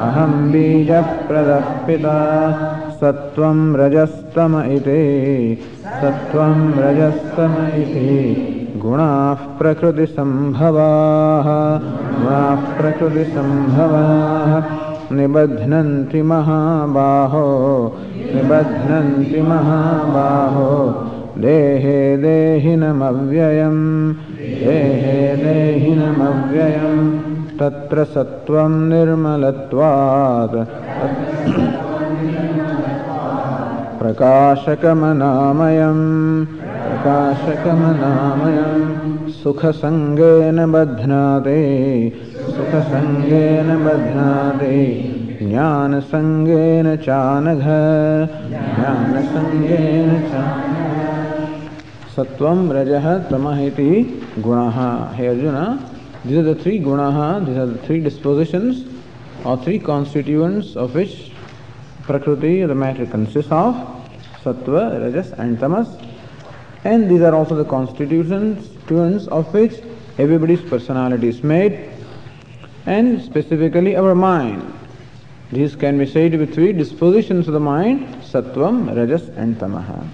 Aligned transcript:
अहं 0.00 0.32
बीजप्रदः 0.52 1.64
पिता 1.86 2.16
सत्त्वं 3.00 3.76
रजस्तम 3.76 4.62
इति। 4.66 5.58
सत्त्वं 5.84 6.72
रजस्तम 6.72 7.80
इति। 7.80 8.50
गुणाः 8.76 9.34
प्रकृतिसम्भवाः। 9.34 11.80
गुणाः 12.22 12.56
प्रकृतिसम्भवाः। 12.56 14.62
निबध्नन्ति 15.16 16.22
महाबाहो। 16.22 17.96
निबध्नन्ति 18.34 19.42
महाबाहो। 19.42 21.06
देहे 21.38 22.16
देहिनमव्ययम्। 22.16 24.14
देहे 24.14 25.36
देहिनमव्ययम्। 25.36 27.20
तत्र 27.58 28.04
सत्त्वं 28.04 28.88
निर्मलत्वात्। 28.88 30.68
प्रकाशकमनामयम् 34.04 36.00
प्रकाशकमनामयम् 36.94 38.02
सुखसङ्गेन 39.42 40.58
बध्नाते 40.72 41.60
सुखसङ्गेन 42.56 43.70
बध्नाते 43.84 44.74
ज्ञानसङ्गेन 45.40 46.88
चानघ 47.06 47.64
ज्ञानसङ्गेन 48.76 50.12
च 50.28 50.42
सत्वं 52.16 52.58
रजः 52.76 53.06
तमः 53.30 53.58
इति 53.70 53.90
गुणः। 54.48 54.78
हे 55.16 55.24
Arjun 55.32 55.58
the 56.50 56.54
three 56.54 56.78
gunaha 56.78 57.28
these 57.46 57.56
are 57.56 57.70
the 57.72 57.80
three 57.86 58.00
dispositions 58.00 58.84
or 59.46 59.56
three 59.56 59.78
constituents 59.78 60.76
of 60.76 60.94
which 60.94 61.32
prakriti 62.06 62.54
the 62.66 62.74
matter 62.74 63.06
consists 63.06 63.50
of 63.50 63.93
sattva 64.44 65.00
rajas 65.00 65.32
and 65.32 65.58
tamas. 65.58 65.88
And 66.84 67.10
these 67.10 67.22
are 67.22 67.34
also 67.34 67.54
the 67.56 67.64
constitutions, 67.64 68.68
constituents 68.86 69.26
of 69.28 69.52
which 69.54 69.80
everybody's 70.18 70.60
personality 70.60 71.28
is 71.28 71.42
made. 71.42 71.90
And 72.86 73.22
specifically 73.22 73.96
our 73.96 74.14
mind. 74.14 74.72
These 75.50 75.76
can 75.76 75.98
be 75.98 76.06
said 76.06 76.32
be 76.32 76.46
three 76.46 76.72
dispositions 76.72 77.48
of 77.48 77.54
the 77.54 77.60
mind 77.60 78.06
sattvam 78.22 78.94
rajas 78.94 79.28
and 79.30 79.56
tamaha. 79.56 80.06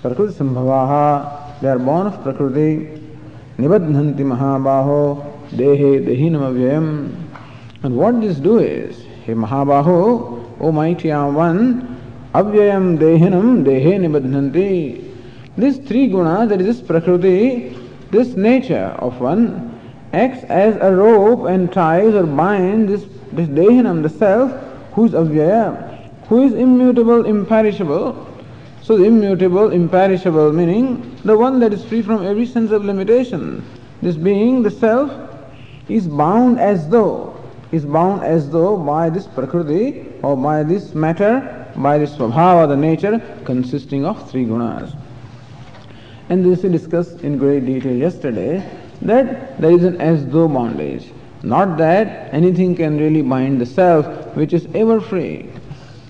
Prakriti 0.00 0.32
sambhavaha 0.32 1.60
they 1.60 1.68
are 1.68 1.78
born 1.78 2.06
of 2.06 2.22
prakriti. 2.22 3.00
Nibadhanti 3.58 4.20
mahabaho 4.20 5.22
dehe 5.50 6.04
dehinamavyayam 6.06 7.22
and 7.82 7.96
what 7.96 8.20
this 8.20 8.38
do 8.38 8.58
is 8.58 9.02
he 9.26 9.32
mahabaho 9.32 10.58
o 10.60 10.72
mighty 10.72 11.10
one 11.10 11.91
avyayam 12.34 12.98
dehinam 12.98 13.64
dehe 13.64 13.94
nibadhanti 14.04 15.04
these 15.56 15.78
three 15.78 16.08
gunas 16.08 16.48
that 16.48 16.60
is 16.60 16.66
this 16.66 16.80
prakriti 16.80 17.76
this 18.10 18.36
nature 18.36 18.96
of 18.98 19.20
one 19.20 19.44
acts 20.12 20.44
as 20.44 20.76
a 20.76 20.94
rope 20.94 21.46
and 21.46 21.72
ties 21.72 22.14
or 22.14 22.24
binds 22.24 22.90
this, 22.92 23.10
this 23.32 23.48
dehinam 23.48 24.02
the 24.02 24.08
self 24.08 24.50
who 24.92 25.06
is 25.06 25.12
avyaya 25.12 25.66
who 26.28 26.42
is 26.42 26.52
immutable 26.54 27.24
imperishable 27.26 28.28
so 28.82 28.98
the 28.98 29.04
immutable, 29.04 29.70
imperishable 29.70 30.52
meaning 30.52 31.16
the 31.24 31.38
one 31.38 31.60
that 31.60 31.72
is 31.72 31.84
free 31.84 32.02
from 32.02 32.26
every 32.26 32.46
sense 32.46 32.72
of 32.72 32.84
limitation. 32.84 33.64
This 34.02 34.16
being, 34.16 34.64
the 34.64 34.72
self, 34.72 35.12
is 35.88 36.08
bound 36.08 36.58
as 36.58 36.88
though, 36.88 37.36
is 37.70 37.86
bound 37.86 38.24
as 38.24 38.50
though 38.50 38.76
by 38.76 39.08
this 39.08 39.28
prakriti 39.28 40.06
or 40.22 40.36
by 40.36 40.64
this 40.64 40.94
matter, 40.94 41.61
by 41.76 41.98
this 41.98 42.12
svabhava, 42.16 42.68
the 42.68 42.76
nature 42.76 43.20
consisting 43.44 44.04
of 44.04 44.30
three 44.30 44.44
gunas. 44.44 44.96
And 46.28 46.44
this 46.44 46.62
we 46.62 46.70
discussed 46.70 47.20
in 47.22 47.38
great 47.38 47.66
detail 47.66 47.94
yesterday 47.94 48.64
that 49.02 49.60
there 49.60 49.72
is 49.72 49.84
an 49.84 50.00
as 50.00 50.26
though 50.26 50.48
bondage. 50.48 51.10
Not 51.42 51.76
that 51.78 52.32
anything 52.32 52.76
can 52.76 52.98
really 52.98 53.22
bind 53.22 53.60
the 53.60 53.66
self 53.66 54.06
which 54.36 54.52
is 54.52 54.66
ever 54.74 55.00
free. 55.00 55.50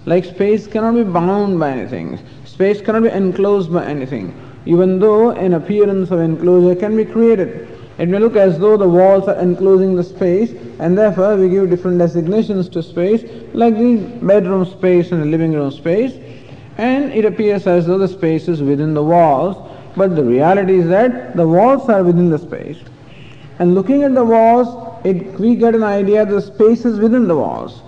Like 0.04 0.24
space 0.24 0.66
cannot 0.66 0.94
be 0.94 1.04
bound 1.04 1.58
by 1.58 1.70
anything. 1.70 2.18
Space 2.44 2.80
cannot 2.80 3.04
be 3.04 3.08
enclosed 3.08 3.72
by 3.72 3.84
anything, 3.84 4.34
even 4.66 4.98
though 4.98 5.30
an 5.30 5.54
appearance 5.54 6.10
of 6.10 6.20
enclosure 6.20 6.78
can 6.78 6.96
be 6.96 7.04
created. 7.04 7.72
It 8.02 8.08
may 8.08 8.18
look 8.18 8.34
as 8.34 8.58
though 8.58 8.76
the 8.76 8.88
walls 8.88 9.28
are 9.28 9.36
enclosing 9.36 9.94
the 9.94 10.02
space, 10.02 10.50
and 10.80 10.98
therefore 10.98 11.36
we 11.36 11.48
give 11.48 11.70
different 11.70 12.00
designations 12.00 12.68
to 12.70 12.82
space, 12.82 13.22
like 13.54 13.78
the 13.78 13.98
bedroom 14.20 14.64
space 14.64 15.12
and 15.12 15.22
the 15.22 15.26
living 15.26 15.52
room 15.52 15.70
space, 15.70 16.12
and 16.78 17.12
it 17.12 17.24
appears 17.24 17.68
as 17.68 17.86
though 17.86 17.98
the 17.98 18.08
space 18.08 18.48
is 18.48 18.60
within 18.60 18.92
the 18.92 19.04
walls, 19.04 19.56
but 19.96 20.16
the 20.16 20.24
reality 20.24 20.80
is 20.80 20.88
that 20.88 21.36
the 21.36 21.46
walls 21.46 21.88
are 21.88 22.02
within 22.02 22.28
the 22.28 22.41
space. 22.41 22.78
And 23.60 23.76
looking 23.76 24.02
at 24.02 24.16
the 24.16 24.24
walls, 24.24 25.06
it, 25.06 25.38
we 25.38 25.54
get 25.54 25.76
an 25.76 25.84
idea 25.84 26.26
the 26.26 26.42
space 26.42 26.84
is 26.84 26.98
within 26.98 27.28
the 27.28 27.36
walls. 27.36 27.82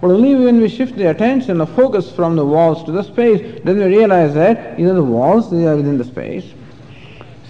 But 0.00 0.12
only 0.12 0.36
when 0.36 0.60
we 0.60 0.68
shift 0.68 0.94
the 0.94 1.10
attention, 1.10 1.58
the 1.58 1.66
focus 1.66 2.08
from 2.12 2.36
the 2.36 2.46
walls 2.46 2.84
to 2.84 2.92
the 2.92 3.02
space, 3.02 3.60
then 3.64 3.78
we 3.78 3.86
realize 3.86 4.32
that 4.34 4.78
know 4.78 4.94
the 4.94 5.02
walls 5.02 5.50
they 5.50 5.66
are 5.66 5.74
within 5.74 5.98
the 5.98 6.04
space. 6.04 6.44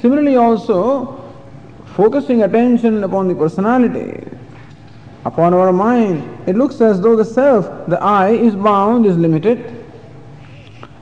Similarly, 0.01 0.37
also 0.37 1.16
focusing 1.97 2.43
attention 2.43 3.03
upon 3.05 3.27
the 3.27 3.35
personality, 3.35 4.23
upon 5.25 5.55
our 5.55 5.73
mind, 5.73 6.23
it 6.47 6.55
looks 6.55 6.81
as 6.83 7.01
though 7.01 7.17
the 7.17 7.25
self, 7.25 7.65
the 7.89 8.01
I, 8.01 8.31
is 8.31 8.55
bound, 8.55 9.07
is 9.07 9.17
limited, 9.17 9.85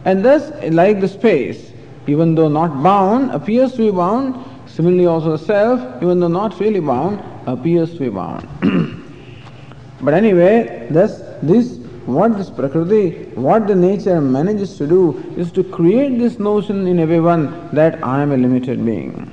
and 0.04 0.24
thus, 0.24 0.52
like 0.72 1.00
the 1.00 1.08
space, 1.08 1.72
even 2.06 2.36
though 2.36 2.48
not 2.48 2.82
bound, 2.82 3.32
appears 3.32 3.72
to 3.72 3.78
be 3.78 3.90
bound. 3.90 4.36
Similarly, 4.66 5.06
also 5.06 5.36
the 5.36 5.44
self, 5.44 6.02
even 6.02 6.20
though 6.20 6.28
not 6.28 6.60
really 6.60 6.80
bound, 6.80 7.22
appears 7.46 7.92
to 7.94 7.98
be 7.98 8.08
bound. 8.10 8.46
but 10.00 10.14
anyway, 10.14 10.86
thus 10.90 11.22
this 11.42 11.78
what 12.06 12.36
this 12.36 12.50
prakriti, 12.50 13.24
what 13.34 13.66
the 13.66 13.74
nature 13.74 14.20
manages 14.20 14.76
to 14.76 14.86
do 14.86 15.18
is 15.38 15.50
to 15.52 15.64
create 15.64 16.18
this 16.18 16.38
notion 16.38 16.86
in 16.86 16.98
everyone 16.98 17.70
that 17.72 18.04
I 18.04 18.20
am 18.20 18.32
a 18.32 18.36
limited 18.36 18.84
being. 18.84 19.30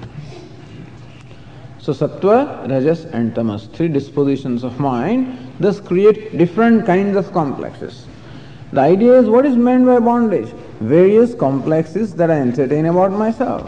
So 1.82 1.94
sattva, 1.94 2.70
rajas 2.70 3.06
and 3.06 3.34
tamas, 3.34 3.66
three 3.74 3.88
dispositions 3.88 4.64
of 4.64 4.80
mind, 4.80 5.36
thus 5.60 5.80
create 5.80 6.38
different 6.38 6.86
kinds 6.86 7.18
of 7.18 7.34
complexes. 7.34 8.06
The 8.72 8.82
idea 8.82 9.16
is 9.20 9.28
what 9.28 9.48
is 9.48 9.56
meant 9.56 9.88
by 9.88 9.98
bondage? 10.00 10.54
Various 10.80 11.34
complexes 11.34 12.14
that 12.16 12.30
I 12.30 12.36
entertain 12.40 12.86
about 12.86 13.12
myself. 13.12 13.68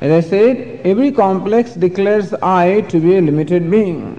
As 0.00 0.24
I 0.24 0.28
said, 0.28 0.80
every 0.84 1.10
complex 1.10 1.74
declares 1.74 2.32
I 2.32 2.82
to 2.82 3.00
be 3.00 3.16
a 3.16 3.20
limited 3.20 3.68
being. 3.68 4.14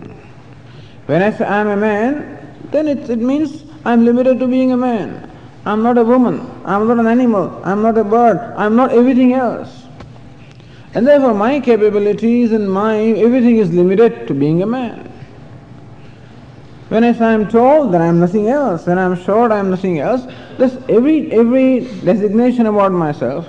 When 1.05 1.23
I 1.23 1.31
say 1.31 1.45
I 1.45 1.61
am 1.61 1.69
a 1.69 1.77
man, 1.77 2.37
then 2.71 2.89
it, 2.89 3.09
it 3.09 3.19
means 3.19 3.63
I 3.85 3.93
am 3.93 4.03
limited 4.03 4.37
to 4.39 4.47
being 4.47 4.73
a 4.73 4.77
man. 4.77 5.31
I 5.65 5.71
am 5.71 5.81
not 5.81 5.97
a 5.97 6.03
woman. 6.03 6.41
I 6.65 6.75
am 6.75 6.87
not 6.89 6.99
an 6.99 7.07
animal. 7.07 7.61
I 7.63 7.71
am 7.71 7.81
not 7.81 7.97
a 7.97 8.03
bird. 8.03 8.37
I 8.57 8.65
am 8.65 8.75
not 8.75 8.91
everything 8.91 9.33
else. 9.33 9.85
And 10.93 11.07
therefore, 11.07 11.33
my 11.33 11.59
capabilities 11.59 12.51
and 12.51 12.69
my 12.69 12.97
everything 12.99 13.57
is 13.57 13.71
limited 13.73 14.27
to 14.27 14.33
being 14.33 14.61
a 14.61 14.65
man. 14.65 15.11
When 16.89 17.05
I 17.05 17.07
am 17.07 17.47
tall, 17.47 17.87
then 17.87 18.01
I 18.01 18.07
am 18.07 18.19
nothing 18.19 18.49
else. 18.49 18.85
When 18.85 18.97
I 18.97 19.03
am 19.03 19.15
short, 19.15 19.53
I 19.53 19.59
am 19.59 19.69
nothing 19.69 19.99
else. 19.99 20.23
Thus, 20.57 20.75
every 20.89 21.31
every 21.31 21.81
designation 22.03 22.65
about 22.65 22.91
myself, 22.91 23.47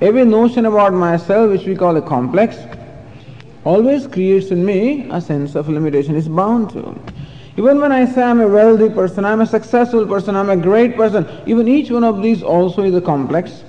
every 0.00 0.24
notion 0.24 0.66
about 0.66 0.92
myself, 0.92 1.52
which 1.52 1.64
we 1.64 1.76
call 1.76 1.96
a 1.96 2.02
complex, 2.02 2.58
always 3.64 4.08
creates 4.08 4.50
in 4.50 4.64
me 4.64 5.08
a 5.10 5.20
sense 5.20 5.54
of 5.54 5.68
limitation. 5.68 6.16
It's 6.16 6.26
bound 6.26 6.70
to. 6.70 6.98
Even 7.56 7.80
when 7.80 7.92
I 7.92 8.06
say 8.06 8.22
I'm 8.22 8.40
a 8.40 8.48
wealthy 8.48 8.88
person, 8.88 9.24
I'm 9.24 9.42
a 9.42 9.46
successful 9.46 10.06
person, 10.06 10.34
I'm 10.34 10.50
a 10.50 10.56
great 10.56 10.96
person, 10.96 11.28
even 11.46 11.68
each 11.68 11.90
one 11.90 12.02
of 12.02 12.22
these 12.22 12.42
also 12.42 12.82
is 12.82 12.94
a 12.94 13.00
complex. 13.00 13.62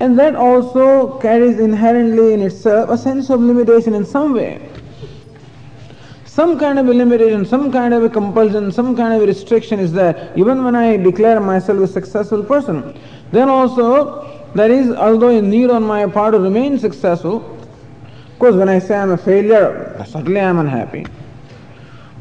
And 0.00 0.18
that 0.18 0.34
also 0.34 1.18
carries 1.18 1.60
inherently 1.60 2.32
in 2.32 2.40
itself 2.40 2.88
a 2.88 2.96
sense 2.96 3.28
of 3.28 3.40
limitation 3.40 3.94
in 3.94 4.04
some 4.06 4.32
way. 4.32 4.66
Some 6.24 6.58
kind 6.58 6.78
of 6.78 6.88
a 6.88 6.94
limitation, 6.94 7.44
some 7.44 7.70
kind 7.70 7.92
of 7.92 8.02
a 8.02 8.08
compulsion, 8.08 8.72
some 8.72 8.96
kind 8.96 9.12
of 9.12 9.22
a 9.22 9.26
restriction 9.26 9.78
is 9.78 9.92
there. 9.92 10.32
Even 10.36 10.64
when 10.64 10.74
I 10.74 10.96
declare 10.96 11.38
myself 11.38 11.80
a 11.80 11.86
successful 11.86 12.42
person, 12.42 12.98
then 13.30 13.50
also 13.50 14.48
there 14.54 14.70
is, 14.70 14.90
although 14.90 15.28
a 15.28 15.42
need 15.42 15.68
on 15.68 15.82
my 15.82 16.06
part 16.06 16.32
to 16.32 16.40
remain 16.40 16.78
successful, 16.78 17.44
of 18.32 18.38
course, 18.38 18.54
when 18.54 18.70
I 18.70 18.78
say 18.78 18.96
I'm 18.96 19.10
a 19.10 19.18
failure, 19.18 20.02
certainly 20.08 20.40
I'm 20.40 20.58
unhappy. 20.58 21.04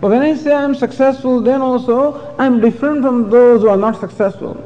But 0.02 0.10
when 0.10 0.22
I 0.22 0.36
say 0.36 0.54
I'm 0.54 0.76
successful, 0.76 1.40
then 1.40 1.62
also 1.62 2.36
I'm 2.38 2.60
different 2.60 3.04
from 3.04 3.30
those 3.30 3.62
who 3.62 3.70
are 3.70 3.78
not 3.78 4.02
successful. 4.02 4.62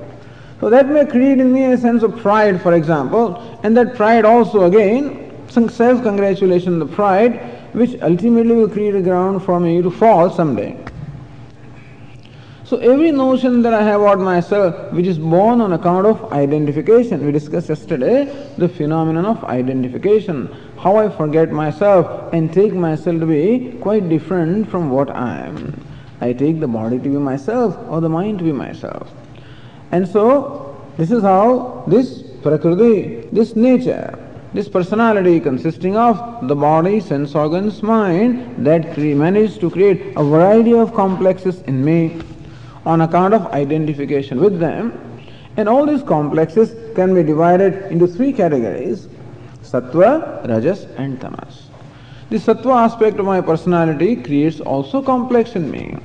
So 0.59 0.69
that 0.69 0.88
may 0.88 1.05
create 1.05 1.39
in 1.39 1.51
me 1.51 1.65
a 1.65 1.77
sense 1.77 2.03
of 2.03 2.17
pride, 2.17 2.61
for 2.61 2.73
example, 2.73 3.59
and 3.63 3.75
that 3.75 3.95
pride 3.95 4.25
also 4.25 4.63
again, 4.63 5.31
some 5.50 5.69
self-congratulation, 5.69 6.79
the 6.79 6.85
pride, 6.85 7.39
which 7.73 8.00
ultimately 8.01 8.55
will 8.55 8.69
create 8.69 8.95
a 8.95 9.01
ground 9.01 9.44
for 9.44 9.59
me 9.59 9.81
to 9.81 9.91
fall 9.91 10.29
someday. 10.29 10.77
So 12.65 12.77
every 12.77 13.11
notion 13.11 13.61
that 13.63 13.73
I 13.73 13.83
have 13.83 14.01
about 14.01 14.19
myself, 14.19 14.94
which 14.94 15.05
is 15.05 15.19
born 15.19 15.59
on 15.59 15.73
account 15.73 16.07
of 16.07 16.31
identification, 16.31 17.25
we 17.25 17.31
discussed 17.31 17.69
yesterday 17.69 18.25
the 18.57 18.69
phenomenon 18.69 19.25
of 19.25 19.44
identification 19.44 20.50
how 20.79 20.97
I 20.97 21.09
forget 21.09 21.51
myself 21.51 22.33
and 22.33 22.51
take 22.51 22.73
myself 22.73 23.19
to 23.19 23.25
be 23.25 23.77
quite 23.79 24.09
different 24.09 24.69
from 24.69 24.89
what 24.89 25.09
I 25.09 25.41
am. 25.45 25.85
I 26.19 26.33
take 26.33 26.59
the 26.59 26.67
body 26.67 26.97
to 26.97 27.09
be 27.09 27.17
myself 27.17 27.77
or 27.89 28.01
the 28.01 28.09
mind 28.09 28.39
to 28.39 28.45
be 28.45 28.51
myself. 28.51 29.11
And 29.94 30.07
so, 30.07 30.75
this 30.98 31.12
is 31.12 31.22
how 31.22 31.84
this 31.86 32.24
prakriti, 32.42 33.28
this 33.31 33.56
nature, 33.56 34.18
this 34.51 34.68
personality 34.68 35.40
consisting 35.40 35.95
of 35.95 36.48
the 36.48 36.56
body, 36.56 37.00
sense 37.00 37.36
organs, 37.36 37.84
mind, 37.84 38.66
that 38.66 38.98
managed 38.98 39.60
to 39.62 39.69
create 39.69 40.01
a 40.18 40.24
variety 40.24 40.74
of 40.74 40.95
complexes 40.95 41.62
in 41.74 41.86
me 41.86 42.19
on 42.88 43.01
account 43.01 43.36
of 43.36 43.45
identification 43.51 44.40
with 44.42 44.60
them. 44.60 44.92
And 45.57 45.69
all 45.69 45.86
these 45.86 46.01
complexes 46.01 46.74
can 46.96 47.13
be 47.13 47.22
divided 47.22 47.92
into 47.92 48.07
three 48.07 48.34
categories 48.34 49.07
sattva, 49.62 50.48
rajas, 50.48 50.88
and 50.98 51.22
tamas. 51.22 51.69
The 52.31 52.38
sattva 52.38 52.86
aspect 52.86 53.19
of 53.19 53.28
my 53.28 53.42
personality 53.42 54.16
creates 54.16 54.60
also 54.60 55.04
complex 55.04 55.56
in 55.56 55.69
me. 55.69 55.98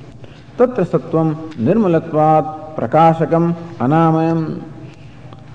Tatra 0.57 0.85
sattvam 0.85 1.53
nirmalatvat 1.53 2.68
prakashakam 2.79 3.53
anamayam. 3.77 4.63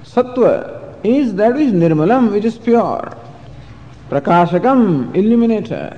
Sattva 0.04 1.04
is 1.04 1.34
that 1.34 1.54
which 1.54 1.68
is 1.68 1.72
nirmalam, 1.72 2.30
which 2.30 2.44
is 2.44 2.58
pure. 2.58 3.16
Prakashakam, 4.10 5.14
illuminator. 5.16 5.96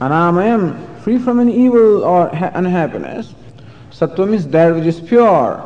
Anamayam, 0.00 1.00
free 1.00 1.18
from 1.18 1.40
any 1.40 1.54
evil 1.56 2.02
or 2.02 2.28
unhappiness. 2.32 3.34
Sattvam 3.90 4.32
is 4.32 4.48
that 4.48 4.74
which 4.74 4.86
is 4.86 5.00
pure, 5.00 5.62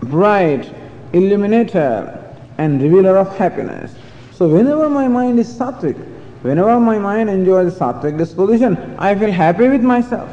bright, 0.00 0.72
illuminator, 1.12 2.18
and 2.58 2.80
revealer 2.82 3.16
of 3.16 3.34
happiness. 3.36 3.94
So 4.32 4.48
whenever 4.48 4.88
my 4.88 5.08
mind 5.08 5.38
is 5.40 5.52
sattvic, 5.52 5.96
whenever 6.42 6.78
my 6.78 6.98
mind 6.98 7.30
enjoys 7.30 7.74
sattvic 7.78 8.18
disposition, 8.18 8.96
I 8.98 9.14
feel 9.14 9.32
happy 9.32 9.68
with 9.68 9.82
myself. 9.82 10.30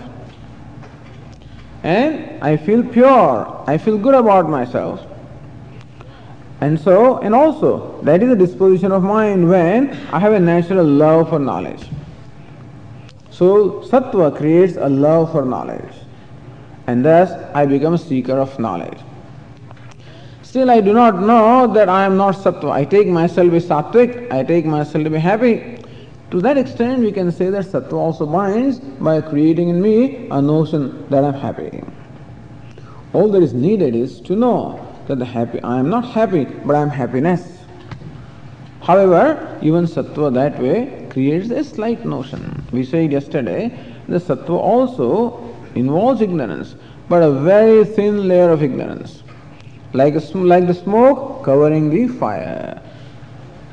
And 1.84 2.44
I 2.44 2.58
feel 2.58 2.84
pure, 2.84 3.64
I 3.68 3.78
feel 3.78 3.98
good 3.98 4.16
about 4.16 4.50
myself. 4.50 5.06
And 6.62 6.80
so, 6.80 7.20
and 7.20 7.34
also, 7.34 8.02
that 8.02 8.22
is 8.22 8.30
the 8.30 8.36
disposition 8.36 8.92
of 8.92 9.02
mind 9.02 9.48
when 9.48 9.92
I 10.12 10.20
have 10.20 10.34
a 10.34 10.40
natural 10.40 10.86
love 10.86 11.30
for 11.30 11.40
knowledge. 11.40 11.88
So, 13.32 13.82
sattva 13.82 14.36
creates 14.36 14.76
a 14.76 14.90
love 14.90 15.32
for 15.32 15.46
knowledge. 15.46 15.94
And 16.88 17.06
thus, 17.06 17.32
I 17.56 17.66
become 17.66 17.94
a 17.94 17.98
seeker 17.98 18.38
of 18.38 18.60
knowledge. 18.60 18.98
Still, 20.42 20.70
I 20.70 20.82
do 20.82 20.92
not 20.94 21.22
know 21.22 21.72
that 21.74 21.88
I 21.88 22.04
am 22.04 22.18
not 22.18 22.36
sattva. 22.36 22.72
I 22.72 22.84
take 22.84 23.08
myself 23.08 23.48
to 23.48 23.52
be 23.52 23.60
sattvic, 23.60 24.32
I 24.32 24.44
take 24.44 24.66
myself 24.66 25.04
to 25.06 25.10
be 25.10 25.20
happy. 25.20 25.79
To 26.32 26.42
that 26.42 26.58
extent, 26.58 27.00
we 27.00 27.12
can 27.12 27.32
say 27.32 27.50
that 27.50 27.66
sattva 27.66 27.94
also 27.94 28.26
binds 28.26 28.80
by 28.80 29.22
creating 29.22 29.70
in 29.70 29.82
me 29.82 30.28
a 30.30 30.42
notion 30.42 31.08
that 31.10 31.24
I 31.24 31.30
am 31.30 31.34
happy. 31.34 31.84
All 33.14 33.30
that 33.32 33.42
is 33.42 33.54
needed 33.54 33.96
is 33.96 34.22
to 34.22 34.36
know 34.36 34.86
that 35.08 35.18
the 35.18 35.26
happy 35.26 35.62
I 35.64 35.80
am 35.80 35.90
not 35.90 36.06
happy, 36.06 36.46
but 36.46 36.76
I 36.76 36.82
am 36.82 36.90
happiness. 36.90 37.58
However, 38.82 39.60
even 39.62 39.86
sattva 39.86 40.34
that 40.34 40.60
way 40.60 41.08
creates 41.10 41.50
a 41.50 41.64
slight 41.64 42.06
notion. 42.06 42.64
We 42.72 42.86
said 42.86 43.12
yesterday 43.12 43.78
the 44.08 44.20
sattva 44.20 44.52
also 44.52 45.56
involves 45.74 46.22
ignorance, 46.22 46.76
but 47.08 47.24
a 47.24 47.32
very 47.32 47.86
thin 47.86 48.28
layer 48.28 48.52
of 48.52 48.62
ignorance 48.62 49.24
like, 49.94 50.16
a, 50.16 50.38
like 50.38 50.68
the 50.68 50.74
smoke 50.74 51.44
covering 51.44 51.90
the 51.90 52.08
fire. 52.08 52.82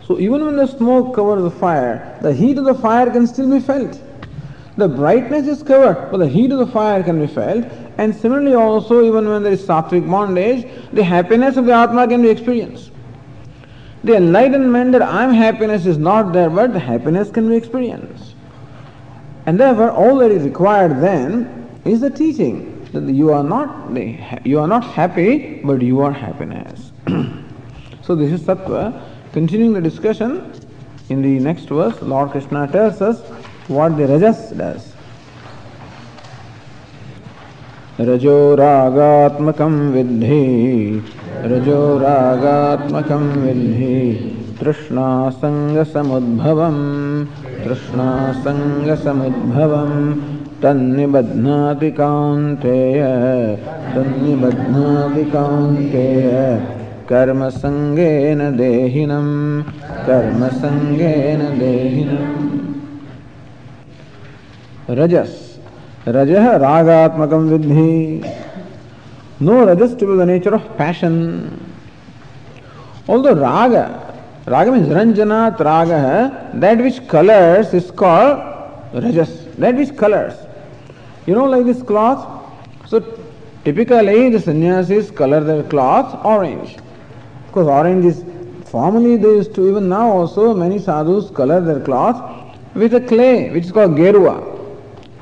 So 0.07 0.21
even 0.21 0.45
when 0.45 0.57
the 0.57 0.67
smoke 0.67 1.15
covers 1.17 1.43
the 1.43 1.51
fire, 1.51 2.17
the 2.23 2.33
heat 2.33 2.59
of 2.59 2.65
the 2.65 2.75
fire 2.75 3.11
can 3.11 3.27
still 3.27 3.51
be 3.51 3.59
felt. 3.59 4.01
The 4.77 4.89
brightness 4.89 5.49
is 5.49 5.63
covered, 5.63 6.11
but 6.13 6.19
the 6.19 6.29
heat 6.29 6.53
of 6.53 6.59
the 6.59 6.67
fire 6.67 7.03
can 7.03 7.19
be 7.19 7.27
felt. 7.27 7.65
And 7.99 8.15
similarly 8.15 8.55
also, 8.55 9.03
even 9.03 9.29
when 9.29 9.43
there 9.43 9.53
is 9.53 9.67
sattvic 9.67 10.09
bondage, 10.09 10.69
the 10.93 11.03
happiness 11.03 11.57
of 11.57 11.65
the 11.65 11.73
Atma 11.73 12.07
can 12.07 12.23
be 12.23 12.29
experienced. 12.29 12.93
The 14.05 14.15
enlightenment 14.17 14.93
that 14.93 15.03
I 15.03 15.25
am 15.25 15.33
happiness 15.33 15.87
is 15.87 15.99
not 15.99 16.33
there, 16.33 16.51
but 16.51 16.73
the 16.73 16.79
happiness 16.79 17.31
can 17.31 17.49
be 17.49 17.57
experienced. 17.57 18.35
And 19.47 19.59
therefore, 19.59 19.91
all 19.91 20.19
that 20.19 20.31
is 20.31 20.45
required 20.45 21.01
then 21.01 21.69
is 21.85 22.01
the 22.01 22.11
teaching 22.11 22.85
that 22.93 23.13
you 23.13 23.33
are 23.33 23.43
not 23.43 23.97
you 24.47 24.61
are 24.61 24.69
not 24.69 24.85
happy, 24.85 25.61
but 25.65 25.83
you 25.83 26.01
are 26.01 26.13
happiness. 26.13 26.93
so 28.03 28.15
this 28.15 28.31
is 28.31 28.43
sattva. 28.43 29.16
Continuing 29.37 29.75
the 29.75 29.83
discussion, 29.83 30.51
in 31.11 31.21
the 31.21 31.39
next 31.39 31.69
verse, 31.69 32.01
Lord 32.01 32.31
Krishna 32.31 32.67
tells 32.73 33.03
us 33.03 33.21
what 33.69 33.99
the 33.99 34.07
rajas 34.09 34.53
does. 34.57 34.95
रजो 38.01 38.57
रागात्मकं 38.61 39.75
विद्धि 39.93 40.41
रजो 41.53 41.81
रागात्मकं 42.05 43.27
विद्धि 43.43 43.99
तृष्णासङ्गसमुद्भवं 44.61 46.79
तृष्णासङ्गसमुद्भवं 47.65 49.93
तन्निबध्नाति 50.63 51.91
कान्तेय 52.01 53.03
तन्निबध्नाति 53.97 55.25
कान्तेय 55.37 56.27
कर्मसङ्गेन 57.11 58.41
देहिनं 58.57 59.29
कर्मसङ्गेन 60.07 61.43
देहिनम् 61.59 62.35
रजस् 64.99 65.39
रजः 66.17 66.51
रागात्मकं 66.67 67.49
विद्धि 67.51 67.95
rajas 69.41 69.95
to 69.95 70.07
be 70.07 70.17
the 70.17 70.27
nature 70.27 70.55
of 70.55 70.77
passion. 70.77 71.75
Although 73.09 73.35
raga, 73.35 74.15
raga 74.47 74.73
means 74.73 74.89
ranjanat 74.89 75.59
raga, 75.61 76.51
that 76.55 76.79
which 76.79 77.07
colors 77.07 77.73
is 77.75 77.91
called 77.91 78.39
rajas, 78.95 79.47
that 79.59 79.75
which 79.77 79.97
colors. 79.97 80.35
You 81.27 81.35
know, 81.35 81.45
like 81.45 81.67
this 81.67 81.83
cloth. 81.83 82.27
So 82.87 83.01
typically 83.65 84.31
the 84.31 84.41
sannyasis 84.41 85.11
color 85.11 85.41
their 85.41 85.63
cloth 85.65 86.25
orange. 86.25 86.77
Because 87.57 87.69
orange 87.69 88.05
is 88.05 88.23
Formerly 88.67 89.17
they 89.17 89.29
used 89.29 89.55
to, 89.55 89.67
even 89.71 89.89
now 89.89 90.11
also, 90.11 90.53
many 90.53 90.79
sadhus 90.79 91.31
color 91.31 91.63
their 91.63 91.81
cloth 91.81 92.19
with 92.75 92.93
a 92.93 93.01
clay, 93.01 93.49
which 93.51 93.65
is 93.65 93.73
called 93.73 93.93
gerua. 93.93 94.35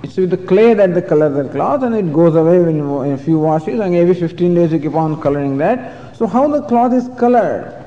It's 0.02 0.16
with 0.16 0.30
the 0.30 0.38
clay 0.38 0.74
that 0.74 0.94
they 0.94 1.02
color 1.02 1.28
their 1.28 1.48
cloth 1.48 1.84
and 1.84 1.94
it 1.94 2.12
goes 2.12 2.34
away 2.34 2.56
in, 2.56 2.80
in 2.80 3.12
a 3.12 3.18
few 3.18 3.38
washes 3.38 3.78
and 3.78 3.94
every 3.94 4.14
15 4.14 4.54
days 4.54 4.72
you 4.72 4.80
keep 4.80 4.94
on 4.94 5.20
coloring 5.20 5.56
that. 5.58 6.16
So 6.16 6.26
how 6.26 6.48
the 6.48 6.62
cloth 6.62 6.92
is 6.94 7.08
colored? 7.16 7.84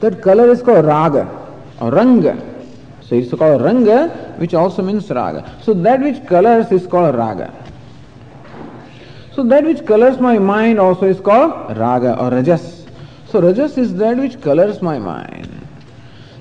That 0.00 0.20
color 0.20 0.50
is 0.50 0.60
called 0.60 0.84
raga 0.84 1.24
or 1.80 1.90
ranga. 1.90 2.36
So 3.00 3.14
it's 3.14 3.32
called 3.32 3.62
ranga 3.62 4.08
which 4.36 4.52
also 4.52 4.82
means 4.82 5.08
raga. 5.08 5.58
So 5.62 5.72
that 5.72 6.00
which 6.00 6.26
colors 6.26 6.70
is 6.72 6.86
called 6.86 7.14
raga. 7.14 7.54
So 9.32 9.42
that 9.44 9.64
which 9.64 9.86
colors 9.86 10.20
my 10.20 10.38
mind 10.38 10.78
also 10.78 11.06
is 11.06 11.20
called 11.20 11.78
raga 11.78 12.20
or 12.20 12.30
rajas. 12.30 12.75
So 13.28 13.40
rajas 13.40 13.76
is 13.76 13.94
that 13.94 14.16
which 14.16 14.40
colors 14.40 14.80
my 14.82 14.98
mind. 14.98 15.48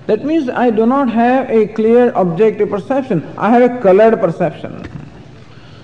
That 0.08 0.24
means 0.24 0.50
I 0.50 0.70
do 0.70 0.86
not 0.86 1.10
have 1.10 1.50
a 1.50 1.68
clear 1.68 2.12
objective 2.12 2.70
perception. 2.70 3.28
I 3.38 3.50
have 3.50 3.72
a 3.72 3.82
colored 3.82 4.20
perception. 4.20 4.86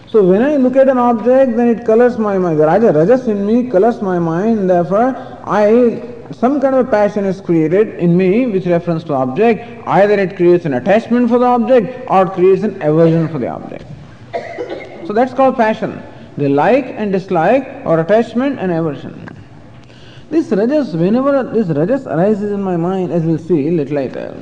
So 0.10 0.24
when 0.24 0.44
I 0.44 0.58
look 0.58 0.76
at 0.76 0.90
an 0.90 0.98
object, 0.98 1.56
then 1.56 1.70
it 1.70 1.86
colors 1.86 2.18
my 2.18 2.38
mind. 2.38 2.60
The 2.60 2.66
Raja, 2.66 2.92
Rajas 2.92 3.28
in 3.28 3.46
me 3.46 3.70
colors 3.70 4.02
my 4.02 4.20
mind. 4.20 4.70
Therefore, 4.70 5.16
I 5.46 6.04
some 6.32 6.62
kind 6.62 6.76
of 6.76 6.88
a 6.88 6.90
passion 6.90 7.26
is 7.26 7.42
created 7.42 8.00
in 8.00 8.16
me 8.16 8.46
with 8.46 8.68
reference 8.68 9.04
to 9.06 9.14
object. 9.14 9.86
Either 9.88 10.14
it 10.14 10.36
creates 10.36 10.66
an 10.66 10.74
attachment 10.76 11.30
for 11.30 11.40
the 11.40 11.46
object 11.46 12.06
or 12.10 12.30
creates 12.30 12.64
an 12.64 12.82
aversion 12.82 13.28
for 13.28 13.40
the 13.40 13.48
object. 13.48 13.86
So 15.08 15.14
that's 15.14 15.34
called 15.34 15.58
passion. 15.58 16.02
The 16.38 16.48
like 16.48 16.86
and 16.86 17.12
dislike 17.12 17.68
or 17.86 18.00
attachment 18.00 18.60
and 18.60 18.72
aversion. 18.72 19.31
This 20.32 20.50
rajas, 20.50 20.96
whenever 20.96 21.44
this 21.44 21.68
rajas 21.68 22.08
arises 22.08 22.52
in 22.52 22.64
my 22.64 22.78
mind, 22.78 23.12
as 23.12 23.24
we'll 23.24 23.38
see 23.38 23.68
a 23.68 23.72
little 23.72 23.96
later, 23.96 24.34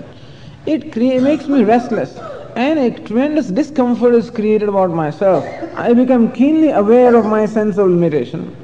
it 0.68 0.94
cre- 0.94 1.20
makes 1.20 1.48
me 1.48 1.64
restless 1.64 2.16
and 2.56 2.78
a 2.78 2.92
tremendous 2.92 3.48
discomfort 3.48 4.14
is 4.14 4.30
created 4.30 4.70
about 4.70 4.92
myself. 4.92 5.44
I 5.76 5.94
become 5.94 6.32
keenly 6.32 6.70
aware 6.70 7.16
of 7.16 7.26
my 7.26 7.48
sense 7.48 7.78
of 7.80 7.88
limitation. 7.88 8.56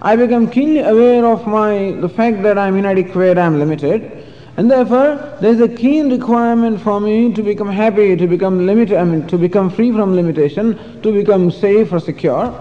I 0.00 0.16
become 0.16 0.50
keenly 0.50 0.80
aware 0.80 1.24
of 1.24 1.46
my 1.46 1.92
the 2.00 2.08
fact 2.08 2.42
that 2.42 2.58
I'm 2.58 2.76
inadequate, 2.76 3.38
I'm 3.38 3.60
limited, 3.60 4.26
and 4.56 4.68
therefore 4.68 5.36
there 5.40 5.52
is 5.52 5.60
a 5.60 5.68
keen 5.68 6.10
requirement 6.10 6.80
for 6.80 6.98
me 7.00 7.32
to 7.32 7.42
become 7.44 7.70
happy, 7.70 8.16
to 8.16 8.26
become 8.26 8.66
limited, 8.66 8.98
I 8.98 9.04
mean 9.04 9.26
to 9.28 9.38
become 9.38 9.70
free 9.70 9.92
from 9.92 10.16
limitation, 10.16 11.00
to 11.02 11.12
become 11.12 11.52
safe 11.52 11.92
or 11.92 12.00
secure. 12.00 12.52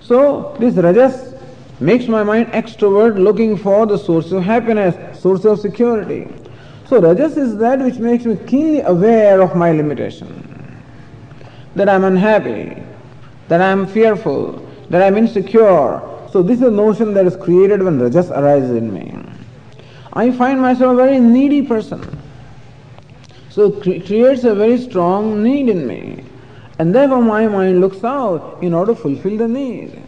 So 0.00 0.54
this 0.60 0.74
rajas 0.74 1.35
makes 1.80 2.08
my 2.08 2.22
mind 2.22 2.48
extrovert 2.48 3.18
looking 3.18 3.56
for 3.56 3.86
the 3.86 3.98
source 3.98 4.32
of 4.32 4.42
happiness, 4.42 5.20
source 5.20 5.44
of 5.44 5.60
security. 5.60 6.28
So 6.88 7.00
rajas 7.00 7.36
is 7.36 7.56
that 7.58 7.80
which 7.80 7.96
makes 7.96 8.24
me 8.24 8.36
keenly 8.46 8.80
aware 8.80 9.42
of 9.42 9.56
my 9.56 9.72
limitation. 9.72 10.82
That 11.74 11.88
I'm 11.88 12.04
unhappy, 12.04 12.82
that 13.48 13.60
I'm 13.60 13.86
fearful, 13.86 14.66
that 14.88 15.02
I'm 15.02 15.16
insecure. 15.16 16.00
So 16.30 16.42
this 16.42 16.58
is 16.58 16.66
a 16.66 16.70
notion 16.70 17.12
that 17.14 17.26
is 17.26 17.36
created 17.36 17.82
when 17.82 18.00
rajas 18.00 18.30
arises 18.30 18.70
in 18.70 18.92
me. 18.92 19.14
I 20.12 20.30
find 20.30 20.60
myself 20.60 20.94
a 20.94 20.96
very 20.96 21.18
needy 21.18 21.62
person. 21.62 22.18
So 23.50 23.66
it 23.82 24.06
creates 24.06 24.44
a 24.44 24.54
very 24.54 24.78
strong 24.78 25.42
need 25.42 25.68
in 25.68 25.86
me. 25.86 26.24
And 26.78 26.94
therefore 26.94 27.22
my 27.22 27.46
mind 27.48 27.80
looks 27.80 28.04
out 28.04 28.62
in 28.62 28.72
order 28.72 28.94
to 28.94 29.00
fulfill 29.00 29.36
the 29.38 29.48
need. 29.48 30.02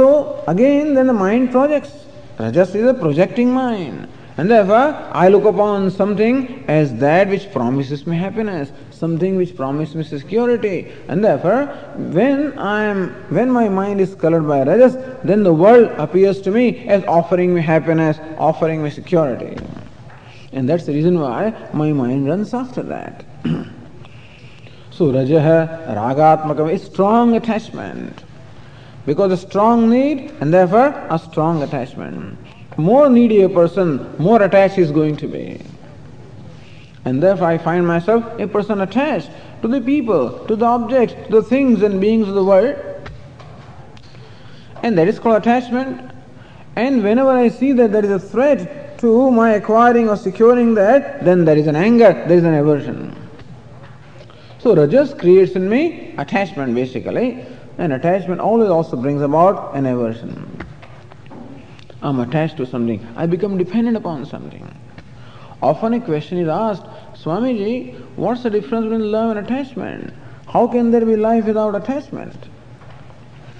So 0.00 0.42
again, 0.48 0.94
then 0.94 1.08
the 1.08 1.12
mind 1.12 1.50
projects. 1.50 1.92
Rajas 2.38 2.74
is 2.74 2.86
a 2.86 2.94
projecting 2.94 3.52
mind. 3.52 4.08
And 4.38 4.50
therefore, 4.50 4.96
I 5.12 5.28
look 5.28 5.44
upon 5.44 5.90
something 5.90 6.64
as 6.68 6.94
that 7.00 7.28
which 7.28 7.52
promises 7.52 8.06
me 8.06 8.16
happiness, 8.16 8.72
something 8.90 9.36
which 9.36 9.54
promises 9.54 9.94
me 9.94 10.04
security. 10.04 10.90
And 11.08 11.22
therefore, 11.22 11.66
when 12.16 12.58
I 12.58 12.84
am, 12.84 13.10
when 13.28 13.50
my 13.50 13.68
mind 13.68 14.00
is 14.00 14.14
colored 14.14 14.48
by 14.48 14.62
rajas, 14.62 14.96
then 15.22 15.42
the 15.42 15.52
world 15.52 15.90
appears 15.98 16.40
to 16.46 16.50
me 16.50 16.88
as 16.88 17.04
offering 17.04 17.54
me 17.54 17.60
happiness, 17.60 18.18
offering 18.38 18.82
me 18.82 18.88
security. 18.88 19.54
And 20.52 20.66
that's 20.66 20.86
the 20.86 20.94
reason 20.94 21.20
why 21.20 21.52
my 21.74 21.92
mind 21.92 22.26
runs 22.26 22.54
after 22.54 22.82
that. 22.84 23.26
so 24.90 25.12
rajaha, 25.12 25.94
ragatmakam 25.94 26.72
is 26.72 26.82
strong 26.84 27.36
attachment 27.36 28.24
because 29.10 29.32
a 29.32 29.36
strong 29.36 29.90
need 29.90 30.32
and 30.40 30.54
therefore 30.54 30.94
a 31.10 31.18
strong 31.18 31.64
attachment. 31.64 32.38
More 32.76 33.10
needy 33.10 33.42
a 33.42 33.48
person, 33.48 34.16
more 34.18 34.40
attached 34.40 34.76
he 34.76 34.82
is 34.82 34.92
going 34.92 35.16
to 35.16 35.26
be. 35.26 35.60
And 37.04 37.20
therefore 37.20 37.48
I 37.48 37.58
find 37.58 37.84
myself 37.84 38.24
a 38.38 38.46
person 38.46 38.80
attached 38.80 39.28
to 39.62 39.66
the 39.66 39.80
people, 39.80 40.46
to 40.46 40.54
the 40.54 40.64
objects, 40.64 41.16
to 41.26 41.40
the 41.40 41.42
things 41.42 41.82
and 41.82 42.00
beings 42.00 42.28
of 42.28 42.36
the 42.36 42.44
world. 42.44 42.76
And 44.84 44.96
that 44.96 45.08
is 45.08 45.18
called 45.18 45.38
attachment. 45.42 46.12
And 46.76 47.02
whenever 47.02 47.32
I 47.32 47.48
see 47.48 47.72
that 47.72 47.90
there 47.90 48.04
is 48.04 48.12
a 48.12 48.20
threat 48.20 48.96
to 49.00 49.32
my 49.32 49.54
acquiring 49.54 50.08
or 50.08 50.16
securing 50.16 50.74
that, 50.74 51.24
then 51.24 51.44
there 51.44 51.58
is 51.58 51.66
an 51.66 51.74
anger, 51.74 52.12
there 52.28 52.38
is 52.38 52.44
an 52.44 52.54
aversion. 52.54 53.16
So 54.60 54.76
Rajas 54.76 55.14
creates 55.14 55.56
in 55.56 55.68
me 55.68 56.14
attachment 56.16 56.76
basically. 56.76 57.44
And 57.80 57.94
attachment 57.94 58.42
always 58.42 58.68
also 58.68 58.94
brings 58.94 59.22
about 59.22 59.74
an 59.74 59.86
aversion. 59.86 60.66
I'm 62.02 62.20
attached 62.20 62.58
to 62.58 62.66
something. 62.66 63.06
I 63.16 63.24
become 63.24 63.56
dependent 63.56 63.96
upon 63.96 64.26
something. 64.26 64.70
Often 65.62 65.94
a 65.94 66.00
question 66.02 66.36
is 66.36 66.46
asked, 66.46 66.84
Swamiji, 67.14 67.94
what's 68.16 68.42
the 68.42 68.50
difference 68.50 68.84
between 68.84 69.10
love 69.10 69.34
and 69.34 69.46
attachment? 69.46 70.12
How 70.46 70.66
can 70.66 70.90
there 70.90 71.06
be 71.06 71.16
life 71.16 71.46
without 71.46 71.74
attachment? 71.74 72.36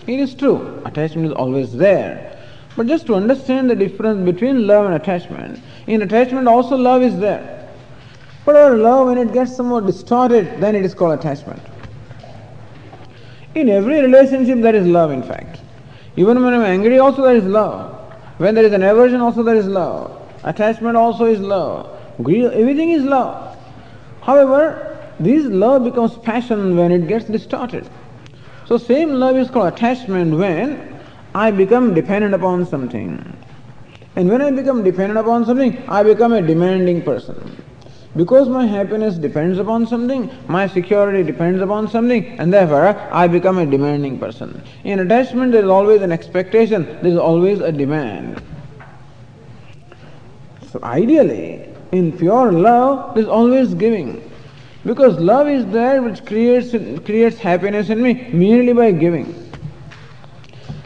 It 0.06 0.20
is 0.20 0.34
true, 0.34 0.82
attachment 0.84 1.28
is 1.28 1.32
always 1.32 1.72
there. 1.72 2.38
But 2.76 2.88
just 2.88 3.06
to 3.06 3.14
understand 3.14 3.70
the 3.70 3.74
difference 3.74 4.22
between 4.30 4.66
love 4.66 4.84
and 4.84 4.96
attachment, 4.96 5.62
in 5.86 6.02
attachment 6.02 6.46
also 6.46 6.76
love 6.76 7.00
is 7.00 7.18
there. 7.18 7.70
But 8.44 8.56
our 8.56 8.76
love, 8.76 9.06
when 9.06 9.16
it 9.16 9.32
gets 9.32 9.56
somewhat 9.56 9.86
distorted, 9.86 10.60
then 10.60 10.74
it 10.74 10.84
is 10.84 10.92
called 10.92 11.18
attachment. 11.18 11.62
In 13.54 13.68
every 13.68 14.00
relationship, 14.00 14.60
there 14.60 14.76
is 14.76 14.86
love, 14.86 15.10
in 15.10 15.22
fact. 15.22 15.60
Even 16.16 16.42
when 16.42 16.54
I'm 16.54 16.62
angry, 16.62 16.98
also 16.98 17.22
there 17.22 17.36
is 17.36 17.44
love. 17.44 17.96
When 18.38 18.54
there 18.54 18.64
is 18.64 18.72
an 18.72 18.82
aversion, 18.82 19.20
also 19.20 19.42
there 19.42 19.56
is 19.56 19.66
love. 19.66 20.16
Attachment 20.44 20.96
also 20.96 21.24
is 21.24 21.40
love. 21.40 21.98
Greed, 22.22 22.44
everything 22.44 22.90
is 22.90 23.02
love. 23.02 23.56
However, 24.22 24.98
this 25.18 25.44
love 25.46 25.84
becomes 25.84 26.16
passion 26.18 26.76
when 26.76 26.92
it 26.92 27.08
gets 27.08 27.26
distorted. 27.26 27.88
So, 28.66 28.78
same 28.78 29.14
love 29.14 29.36
is 29.36 29.50
called 29.50 29.72
attachment 29.72 30.38
when 30.38 31.00
I 31.34 31.50
become 31.50 31.92
dependent 31.92 32.34
upon 32.34 32.66
something. 32.66 33.36
And 34.16 34.28
when 34.28 34.42
I 34.42 34.50
become 34.50 34.84
dependent 34.84 35.18
upon 35.18 35.44
something, 35.44 35.82
I 35.88 36.02
become 36.02 36.32
a 36.32 36.42
demanding 36.42 37.02
person. 37.02 37.62
Because 38.16 38.48
my 38.48 38.66
happiness 38.66 39.16
depends 39.16 39.58
upon 39.58 39.86
something, 39.86 40.30
my 40.48 40.66
security 40.66 41.22
depends 41.22 41.62
upon 41.62 41.88
something, 41.88 42.26
and 42.40 42.52
therefore 42.52 42.88
I 43.12 43.28
become 43.28 43.58
a 43.58 43.66
demanding 43.66 44.18
person. 44.18 44.62
In 44.82 44.98
attachment, 44.98 45.52
there 45.52 45.62
is 45.62 45.70
always 45.70 46.02
an 46.02 46.10
expectation, 46.10 46.84
there 47.02 47.12
is 47.12 47.18
always 47.18 47.60
a 47.60 47.70
demand. 47.70 48.42
So, 50.72 50.80
ideally, 50.82 51.68
in 51.92 52.16
pure 52.16 52.50
love, 52.50 53.14
there 53.14 53.22
is 53.22 53.28
always 53.28 53.74
giving. 53.74 54.28
Because 54.84 55.18
love 55.18 55.48
is 55.48 55.66
there 55.66 56.02
which 56.02 56.24
creates, 56.24 56.70
creates 57.04 57.38
happiness 57.38 57.90
in 57.90 58.02
me 58.02 58.28
merely 58.32 58.72
by 58.72 58.90
giving. 58.90 59.36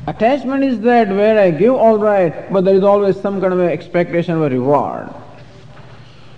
Attachment 0.06 0.62
is 0.62 0.80
that 0.80 1.08
where 1.08 1.38
I 1.38 1.50
give 1.50 1.74
all 1.74 1.96
right, 1.96 2.52
but 2.52 2.64
there 2.66 2.74
is 2.74 2.82
always 2.82 3.18
some 3.18 3.40
kind 3.40 3.54
of 3.54 3.60
expectation 3.60 4.34
of 4.34 4.42
a 4.42 4.50
reward. 4.50 5.08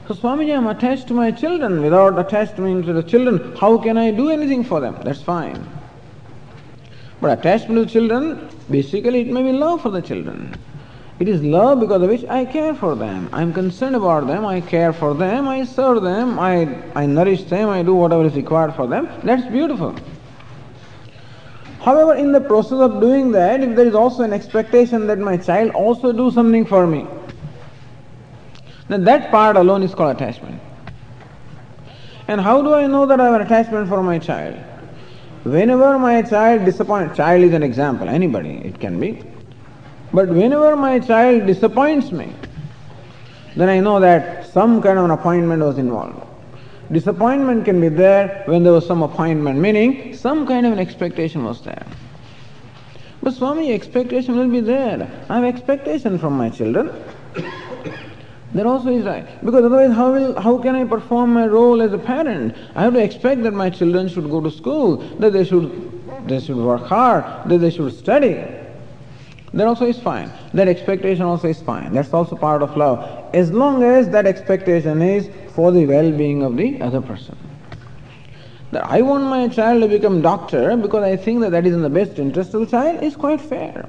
So 0.07 0.15
Swamiji, 0.15 0.57
I'm 0.57 0.69
attached 0.69 1.09
to 1.09 1.15
my 1.15 1.33
children. 1.33 1.83
Without 1.83 2.17
attachment 2.17 2.87
to 2.87 2.93
the 2.93 3.03
children, 3.03 3.57
how 3.57 3.77
can 3.77 3.99
I 3.99 4.13
do 4.13 4.31
anything 4.31 4.63
for 4.63 4.79
them? 4.79 4.97
That's 5.03 5.21
fine. 5.21 5.67
But 7.21 7.37
attachment 7.37 7.77
to 7.81 7.85
the 7.87 7.91
children, 7.91 8.49
basically 8.71 9.23
it 9.23 9.27
may 9.27 9.43
be 9.43 9.51
love 9.51 9.83
for 9.83 9.91
the 9.91 10.01
children. 10.01 10.55
It 11.19 11.29
is 11.29 11.43
love 11.43 11.81
because 11.81 12.03
of 12.03 12.09
which 12.09 12.25
I 12.27 12.45
care 12.45 12.73
for 12.73 12.95
them. 12.95 13.29
I'm 13.33 13.53
concerned 13.53 13.97
about 13.97 14.29
them, 14.29 14.47
I 14.47 14.61
care 14.61 14.93
for 14.93 15.13
them, 15.13 15.49
I 15.49 15.65
serve 15.65 16.03
them, 16.03 16.39
I, 16.39 16.83
I 16.95 17.07
nourish 17.07 17.43
them, 17.45 17.69
I 17.69 17.83
do 17.83 17.95
whatever 17.95 18.27
is 18.27 18.35
required 18.35 18.75
for 18.75 18.87
them. 18.87 19.09
That's 19.25 19.47
beautiful. 19.51 19.97
However, 21.81 22.15
in 22.15 22.31
the 22.31 22.41
process 22.41 22.79
of 22.79 23.01
doing 23.01 23.33
that, 23.33 23.61
if 23.61 23.75
there 23.75 23.87
is 23.87 23.95
also 23.95 24.23
an 24.23 24.33
expectation 24.33 25.09
that 25.09 25.19
my 25.19 25.37
child 25.37 25.73
also 25.73 26.13
do 26.13 26.31
something 26.31 26.65
for 26.65 26.87
me, 26.87 27.09
then 28.89 29.05
that 29.05 29.31
part 29.31 29.57
alone 29.57 29.83
is 29.83 29.95
called 29.95 30.17
attachment. 30.17 30.61
And 32.29 32.41
how 32.41 32.63
do 32.63 32.75
I 32.75 32.87
know 32.87 33.07
that 33.07 33.21
I 33.21 33.27
have 33.27 33.35
an 33.35 33.43
attachment 33.43 33.89
for 33.89 34.03
my 34.03 34.19
child? 34.19 34.57
Whenever 35.45 35.99
my 35.99 36.23
child 36.23 36.65
disappoints, 36.65 37.17
child 37.17 37.45
is 37.45 37.53
an 37.53 37.63
example, 37.63 38.09
anybody 38.09 38.57
it 38.65 38.81
can 38.81 38.99
be. 38.99 39.23
But 40.13 40.29
whenever 40.29 40.77
my 40.77 40.99
child 40.99 41.47
disappoints 41.47 42.11
me, 42.11 42.33
then 43.57 43.69
I 43.69 43.81
know 43.81 44.01
that 44.01 44.47
some 44.49 44.83
kind 44.83 44.99
of 44.99 45.05
an 45.05 45.11
appointment 45.13 45.63
was 45.63 45.79
involved. 45.79 46.27
Disappointment 46.91 47.65
can 47.65 47.81
be 47.81 47.89
there 47.89 48.43
when 48.47 48.63
there 48.63 48.73
was 48.73 48.87
some 48.87 49.03
appointment, 49.03 49.59
meaning 49.59 50.15
some 50.17 50.47
kind 50.47 50.67
of 50.67 50.73
an 50.73 50.79
expectation 50.79 51.45
was 51.45 51.63
there. 51.63 51.87
But 53.23 53.35
Swami, 53.35 53.73
expectation 53.73 54.37
will 54.37 54.49
be 54.49 54.61
there. 54.61 55.11
I 55.29 55.37
have 55.37 55.45
expectation 55.45 56.19
from 56.19 56.37
my 56.37 56.49
children. 56.49 56.91
That 58.59 58.67
also 58.67 58.91
is 58.91 59.05
right. 59.05 59.27
Because 59.45 59.65
otherwise, 59.65 59.95
how, 59.95 60.13
will, 60.13 60.41
how 60.41 60.59
can 60.59 60.75
I 60.75 60.85
perform 60.85 61.33
my 61.35 61.47
role 61.47 61.83
as 61.83 61.93
a 61.93 61.99
parent? 61.99 62.57
I 62.75 62.83
have 62.83 62.95
to 62.95 63.03
expect 63.03 63.43
that 63.43 63.53
my 63.53 63.71
children 63.71 64.09
should 64.09 64.31
go 64.31 64.41
to 64.41 64.51
school, 64.51 64.99
that 65.19 65.33
they 65.33 65.45
should, 65.45 66.29
they 66.29 66.41
should 66.41 66.57
work 66.57 66.83
hard, 66.83 67.25
that 67.49 67.59
they 67.59 67.71
should 67.71 67.93
study. 67.93 68.45
That 69.53 69.67
also 69.67 69.87
is 69.87 69.99
fine. 69.99 70.31
That 70.55 70.69
expectation 70.69 71.23
also 71.23 71.49
is 71.49 71.61
fine. 71.63 71.93
That's 71.93 72.13
also 72.13 72.37
part 72.37 72.63
of 72.63 72.77
love. 72.77 73.35
As 73.35 73.51
long 73.51 73.83
as 73.83 74.09
that 74.11 74.27
expectation 74.27 75.01
is 75.03 75.31
for 75.55 75.73
the 75.73 75.87
well-being 75.87 76.43
of 76.43 76.57
the 76.57 76.81
other 76.83 77.01
person. 77.01 77.37
That 78.73 78.85
I 78.85 79.01
want 79.03 79.25
my 79.25 79.49
child 79.49 79.83
to 79.83 79.89
become 79.89 80.21
doctor 80.21 80.77
because 80.77 81.05
I 81.05 81.17
think 81.17 81.41
that 81.41 81.53
that 81.53 81.67
is 81.67 81.75
in 81.75 81.83
the 81.83 81.91
best 81.91 82.19
interest 82.19 82.53
of 82.55 82.61
the 82.61 82.67
child 82.67 83.03
is 83.03 83.17
quite 83.17 83.41
fair. 83.41 83.89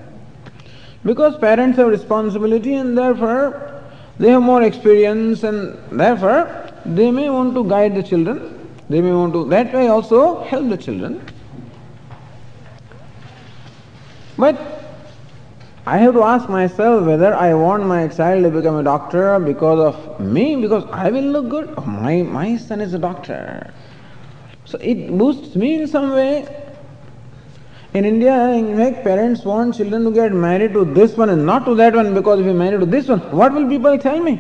Because 1.04 1.38
parents 1.38 1.78
have 1.78 1.88
responsibility 1.88 2.76
and 2.76 2.98
therefore 2.98 3.77
they 4.20 4.32
have 4.32 4.42
more 4.42 4.64
experience 4.64 5.44
and 5.44 5.78
therefore 5.92 6.72
they 6.86 7.12
may 7.12 7.30
want 7.30 7.54
to 7.56 7.64
guide 7.64 7.96
the 7.96 8.04
children. 8.04 8.54
They 8.90 9.02
may 9.02 9.12
want 9.12 9.34
to 9.34 9.46
that 9.50 9.74
way 9.74 9.88
also 9.88 10.44
help 10.44 10.70
the 10.70 10.78
children. 10.78 11.22
But 14.38 14.78
I 15.86 15.98
have 16.00 16.14
to 16.16 16.24
ask 16.24 16.50
myself 16.50 17.06
whether 17.06 17.34
I 17.34 17.54
want 17.54 17.86
my 17.86 18.08
child 18.10 18.44
to 18.44 18.50
become 18.50 18.76
a 18.76 18.84
doctor 18.84 19.40
because 19.40 19.80
of 19.80 20.20
me, 20.20 20.56
because 20.56 20.84
I 20.92 21.10
will 21.10 21.24
look 21.24 21.50
good. 21.50 21.78
My, 21.86 22.24
my 22.24 22.58
son 22.58 22.82
is 22.82 22.94
a 22.94 23.00
doctor. 23.00 23.74
So 24.66 24.78
it 24.80 25.18
boosts 25.18 25.56
me 25.56 25.82
in 25.82 25.88
some 25.88 26.12
way. 26.12 26.46
In 27.94 28.06
India, 28.06 28.50
in 28.50 28.78
fact, 28.78 29.04
parents 29.04 29.44
want 29.44 29.76
children 29.76 30.04
to 30.04 30.12
get 30.12 30.32
married 30.32 30.74
to 30.74 30.86
this 30.86 31.16
one 31.18 31.30
and 31.30 31.46
not 31.46 31.66
to 31.66 31.76
that 31.76 31.96
one 31.96 32.14
because 32.14 32.40
if 32.40 32.46
you 32.46 32.54
marry 32.54 32.78
to 32.78 32.86
this 32.86 33.08
one, 33.08 33.20
what 33.32 33.54
will 33.54 33.68
people 33.68 33.98
tell 33.98 34.20
me? 34.20 34.40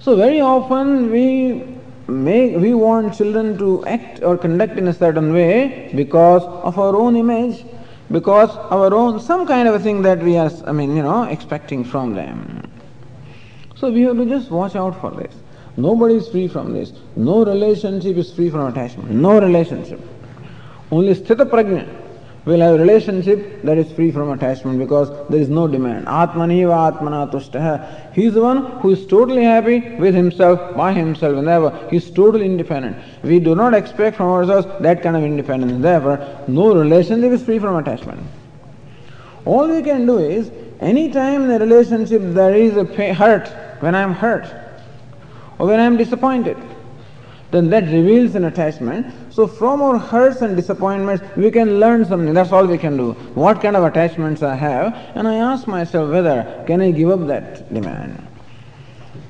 So 0.00 0.16
very 0.16 0.40
often 0.40 1.10
we 1.10 1.78
make, 2.08 2.56
we 2.56 2.74
want 2.74 3.14
children 3.14 3.56
to 3.58 3.86
act 3.86 4.22
or 4.22 4.36
conduct 4.36 4.76
in 4.76 4.88
a 4.88 4.92
certain 4.92 5.32
way 5.32 5.90
because 5.94 6.42
of 6.42 6.78
our 6.78 6.94
own 6.94 7.16
image 7.16 7.64
because 8.10 8.50
our 8.70 8.92
own, 8.92 9.18
some 9.18 9.46
kind 9.46 9.66
of 9.66 9.74
a 9.74 9.78
thing 9.78 10.02
that 10.02 10.18
we 10.18 10.36
are, 10.36 10.50
I 10.66 10.72
mean, 10.72 10.96
you 10.96 11.02
know, 11.02 11.24
expecting 11.24 11.84
from 11.84 12.14
them. 12.14 12.70
So 13.76 13.90
we 13.90 14.02
have 14.02 14.16
to 14.16 14.26
just 14.26 14.50
watch 14.50 14.76
out 14.76 15.00
for 15.00 15.10
this. 15.10 15.34
Nobody 15.76 16.14
is 16.14 16.28
free 16.28 16.48
from 16.48 16.72
this. 16.72 16.92
No 17.16 17.44
relationship 17.44 18.16
is 18.16 18.32
free 18.32 18.50
from 18.50 18.66
attachment. 18.66 19.10
No 19.10 19.40
relationship. 19.40 20.00
Only 20.90 21.14
sthita 21.14 21.50
prajna 21.50 21.88
will 22.44 22.60
have 22.60 22.74
a 22.74 22.78
relationship 22.78 23.62
that 23.62 23.78
is 23.78 23.90
free 23.92 24.12
from 24.12 24.30
attachment 24.30 24.78
because 24.78 25.08
there 25.30 25.40
is 25.40 25.48
no 25.48 25.66
demand. 25.66 26.06
Atmaniva 26.06 26.92
atmana 26.92 27.30
tushtaha. 27.32 28.12
He 28.12 28.26
is 28.26 28.34
the 28.34 28.42
one 28.42 28.66
who 28.80 28.90
is 28.90 29.06
totally 29.06 29.42
happy 29.42 29.80
with 29.96 30.14
himself, 30.14 30.76
by 30.76 30.92
himself, 30.92 31.36
and 31.38 31.90
he 31.90 31.96
is 31.96 32.10
totally 32.10 32.44
independent. 32.44 32.96
We 33.22 33.40
do 33.40 33.54
not 33.54 33.74
expect 33.74 34.16
from 34.16 34.26
ourselves 34.26 34.68
that 34.80 35.02
kind 35.02 35.16
of 35.16 35.24
independence. 35.24 35.82
Therefore, 35.82 36.44
no 36.46 36.74
relationship 36.74 37.32
is 37.32 37.42
free 37.42 37.58
from 37.58 37.76
attachment. 37.76 38.20
All 39.46 39.66
we 39.66 39.82
can 39.82 40.06
do 40.06 40.18
is, 40.18 40.50
any 40.80 41.10
time 41.10 41.44
in 41.44 41.50
a 41.50 41.58
relationship 41.58 42.20
there 42.22 42.54
is 42.54 42.76
a 42.76 42.84
hurt, 43.14 43.48
when 43.80 43.94
I 43.94 44.02
am 44.02 44.12
hurt, 44.12 44.63
or 45.58 45.66
when 45.66 45.80
I 45.80 45.84
am 45.84 45.96
disappointed, 45.96 46.56
then 47.50 47.70
that 47.70 47.84
reveals 47.84 48.34
an 48.34 48.44
attachment. 48.44 49.06
So 49.32 49.46
from 49.46 49.80
our 49.80 49.96
hurts 49.96 50.42
and 50.42 50.56
disappointments, 50.56 51.22
we 51.36 51.50
can 51.50 51.78
learn 51.78 52.04
something. 52.04 52.34
That's 52.34 52.50
all 52.50 52.66
we 52.66 52.78
can 52.78 52.96
do. 52.96 53.12
What 53.34 53.62
kind 53.62 53.76
of 53.76 53.84
attachments 53.84 54.42
I 54.42 54.56
have, 54.56 54.94
and 55.14 55.28
I 55.28 55.36
ask 55.36 55.68
myself 55.68 56.10
whether 56.10 56.64
can 56.66 56.80
I 56.80 56.90
give 56.90 57.10
up 57.10 57.26
that 57.28 57.72
demand. 57.72 58.26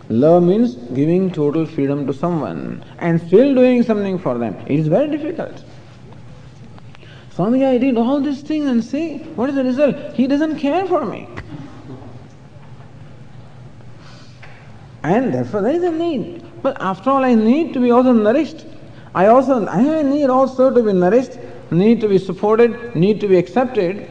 Love 0.08 0.42
means 0.42 0.76
giving 0.94 1.30
total 1.30 1.66
freedom 1.66 2.06
to 2.06 2.12
someone 2.12 2.84
and 2.98 3.20
still 3.20 3.54
doing 3.54 3.82
something 3.82 4.18
for 4.18 4.38
them. 4.38 4.54
It 4.66 4.78
is 4.78 4.88
very 4.88 5.10
difficult. 5.10 5.62
Swami, 7.34 7.64
I 7.64 7.78
did 7.78 7.98
all 7.98 8.20
these 8.20 8.42
things 8.42 8.66
and 8.66 8.84
see 8.84 9.18
what 9.34 9.48
is 9.48 9.56
the 9.56 9.64
result? 9.64 9.96
He 10.14 10.26
doesn't 10.26 10.58
care 10.58 10.86
for 10.86 11.04
me. 11.04 11.28
And 15.04 15.34
therefore 15.34 15.60
there 15.60 15.74
is 15.74 15.82
a 15.82 15.90
need. 15.90 16.42
But 16.62 16.80
after 16.80 17.10
all, 17.10 17.24
I 17.24 17.34
need 17.34 17.74
to 17.74 17.80
be 17.80 17.90
also 17.90 18.12
nourished. 18.12 18.64
I 19.14 19.26
also 19.26 19.66
I 19.66 20.02
need 20.02 20.30
also 20.30 20.74
to 20.74 20.82
be 20.82 20.92
nourished, 20.92 21.38
need 21.70 22.00
to 22.00 22.08
be 22.08 22.18
supported, 22.18 22.96
need 22.96 23.20
to 23.20 23.28
be 23.28 23.36
accepted. 23.36 24.08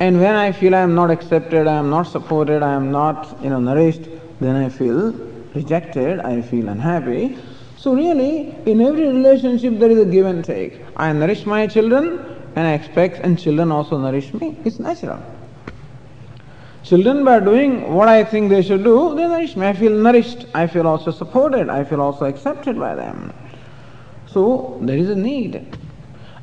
And 0.00 0.18
when 0.18 0.34
I 0.34 0.50
feel 0.50 0.74
I 0.74 0.80
am 0.80 0.94
not 0.94 1.10
accepted, 1.10 1.66
I 1.66 1.76
am 1.76 1.90
not 1.90 2.04
supported, 2.04 2.62
I 2.62 2.72
am 2.72 2.90
not 2.90 3.36
you 3.42 3.50
know 3.50 3.60
nourished, 3.60 4.08
then 4.40 4.56
I 4.56 4.70
feel 4.70 5.12
rejected, 5.54 6.20
I 6.20 6.40
feel 6.40 6.68
unhappy. 6.68 7.36
So 7.76 7.94
really, 7.94 8.56
in 8.64 8.80
every 8.80 9.06
relationship 9.06 9.78
there 9.78 9.90
is 9.90 9.98
a 9.98 10.06
give 10.06 10.24
and 10.24 10.42
take. 10.42 10.80
I 10.96 11.12
nourish 11.12 11.44
my 11.44 11.66
children 11.66 12.18
and 12.56 12.66
I 12.66 12.72
expect 12.72 13.20
and 13.20 13.38
children 13.38 13.70
also 13.70 13.98
nourish 13.98 14.32
me. 14.32 14.56
It's 14.64 14.80
natural. 14.80 15.20
Children, 16.84 17.24
by 17.24 17.40
doing 17.40 17.94
what 17.94 18.08
I 18.08 18.24
think 18.24 18.50
they 18.50 18.60
should 18.60 18.84
do, 18.84 19.14
they 19.14 19.26
nourish 19.26 19.56
me. 19.56 19.66
I 19.66 19.72
feel 19.72 19.92
nourished. 19.92 20.46
I 20.54 20.66
feel 20.66 20.86
also 20.86 21.10
supported. 21.10 21.70
I 21.70 21.82
feel 21.82 22.00
also 22.00 22.26
accepted 22.26 22.78
by 22.78 22.94
them. 22.94 23.32
So 24.26 24.78
there 24.82 24.98
is 24.98 25.08
a 25.08 25.14
need. 25.14 25.78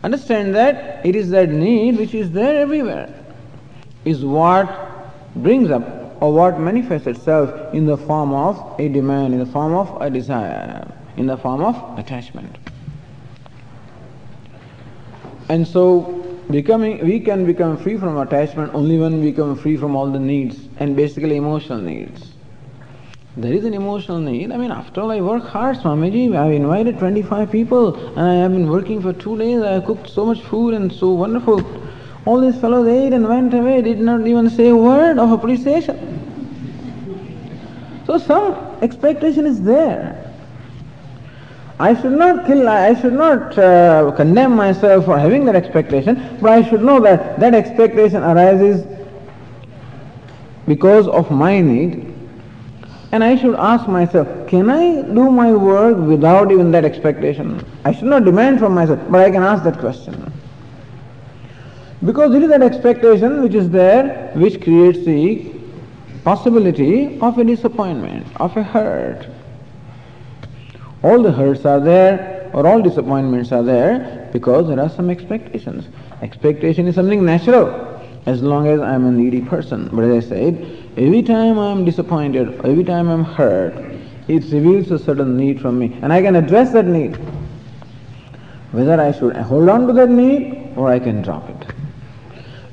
Understand 0.03 0.55
that 0.55 1.05
it 1.05 1.15
is 1.15 1.29
that 1.29 1.49
need 1.49 1.97
which 1.97 2.15
is 2.15 2.31
there 2.31 2.59
everywhere, 2.59 3.13
is 4.03 4.25
what 4.25 4.67
brings 5.35 5.69
up 5.69 6.17
or 6.21 6.33
what 6.33 6.59
manifests 6.59 7.05
itself 7.05 7.73
in 7.73 7.85
the 7.85 7.97
form 7.97 8.33
of 8.33 8.79
a 8.79 8.87
demand, 8.87 9.33
in 9.33 9.39
the 9.39 9.45
form 9.45 9.73
of 9.73 10.01
a 10.01 10.09
desire, 10.09 10.91
in 11.17 11.27
the 11.27 11.37
form 11.37 11.61
of 11.61 11.99
attachment. 11.99 12.57
And 15.49 15.67
so 15.67 16.30
becoming 16.51 17.05
we 17.05 17.19
can 17.19 17.45
become 17.45 17.77
free 17.77 17.97
from 17.97 18.17
attachment 18.17 18.73
only 18.73 18.97
when 18.97 19.19
we 19.19 19.31
become 19.31 19.55
free 19.55 19.77
from 19.77 19.95
all 19.95 20.11
the 20.11 20.19
needs 20.19 20.67
and 20.77 20.95
basically 20.95 21.35
emotional 21.37 21.79
needs. 21.79 22.33
There 23.37 23.53
is 23.53 23.63
an 23.63 23.73
emotional 23.73 24.19
need. 24.19 24.51
I 24.51 24.57
mean, 24.57 24.71
after 24.71 24.99
all, 25.01 25.11
I 25.11 25.21
work 25.21 25.43
hard, 25.43 25.77
Swamiji. 25.77 26.35
I've 26.35 26.51
invited 26.51 26.99
25 26.99 27.49
people 27.49 27.95
and 27.95 28.19
I 28.19 28.33
have 28.35 28.51
been 28.51 28.69
working 28.69 29.01
for 29.01 29.13
two 29.13 29.37
days. 29.37 29.61
I 29.61 29.79
cooked 29.79 30.09
so 30.09 30.25
much 30.25 30.41
food 30.41 30.73
and 30.73 30.91
so 30.91 31.11
wonderful. 31.11 31.63
All 32.25 32.41
these 32.41 32.59
fellows 32.59 32.87
ate 32.87 33.13
and 33.13 33.27
went 33.27 33.53
away, 33.53 33.81
did 33.81 33.99
not 33.99 34.27
even 34.27 34.49
say 34.49 34.67
a 34.67 34.75
word 34.75 35.17
of 35.17 35.31
appreciation. 35.31 36.19
So 38.05 38.17
some 38.17 38.53
expectation 38.81 39.45
is 39.45 39.61
there. 39.61 40.20
I 41.81 41.99
should 41.99 42.11
not 42.11 42.45
kill, 42.45 42.69
I 42.69 42.93
should 42.93 43.13
not 43.13 43.57
uh, 43.57 44.11
condemn 44.11 44.55
myself 44.55 45.05
for 45.05 45.17
having 45.17 45.45
that 45.45 45.55
expectation, 45.55 46.37
but 46.39 46.51
I 46.51 46.61
should 46.69 46.83
know 46.83 46.99
that 46.99 47.39
that 47.39 47.55
expectation 47.55 48.21
arises 48.21 48.85
because 50.67 51.07
of 51.07 51.31
my 51.31 51.59
need. 51.59 52.13
And 53.11 53.23
I 53.23 53.35
should 53.35 53.55
ask 53.55 53.87
myself, 53.87 54.27
can 54.47 54.69
I 54.69 55.01
do 55.01 55.31
my 55.31 55.53
work 55.53 55.97
without 55.97 56.51
even 56.51 56.69
that 56.71 56.85
expectation? 56.85 57.65
I 57.83 57.93
should 57.93 58.09
not 58.13 58.25
demand 58.25 58.59
from 58.59 58.75
myself, 58.75 58.99
but 59.09 59.21
I 59.21 59.31
can 59.31 59.41
ask 59.41 59.63
that 59.63 59.79
question. 59.79 60.31
Because 62.05 62.35
it 62.35 62.43
is 62.43 62.49
that 62.49 62.61
expectation 62.61 63.41
which 63.41 63.55
is 63.55 63.71
there 63.71 64.31
which 64.35 64.61
creates 64.61 65.03
the 65.03 65.51
possibility 66.23 67.19
of 67.21 67.39
a 67.39 67.43
disappointment, 67.43 68.27
of 68.39 68.55
a 68.55 68.61
hurt. 68.61 69.25
All 71.03 71.21
the 71.23 71.31
hurts 71.31 71.65
are 71.65 71.79
there 71.79 72.49
or 72.53 72.67
all 72.67 72.81
disappointments 72.81 73.51
are 73.51 73.63
there 73.63 74.29
because 74.31 74.67
there 74.67 74.79
are 74.79 74.89
some 74.89 75.09
expectations. 75.09 75.87
Expectation 76.21 76.87
is 76.87 76.95
something 76.95 77.25
natural 77.25 77.99
as 78.25 78.43
long 78.43 78.67
as 78.67 78.79
I 78.79 78.93
am 78.93 79.05
a 79.05 79.11
needy 79.11 79.41
person. 79.41 79.89
But 79.91 80.03
as 80.03 80.25
I 80.25 80.29
said, 80.29 80.87
every 80.97 81.23
time 81.23 81.57
I 81.57 81.71
am 81.71 81.85
disappointed, 81.85 82.63
every 82.65 82.83
time 82.83 83.09
I 83.09 83.13
am 83.13 83.23
hurt, 83.23 83.73
it 84.27 84.43
reveals 84.51 84.91
a 84.91 84.99
certain 84.99 85.35
need 85.35 85.59
from 85.59 85.79
me 85.79 85.97
and 86.01 86.13
I 86.13 86.21
can 86.21 86.35
address 86.35 86.71
that 86.73 86.85
need. 86.85 87.17
Whether 88.71 89.01
I 89.01 89.11
should 89.11 89.35
hold 89.35 89.69
on 89.69 89.87
to 89.87 89.93
that 89.93 90.09
need 90.09 90.73
or 90.75 90.89
I 90.89 90.99
can 90.99 91.21
drop 91.21 91.49
it. 91.49 91.73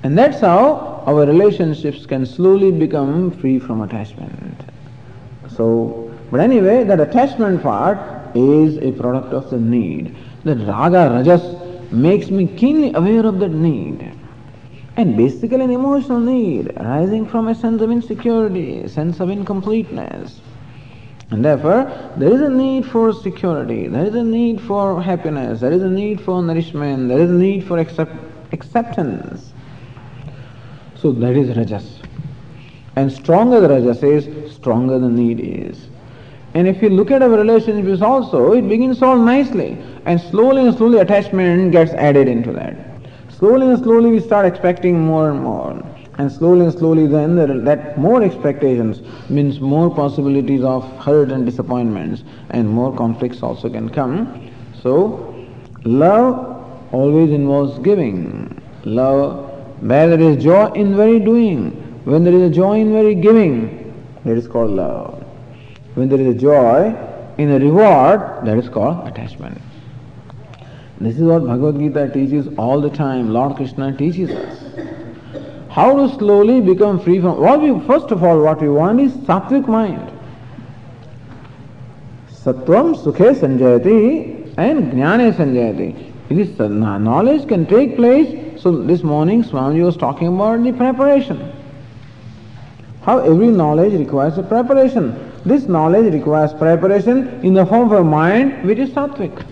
And 0.03 0.17
that's 0.17 0.41
how 0.41 1.03
our 1.07 1.27
relationships 1.27 2.07
can 2.07 2.27
slowly 2.27 2.71
become 2.71 3.31
free 3.31 3.59
from 3.59 3.81
attachment. 3.81 4.61
So, 5.49 6.15
but 6.31 6.41
anyway, 6.41 6.85
that 6.85 7.01
attachment 7.01 7.63
part 7.63 7.99
is 8.39 8.79
a 8.79 8.93
product 8.93 9.33
of 9.33 9.51
the 9.51 9.59
need. 9.59 10.15
The 10.45 10.57
raga, 10.57 11.11
rajas 11.11 11.93
makes 11.93 12.31
me 12.31 12.47
keenly 12.47 12.93
aware 12.95 13.27
of 13.27 13.39
that 13.41 13.51
need. 13.51 14.15
And 14.97 15.17
basically 15.17 15.61
an 15.61 15.71
emotional 15.71 16.21
need 16.21 16.73
arising 16.77 17.27
from 17.27 17.49
a 17.49 17.55
sense 17.55 17.83
of 17.83 17.91
insecurity, 17.91 18.87
sense 18.89 19.21
of 19.21 19.31
incompleteness. 19.31 20.41
And 21.31 21.45
therefore, 21.45 21.93
there 22.17 22.33
is 22.33 22.41
a 22.41 22.49
need 22.49 22.87
for 22.87 23.13
security, 23.13 23.87
there 23.87 24.07
is 24.07 24.15
a 24.15 24.25
need 24.25 24.61
for 24.61 25.03
happiness, 25.03 25.61
there 25.61 25.73
is 25.73 25.83
a 25.83 25.91
need 25.91 26.21
for 26.21 26.43
nourishment, 26.43 27.09
there 27.09 27.21
is 27.21 27.31
a 27.31 27.35
need 27.35 27.65
for 27.65 27.79
accept- 27.79 28.17
acceptance. 28.53 29.53
So 30.97 31.13
that 31.13 31.37
is 31.37 31.57
rajas. 31.57 32.01
And 32.97 33.13
stronger 33.13 33.61
the 33.61 33.69
rajas 33.69 34.03
is, 34.03 34.55
stronger 34.55 34.99
the 34.99 35.09
need 35.09 35.39
is. 35.39 35.89
And 36.59 36.67
if 36.67 36.83
you 36.83 36.91
look 36.91 37.13
at 37.13 37.23
our 37.23 37.29
relationships 37.29 38.03
also, 38.03 38.53
it 38.53 38.69
begins 38.69 39.01
all 39.01 39.17
nicely. 39.17 39.79
And 40.07 40.21
slowly 40.21 40.67
and 40.67 40.77
slowly 40.77 40.99
attachment 40.99 41.71
gets 41.71 41.93
added 41.93 42.27
into 42.27 42.51
that. 42.51 42.75
Slowly 43.31 43.69
and 43.69 43.79
slowly 43.79 44.11
we 44.11 44.19
start 44.19 44.45
expecting 44.45 44.99
more 44.99 45.31
and 45.31 45.41
more. 45.41 45.81
And 46.19 46.33
slowly 46.33 46.65
and 46.67 46.73
slowly 46.77 47.07
then 47.07 47.37
that 47.37 47.97
more 47.97 48.25
expectations 48.25 49.03
means 49.31 49.61
more 49.61 49.89
possibilities 49.95 50.65
of 50.65 50.83
hurt 50.97 51.31
and 51.31 51.47
disappointments 51.47 52.25
and 52.51 52.69
more 52.69 52.93
conflicts 52.97 53.41
also 53.41 53.71
can 53.71 53.89
come. 53.89 54.51
So 54.83 55.47
love 55.85 56.67
always 56.91 57.31
involves 57.31 57.79
giving. 57.85 58.61
Love, 58.83 59.49
where 59.81 60.09
there 60.09 60.21
is 60.21 60.43
joy 60.43 60.73
in 60.73 60.97
very 60.97 61.21
doing, 61.21 61.71
when 62.05 62.25
there 62.25 62.35
is 62.35 62.51
a 62.51 62.53
joy 62.53 62.81
in 62.81 62.93
very 62.93 63.15
giving, 63.15 63.95
that 64.25 64.37
is 64.37 64.49
called 64.49 64.73
love. 64.73 65.18
When 65.99 66.09
there 66.09 66.21
is 66.21 66.37
a 66.37 66.39
joy 66.39 66.95
in 67.39 67.51
a 67.51 67.59
reward, 67.59 68.47
that 68.47 68.57
is 68.57 68.69
called 68.69 69.09
attachment. 69.09 69.61
This 71.01 71.17
is 71.17 71.23
what 71.23 71.45
Bhagavad 71.45 71.81
Gita 71.81 72.09
teaches 72.15 72.47
all 72.57 72.81
the 72.81 72.89
time. 72.89 73.33
Lord 73.33 73.57
Krishna 73.57 73.97
teaches 73.97 74.31
us. 74.31 74.63
How 75.69 75.97
to 75.97 76.15
slowly 76.17 76.61
become 76.61 77.01
free 77.01 77.21
from 77.21 77.41
what 77.41 77.61
we 77.61 77.85
first 77.89 78.13
of 78.13 78.23
all 78.23 78.41
what 78.41 78.63
we 78.63 78.69
want 78.69 79.01
is 79.01 79.13
sattvic 79.27 79.67
mind. 79.67 80.13
Sattvam 82.31 82.95
sukhe 82.95 83.35
sanjayati 83.35 84.55
and 84.57 84.93
jnane 84.93 85.33
sanjayati. 85.33 86.13
It 86.31 86.39
is 86.39 86.61
uh, 86.61 86.69
knowledge 86.69 87.49
can 87.49 87.67
take 87.67 87.97
place. 87.97 88.63
So 88.63 88.71
this 88.71 89.03
morning 89.03 89.43
Swamiji 89.43 89.85
was 89.85 89.97
talking 89.97 90.29
about 90.29 90.63
the 90.63 90.73
preparation. 90.73 91.53
How 93.03 93.19
every 93.19 93.49
knowledge 93.49 93.95
requires 93.95 94.39
a 94.39 94.45
preparation. 94.45 95.28
This 95.45 95.67
knowledge 95.67 96.13
requires 96.13 96.53
preparation 96.53 97.41
in 97.43 97.55
the 97.55 97.65
form 97.65 97.93
of 97.93 98.01
a 98.01 98.05
mind 98.05 98.65
which 98.65 98.79
is 98.79 98.91
sattvic, 98.91 99.43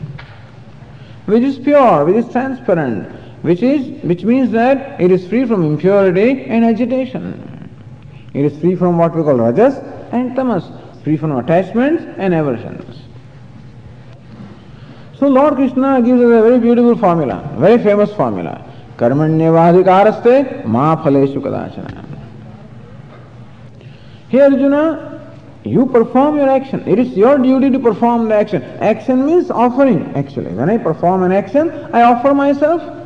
which 1.27 1.43
is 1.43 1.59
pure, 1.59 2.05
which 2.05 2.17
is 2.17 2.31
transparent, 2.31 3.09
which 3.43 3.63
is 3.63 4.03
which 4.03 4.25
means 4.25 4.51
that 4.51 5.01
it 5.01 5.11
is 5.11 5.27
free 5.27 5.45
from 5.47 5.65
impurity 5.65 6.43
and 6.45 6.65
agitation. 6.65 7.71
It 8.35 8.45
is 8.45 8.59
free 8.61 8.75
from 8.75 8.99
what 8.99 9.15
we 9.17 9.23
call 9.23 9.37
rajas 9.37 9.77
and 10.13 10.35
tamas, 10.37 10.65
free 11.05 11.17
from 11.17 11.37
attachments 11.39 12.03
and 12.19 12.35
aversions. 12.35 13.03
So 15.19 15.29
Lord 15.29 15.55
Krishna 15.55 16.03
gives 16.03 16.21
us 16.21 16.27
a 16.27 16.43
very 16.43 16.59
beautiful 16.59 16.99
formula, 16.99 17.51
very 17.57 17.83
famous 17.83 18.13
formula. 18.13 18.63
Karmanyavadhikaraste 18.99 20.67
ma 20.67 20.97
phaleshu 21.03 21.37
kadachana. 21.37 22.05
Here 24.29 24.45
Arjuna, 24.45 25.16
you 25.67 25.87
perform 25.87 26.37
your 26.37 26.49
action. 26.49 26.87
It 26.87 26.99
is 26.99 27.17
your 27.17 27.39
duty 27.39 27.71
to 27.71 27.79
perform 27.79 28.29
the 28.29 28.35
action. 28.35 28.63
Action 28.63 29.27
means 29.27 29.51
offering 29.51 30.15
actually. 30.15 30.53
When 30.53 30.71
I 30.71 30.79
perform 30.79 31.23
an 31.23 31.33
action, 31.33 31.71
I 31.93 32.03
offer 32.03 32.35
myself 32.35 32.97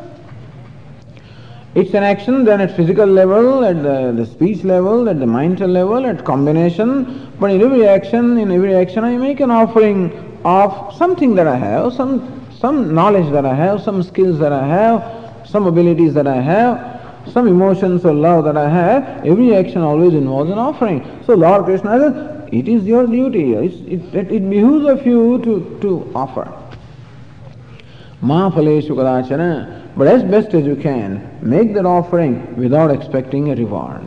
it's 1.73 1.95
an 1.95 2.03
action 2.03 2.45
then 2.45 2.61
at 2.61 2.75
physical 2.75 3.07
level, 3.07 3.65
at 3.65 3.81
the, 3.81 4.11
the 4.11 4.27
speech 4.27 4.65
level, 4.65 5.09
at 5.09 5.21
the 5.21 5.27
mental 5.27 5.69
level, 5.69 6.05
at 6.05 6.25
combination. 6.25 7.33
But 7.39 7.53
in 7.53 7.63
every 7.63 7.87
action, 7.87 8.39
in 8.39 8.51
every 8.51 8.75
action 8.75 9.05
I 9.05 9.17
make 9.17 9.39
an 9.39 9.53
offering 9.53 10.41
of 10.45 10.93
something 10.97 11.37
that 11.37 11.47
I 11.47 11.55
have, 11.55 11.93
some, 11.93 12.45
some 12.59 12.93
knowledge 12.93 13.31
that 13.31 13.47
I 13.47 13.55
have, 13.55 13.83
some 13.83 14.03
skills 14.03 14.41
that 14.41 14.53
I 14.53 14.67
have, 14.67 15.47
some 15.49 15.69
abilities 15.69 16.13
that 16.15 16.27
I 16.27 16.41
have, 16.41 17.29
some 17.33 17.47
emotions 17.47 18.05
or 18.05 18.15
love 18.15 18.45
that 18.47 18.57
I 18.57 18.69
have. 18.69 19.25
Every 19.25 19.55
action 19.55 19.83
always 19.83 20.15
involves 20.15 20.51
an 20.51 20.59
offering. 20.59 21.23
So 21.25 21.35
Lord 21.35 21.67
Krishna 21.67 22.01
says, 22.01 22.40
it 22.53 22.69
is 22.69 22.85
your 22.85 23.07
duty, 23.07 23.55
it, 23.55 24.15
it, 24.15 24.33
it 24.33 24.51
behooves 24.51 24.87
of 24.87 25.07
you 25.07 25.39
to, 25.43 25.79
to 25.81 26.13
offer. 26.15 26.53
Ma 28.21 28.51
phaleshu 28.51 28.91
kadachana 28.91 29.81
but 29.97 30.07
as 30.07 30.23
best 30.23 30.55
as 30.55 30.65
you 30.65 30.77
can, 30.77 31.39
make 31.43 31.75
that 31.75 31.85
offering 31.85 32.57
without 32.57 32.91
expecting 32.91 33.51
a 33.51 33.55
reward. 33.55 34.03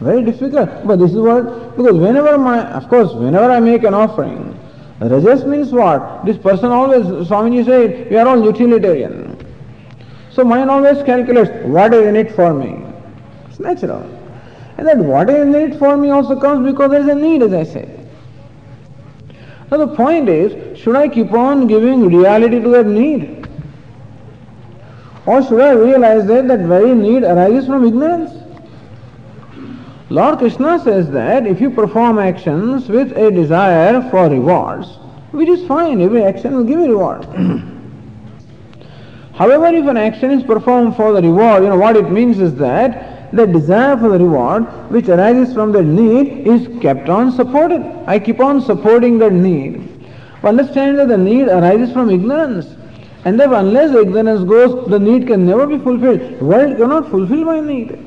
Very 0.00 0.22
difficult, 0.22 0.86
but 0.86 0.98
this 0.98 1.10
is 1.10 1.18
what, 1.18 1.76
because 1.76 1.96
whenever 1.96 2.38
my, 2.38 2.64
of 2.72 2.88
course, 2.88 3.12
whenever 3.12 3.50
I 3.50 3.60
make 3.60 3.84
an 3.84 3.94
offering, 3.94 4.58
rajas 5.00 5.44
means 5.44 5.72
what? 5.72 6.24
This 6.24 6.38
person 6.38 6.70
always, 6.70 7.04
Swamiji 7.28 7.64
said, 7.64 8.10
we 8.10 8.16
are 8.16 8.26
all 8.26 8.42
utilitarian. 8.42 9.36
So 10.30 10.44
mind 10.44 10.70
always 10.70 11.02
calculates, 11.02 11.50
what 11.66 11.92
is 11.92 12.06
in 12.06 12.16
it 12.16 12.32
for 12.32 12.54
me? 12.54 12.82
It's 13.48 13.58
natural. 13.58 14.19
And 14.80 14.88
that 14.88 14.96
what 14.96 15.28
is 15.28 15.54
it 15.54 15.78
for 15.78 15.94
me 15.94 16.08
also 16.08 16.40
comes 16.40 16.66
because 16.66 16.90
there 16.90 17.02
is 17.02 17.08
a 17.08 17.14
need, 17.14 17.42
as 17.42 17.52
I 17.52 17.64
said. 17.64 18.08
Now 19.70 19.76
the 19.76 19.94
point 19.94 20.30
is, 20.30 20.78
should 20.78 20.96
I 20.96 21.06
keep 21.06 21.32
on 21.32 21.66
giving 21.66 22.06
reality 22.06 22.60
to 22.60 22.68
that 22.70 22.86
need? 22.86 23.46
Or 25.26 25.42
should 25.42 25.60
I 25.60 25.72
realize 25.72 26.26
that 26.28 26.48
that 26.48 26.60
very 26.60 26.94
need 26.94 27.24
arises 27.24 27.66
from 27.66 27.86
ignorance? 27.86 28.30
Lord 30.08 30.38
Krishna 30.38 30.82
says 30.82 31.10
that 31.10 31.46
if 31.46 31.60
you 31.60 31.68
perform 31.68 32.18
actions 32.18 32.88
with 32.88 33.14
a 33.18 33.30
desire 33.30 34.00
for 34.10 34.30
rewards, 34.30 34.88
which 35.32 35.50
is 35.50 35.68
fine, 35.68 36.00
every 36.00 36.24
action 36.24 36.56
will 36.56 36.64
give 36.64 36.80
a 36.80 36.88
reward. 36.88 37.24
However, 39.34 39.66
if 39.66 39.84
an 39.84 39.98
action 39.98 40.30
is 40.30 40.42
performed 40.42 40.96
for 40.96 41.12
the 41.12 41.20
reward, 41.20 41.64
you 41.64 41.68
know 41.68 41.76
what 41.76 41.96
it 41.96 42.10
means 42.10 42.40
is 42.40 42.54
that 42.54 43.19
the 43.32 43.46
desire 43.46 43.96
for 43.96 44.08
the 44.08 44.18
reward 44.18 44.64
which 44.90 45.08
arises 45.08 45.54
from 45.54 45.72
the 45.72 45.82
need 45.82 46.46
is 46.46 46.68
kept 46.82 47.08
on 47.08 47.30
supported. 47.32 47.82
I 48.06 48.18
keep 48.18 48.40
on 48.40 48.60
supporting 48.60 49.18
that 49.18 49.32
need. 49.32 49.86
Understand 50.42 50.98
that 50.98 51.08
the 51.08 51.18
need 51.18 51.48
arises 51.48 51.92
from 51.92 52.10
ignorance. 52.10 52.66
And 53.24 53.38
therefore, 53.38 53.58
unless 53.58 53.94
ignorance 53.94 54.48
goes, 54.48 54.88
the 54.88 54.98
need 54.98 55.26
can 55.26 55.46
never 55.46 55.66
be 55.66 55.78
fulfilled. 55.78 56.40
World 56.40 56.78
cannot 56.78 57.10
fulfill 57.10 57.44
my 57.44 57.60
need. 57.60 57.98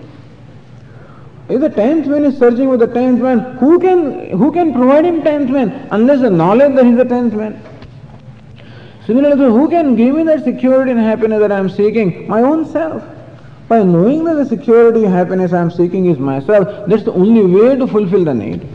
If 1.49 1.61
the 1.61 1.69
tenth 1.69 2.07
man 2.07 2.23
is 2.23 2.37
searching 2.37 2.67
for 2.69 2.77
the 2.77 2.87
tenth 2.87 3.21
man, 3.21 3.57
who 3.57 3.77
can 3.79 4.29
who 4.31 4.51
can 4.51 4.73
provide 4.73 5.05
him 5.05 5.21
tenth 5.23 5.49
man 5.49 5.87
unless 5.91 6.21
the 6.21 6.29
knowledge 6.29 6.75
that 6.75 6.85
he 6.85 6.91
is 6.91 6.97
the 6.97 7.05
tenth 7.05 7.33
man? 7.33 7.61
Similarly, 9.05 9.45
who 9.45 9.69
can 9.69 9.95
give 9.95 10.15
me 10.15 10.23
that 10.23 10.45
security 10.45 10.91
and 10.91 10.99
happiness 10.99 11.39
that 11.41 11.51
I 11.51 11.59
am 11.59 11.69
seeking? 11.69 12.27
My 12.27 12.41
own 12.41 12.65
self. 12.65 13.03
By 13.67 13.83
knowing 13.83 14.23
that 14.25 14.35
the 14.35 14.45
security 14.45 15.03
happiness 15.03 15.53
I 15.53 15.61
am 15.61 15.71
seeking 15.71 16.07
is 16.07 16.17
myself, 16.17 16.87
that's 16.87 17.03
the 17.03 17.13
only 17.13 17.45
way 17.45 17.75
to 17.75 17.87
fulfill 17.87 18.25
the 18.25 18.33
need. 18.33 18.67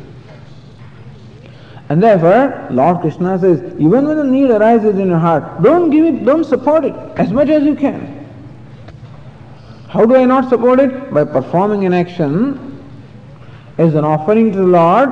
And 1.89 2.03
therefore, 2.03 2.67
Lord 2.71 3.01
Krishna 3.01 3.39
says, 3.39 3.61
even 3.79 4.07
when 4.07 4.19
a 4.19 4.25
need 4.25 4.51
arises 4.51 4.99
in 4.99 5.09
your 5.09 5.19
heart, 5.19 5.63
don't 5.63 5.91
give 5.91 6.05
it, 6.05 6.25
don't 6.25 6.45
support 6.45 6.85
it 6.85 6.95
as 7.17 7.33
much 7.33 7.49
as 7.49 7.63
you 7.63 7.75
can. 7.75 8.27
How 9.89 10.05
do 10.05 10.17
I 10.17 10.27
not 10.27 10.51
support 10.51 10.81
it? 10.81 11.13
By 11.13 11.25
performing 11.25 11.87
an 11.87 11.95
action 11.95 12.83
as 13.79 13.95
an 13.95 14.05
offering 14.05 14.53
to 14.53 14.59
the 14.59 14.67
Lord 14.67 15.11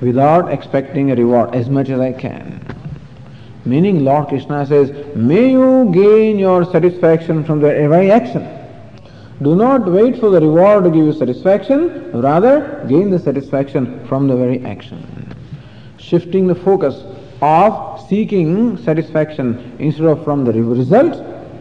without 0.00 0.52
expecting 0.52 1.10
a 1.10 1.16
reward 1.16 1.54
as 1.54 1.68
much 1.68 1.88
as 1.88 1.98
I 1.98 2.12
can. 2.12 2.77
Meaning 3.68 4.04
Lord 4.04 4.28
Krishna 4.28 4.64
says, 4.66 4.90
may 5.14 5.50
you 5.50 5.90
gain 5.92 6.38
your 6.38 6.64
satisfaction 6.64 7.44
from 7.44 7.60
the 7.60 7.68
very 7.68 8.10
action. 8.10 8.42
Do 9.42 9.54
not 9.54 9.86
wait 9.86 10.18
for 10.18 10.30
the 10.30 10.40
reward 10.40 10.84
to 10.84 10.90
give 10.90 11.04
you 11.04 11.12
satisfaction, 11.12 12.10
rather 12.12 12.84
gain 12.88 13.10
the 13.10 13.18
satisfaction 13.18 14.06
from 14.08 14.26
the 14.26 14.36
very 14.36 14.64
action 14.64 15.28
shifting 16.08 16.46
the 16.46 16.54
focus 16.54 17.02
of 17.42 18.00
seeking 18.08 18.76
satisfaction 18.78 19.76
instead 19.78 20.06
of 20.06 20.24
from 20.24 20.44
the 20.44 20.52
result, 20.52 21.14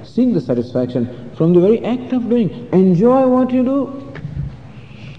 seek 0.06 0.34
the 0.34 0.42
satisfaction 0.42 1.32
from 1.36 1.54
the 1.54 1.60
very 1.60 1.84
act 1.86 2.14
of 2.14 2.30
doing. 2.30 2.50
Enjoy 2.72 3.28
what 3.28 3.52
you 3.52 3.64
do. 3.64 4.14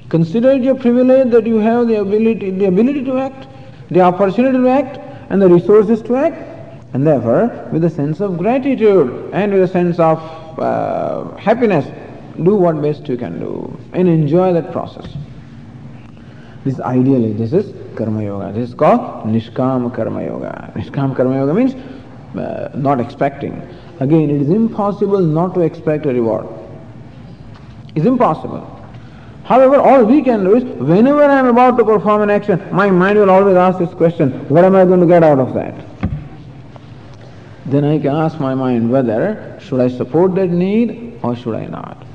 Consider 0.09 0.53
it 0.53 0.63
your 0.63 0.75
privilege 0.75 1.31
that 1.31 1.47
you 1.47 1.59
have 1.59 1.87
the 1.89 1.97
ability, 1.97 2.51
the 2.51 2.65
ability 2.65 3.05
to 3.05 3.19
act, 3.19 3.47
the 3.91 4.01
opportunity 4.01 4.57
to 4.57 4.69
act, 4.69 4.99
and 5.31 5.43
the 5.43 5.49
resources 5.49 6.01
to 6.03 6.17
act. 6.17 6.58
And 6.93 7.07
therefore, 7.07 7.69
with 7.71 7.85
a 7.85 7.91
sense 7.91 8.21
of 8.21 8.39
gratitude 8.39 9.31
and 9.33 9.53
with 9.53 9.63
a 9.63 9.69
sense 9.69 9.99
of 9.99 10.19
uh, 10.59 11.37
happiness, 11.37 11.87
do 12.43 12.55
what 12.55 12.81
best 12.81 13.09
you 13.09 13.17
can 13.17 13.39
do 13.39 13.79
and 13.93 14.09
enjoy 14.09 14.53
that 14.53 14.73
process. 14.73 15.07
This 16.65 16.81
ideally, 16.81 17.33
this 17.33 17.53
is 17.53 17.75
karma 17.97 18.23
yoga. 18.23 18.53
This 18.53 18.71
is 18.71 18.75
called 18.75 19.27
nishkam 19.27 19.95
karma 19.95 20.25
yoga. 20.25 20.73
Nishkam 20.75 21.15
karma 21.17 21.37
yoga 21.37 21.55
means 21.55 21.75
uh, 22.37 22.71
not 22.75 23.01
expecting. 23.01 23.55
Again, 24.01 24.31
it 24.31 24.43
is 24.43 24.51
impossible 24.51 25.21
not 25.21 25.55
to 25.55 25.61
expect 25.61 26.07
a 26.07 26.13
reward. 26.13 26.47
It's 27.95 28.07
impossible. 28.07 28.75
However, 29.45 29.77
all 29.77 30.05
we 30.05 30.23
can 30.23 30.45
do 30.45 30.57
is 30.57 30.65
whenever 30.65 31.25
I 31.25 31.39
am 31.39 31.47
about 31.47 31.79
to 31.79 31.85
perform 31.85 32.23
an 32.23 32.31
action, 32.31 32.63
my 32.71 32.91
mind 32.91 33.19
will 33.19 33.31
always 33.31 33.57
ask 33.57 33.79
this 33.79 33.93
question 33.95 34.31
what 34.49 34.65
am 34.65 34.77
I 34.77 34.85
going 34.85 35.01
to 35.01 35.07
get 35.07 35.25
out 35.25 35.39
of 35.39 35.55
that? 35.55 35.75
Then 37.69 37.85
I 37.85 37.99
can 37.99 38.15
ask 38.15 38.41
my 38.41 38.55
mind 38.55 38.91
whether 38.91 39.59
should 39.61 39.81
I 39.81 39.89
support 39.89 40.35
that 40.37 40.49
need 40.49 41.21
or 41.23 41.37
should 41.37 41.55
I 41.55 41.67
not. 41.67 42.07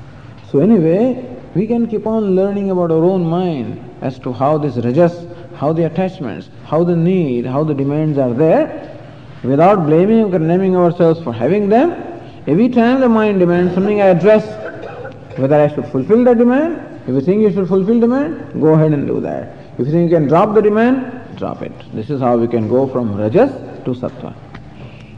So, 0.50 0.58
anyway, 0.58 1.24
we 1.54 1.68
can 1.68 1.86
keep 1.86 2.06
on 2.06 2.34
learning 2.34 2.72
about 2.72 2.90
our 2.90 3.04
own 3.04 3.24
mind 3.24 3.78
as 4.00 4.18
to 4.20 4.32
how 4.32 4.58
this 4.58 4.76
rajas, 4.76 5.26
how 5.54 5.72
the 5.72 5.84
attachments, 5.84 6.48
how 6.64 6.82
the 6.82 6.96
need, 6.96 7.46
how 7.46 7.62
the 7.62 7.74
demands 7.74 8.18
are 8.18 8.34
there 8.34 8.98
without 9.44 9.86
blaming 9.86 10.24
or 10.24 10.30
condemning 10.30 10.74
ourselves 10.74 11.22
for 11.22 11.32
having 11.32 11.68
them. 11.68 11.92
Every 12.48 12.68
time 12.68 13.00
the 13.00 13.08
mind 13.08 13.38
demands 13.38 13.74
something, 13.74 14.00
I 14.00 14.06
address 14.06 14.44
whether 15.38 15.54
I 15.54 15.72
should 15.72 15.86
fulfill 15.86 16.24
the 16.24 16.34
demand. 16.34 17.02
If 17.02 17.10
you 17.10 17.20
think 17.20 17.42
you 17.42 17.52
should 17.52 17.68
fulfill 17.68 17.94
the 17.94 18.06
demand, 18.06 18.60
go 18.60 18.74
ahead 18.74 18.92
and 18.92 19.06
do 19.06 19.20
that. 19.20 19.56
If 19.78 19.86
you 19.86 19.92
think 19.92 20.10
you 20.10 20.16
can 20.16 20.26
drop 20.26 20.54
the 20.54 20.62
demand, 20.62 21.36
drop 21.36 21.62
it. 21.62 21.72
This 21.92 22.10
is 22.10 22.20
how 22.20 22.36
we 22.36 22.48
can 22.48 22.68
go 22.68 22.88
from 22.88 23.14
rajas 23.16 23.52
to 23.84 23.94
sattva. 23.94 24.43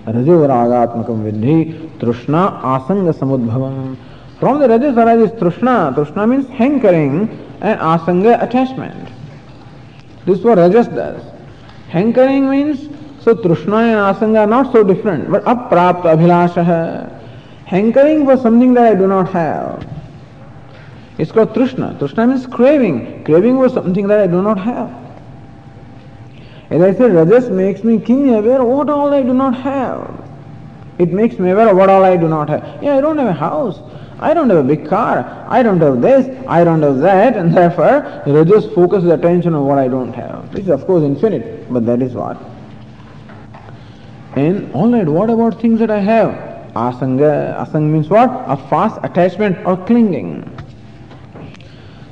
Rajo 0.06 0.46
ragatmakam 0.46 1.30
vidhi 1.30 1.90
trushna 1.98 2.60
asanga 2.62 3.12
samudbhavam. 3.12 3.96
From 4.40 4.60
the 4.60 4.68
rajas 4.68 4.96
arises 4.96 5.30
trushna. 5.32 5.94
Trushna 5.94 6.28
means 6.28 6.46
hankering 6.48 7.28
and 7.60 7.80
asanga 7.80 8.42
attachment. 8.42 9.08
This 10.24 10.38
is 10.38 10.44
what 10.44 10.58
rajas 10.58 10.88
does. 10.88 11.22
Hankering 11.88 12.50
means 12.50 12.88
so 13.26 13.34
Trishna 13.34 13.82
and 13.82 14.16
Asanga 14.16 14.42
are 14.42 14.46
not 14.46 14.70
so 14.70 14.84
different, 14.84 15.28
but 15.32 15.42
aprapta 15.46 16.14
abhilasha. 16.14 17.10
Hankering 17.64 18.24
for 18.24 18.36
something 18.36 18.72
that 18.74 18.92
I 18.92 18.94
do 18.94 19.08
not 19.08 19.28
have. 19.30 19.84
It's 21.18 21.32
called 21.32 21.52
Trishna. 21.52 21.98
Trishna 21.98 22.28
means 22.28 22.46
craving. 22.46 23.24
Craving 23.24 23.56
for 23.56 23.68
something 23.68 24.06
that 24.06 24.20
I 24.20 24.28
do 24.28 24.42
not 24.42 24.60
have. 24.60 25.05
As 26.70 26.82
I 26.82 26.92
said, 26.94 27.12
Rajas 27.12 27.48
makes 27.48 27.84
me 27.84 28.00
keenly 28.00 28.34
aware 28.34 28.60
of 28.60 28.66
what 28.66 28.90
all 28.90 29.14
I 29.14 29.22
do 29.22 29.32
not 29.32 29.54
have. 29.54 30.22
It 30.98 31.12
makes 31.12 31.38
me 31.38 31.50
aware 31.50 31.68
of 31.68 31.76
what 31.76 31.90
all 31.90 32.04
I 32.04 32.16
do 32.16 32.28
not 32.28 32.48
have. 32.48 32.82
Yeah, 32.82 32.96
I 32.96 33.00
don't 33.00 33.18
have 33.18 33.28
a 33.28 33.32
house. 33.32 33.78
I 34.18 34.32
don't 34.32 34.48
have 34.48 34.58
a 34.58 34.62
big 34.64 34.88
car. 34.88 35.46
I 35.48 35.62
don't 35.62 35.80
have 35.80 36.00
this. 36.00 36.26
I 36.48 36.64
don't 36.64 36.82
have 36.82 36.98
that. 36.98 37.36
And 37.36 37.54
therefore, 37.54 38.22
Rajas 38.26 38.72
focuses 38.74 39.10
attention 39.10 39.54
on 39.54 39.66
what 39.66 39.78
I 39.78 39.88
don't 39.88 40.12
have. 40.14 40.52
Which 40.54 40.64
is 40.64 40.70
of 40.70 40.86
course 40.86 41.02
infinite, 41.02 41.70
but 41.72 41.84
that 41.86 42.00
is 42.00 42.14
what. 42.14 42.38
And 44.34 44.74
alright, 44.74 45.06
what 45.06 45.30
about 45.30 45.60
things 45.60 45.78
that 45.80 45.90
I 45.90 46.00
have? 46.00 46.30
Asanga, 46.74 47.56
asanga 47.58 47.90
means 47.90 48.08
what? 48.08 48.28
A 48.46 48.56
fast 48.68 48.98
attachment 49.02 49.64
or 49.66 49.76
clinging. 49.86 50.55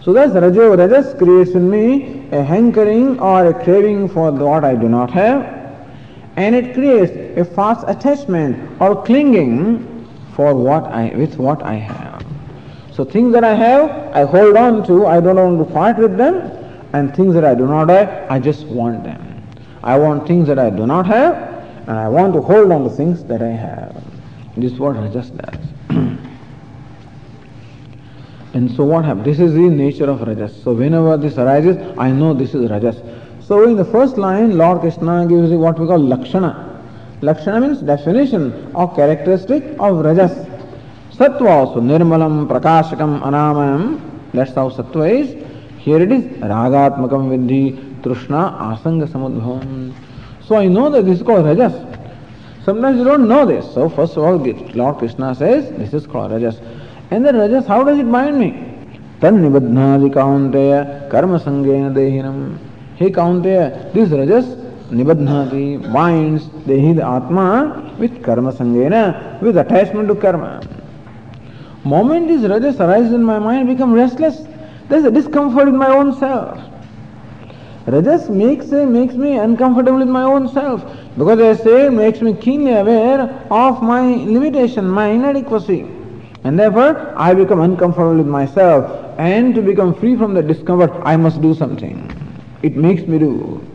So 0.05 0.13
that's 0.13 0.35
Rajo, 0.35 0.77
Rajas 0.77 1.15
creates 1.15 1.53
in 1.53 1.71
me 1.71 2.29
a 2.31 2.43
hankering 2.43 3.19
or 3.19 3.47
a 3.47 3.65
craving 3.65 4.11
for 4.11 4.31
what 4.31 4.63
I 4.63 4.75
do 4.75 4.87
not 4.87 5.11
have. 5.11 5.43
And 6.37 6.55
it 6.55 6.75
creates 6.75 7.13
a 7.39 7.45
fast 7.45 7.87
attachment 7.89 8.81
or 8.83 9.03
clinging 9.03 10.07
for 10.37 10.55
what 10.55 10.85
I, 10.85 11.15
with 11.17 11.39
what 11.39 11.63
I 11.63 11.75
have. 11.75 12.23
So 12.93 13.05
things 13.05 13.33
that 13.33 13.45
I 13.45 13.55
have, 13.55 13.91
I 14.15 14.25
hold 14.25 14.57
on 14.57 14.87
to, 14.89 15.07
I 15.07 15.21
don't 15.21 15.37
want 15.37 15.67
to 15.67 15.73
part 15.73 15.97
with 15.97 16.19
them. 16.19 16.51
And 16.93 17.17
things 17.17 17.33
that 17.33 17.45
I 17.45 17.55
do 17.55 17.67
not 17.67 17.89
have, 17.89 18.31
I 18.31 18.39
just 18.39 18.67
want 18.67 19.05
them. 19.05 19.43
I 19.83 19.99
want 19.99 20.29
things 20.29 20.47
that 20.49 20.59
I 20.59 20.69
do 20.69 20.87
not 20.87 21.07
have 21.07 21.55
and 21.87 21.99
I 21.99 22.09
want 22.09 22.35
to 22.35 22.41
hold 22.41 22.73
on 22.73 22.85
to 22.85 22.91
things 22.91 23.25
that 23.25 23.43
I 23.43 23.49
have. 23.49 23.95
This 24.57 24.73
is 24.73 24.79
what 24.79 24.97
Rajas 24.97 25.31
does. 25.31 25.74
And 28.55 28.71
so 28.71 28.85
what 28.85 29.05
happens? 29.05 29.25
This 29.25 29.41
is 29.41 29.53
the 29.53 29.69
nature 29.69 30.09
of 30.09 30.21
Rajas. 30.21 30.63
So 30.63 30.73
whenever 30.73 31.17
this 31.17 31.37
arises, 31.39 31.77
I 31.99 32.13
know 32.13 32.33
this 32.35 32.55
is 32.55 32.71
Rajas. 32.71 33.03
So 33.41 33.65
in 33.65 33.77
the 33.77 33.85
first 33.85 34.17
line, 34.17 34.57
Lord 34.57 34.81
Krishna 34.81 35.27
gives 35.27 35.51
you 35.51 35.59
what 35.59 35.77
we 35.79 35.89
call 35.89 35.99
Lakshana. 35.99 36.81
Lakshana 37.21 37.61
means 37.61 37.81
definition 37.81 38.71
or 38.73 38.95
characteristic 38.95 39.65
of 39.81 40.05
Rajas. 40.05 40.31
Sattva 41.17 41.51
also, 41.51 41.81
Nirmalam, 41.81 42.47
Prakashakam, 42.47 43.23
Anamayam. 43.23 44.01
That's 44.33 44.55
how 44.55 44.71
Sattva 44.71 45.21
is. 45.21 45.45
Here 45.79 46.01
it 46.01 46.13
is 46.13 46.23
Ragatmakam 46.39 47.31
Vidhi, 47.35 48.03
Trishna, 48.03 48.57
Asanga 48.57 49.09
Samudbhavam. 49.09 49.93
So 50.47 50.57
I 50.57 50.69
know 50.69 50.91
that 50.91 51.07
this 51.07 51.19
is 51.19 51.27
called 51.27 51.45
Rajas. 51.45 51.75
Sometimes 52.65 52.99
you 52.99 53.05
don't 53.05 53.27
know 53.27 53.45
this. 53.45 53.75
So 53.75 53.89
first 53.89 54.17
of 54.17 54.23
all, 54.23 54.37
Lord 54.37 54.99
Krishna 54.99 55.35
says 55.35 55.77
this 55.77 55.93
is 55.93 56.07
called 56.07 56.31
Rajas. 56.31 56.61
And 57.15 57.25
then 57.25 57.37
Rajas, 57.37 57.65
how 57.69 57.85
does 57.85 57.97
it 57.97 58.11
bind 58.11 58.41
me? 58.41 58.51
Tan 59.21 59.37
nibadhnadi 59.41 60.13
kaunteya 60.13 61.09
karma 61.09 61.39
sangena 61.39 61.95
dehinam. 61.95 62.59
He 62.97 63.09
kaunteya, 63.09 63.93
this 63.93 64.11
Rajas 64.11 64.47
nibadhnati 64.91 65.93
binds 65.93 66.47
dehi 66.67 66.97
the 66.97 67.07
Atma 67.07 67.95
with 68.01 68.21
karma 68.25 68.53
sangena, 68.53 69.41
with 69.41 69.57
attachment 69.57 70.09
to 70.09 70.17
karma. 70.17 70.61
Moment 71.85 72.27
this 72.27 72.51
Rajas 72.51 72.81
arises 72.81 73.13
in 73.13 73.23
my 73.23 73.39
mind, 73.39 73.69
become 73.69 73.93
restless. 73.93 74.43
There's 74.89 75.05
a 75.05 75.11
discomfort 75.13 75.69
in 75.69 75.77
my 75.77 75.91
own 75.91 76.19
self. 76.19 76.59
Rajas 77.87 78.29
makes, 78.29 78.73
makes 78.73 79.15
me 79.15 79.39
uncomfortable 79.39 80.01
with 80.01 80.09
my 80.09 80.25
own 80.25 80.49
self 80.49 80.85
because 81.17 81.39
I 81.39 81.63
say 81.63 81.89
makes 81.91 82.21
me 82.21 82.35
keenly 82.35 82.73
aware 82.73 83.47
of 83.53 83.85
my 83.85 84.03
limitation, 84.03 84.89
my 84.89 85.11
inadequacy. 85.11 86.01
And 86.45 86.59
therefore, 86.59 87.15
I 87.17 87.33
become 87.35 87.61
uncomfortable 87.61 88.17
with 88.17 88.27
myself. 88.27 89.19
And 89.19 89.55
to 89.55 89.63
become 89.63 89.95
free 89.95 90.17
from 90.17 90.35
the 90.35 90.43
discomfort, 90.43 90.93
I 91.03 91.17
must 91.17 91.41
do 91.41 91.55
something. 91.55 92.11
It 92.63 92.77
makes 92.77 93.03
me 93.03 93.19
do. 93.19 93.67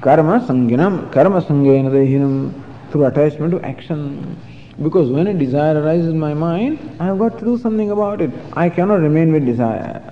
Karma 0.00 0.40
sanginam, 0.40 1.12
karma 1.12 1.42
sangena 1.42 1.90
dehinam, 1.90 2.52
through 2.90 3.06
attachment 3.06 3.50
to 3.52 3.60
action. 3.62 4.36
Because 4.82 5.10
when 5.10 5.26
a 5.26 5.34
desire 5.34 5.82
arises 5.82 6.08
in 6.08 6.20
my 6.20 6.34
mind, 6.34 6.78
I 7.00 7.06
have 7.06 7.18
got 7.18 7.38
to 7.38 7.44
do 7.44 7.58
something 7.58 7.90
about 7.90 8.20
it. 8.20 8.30
I 8.52 8.68
cannot 8.68 9.00
remain 9.00 9.32
with 9.32 9.44
desire. 9.46 10.02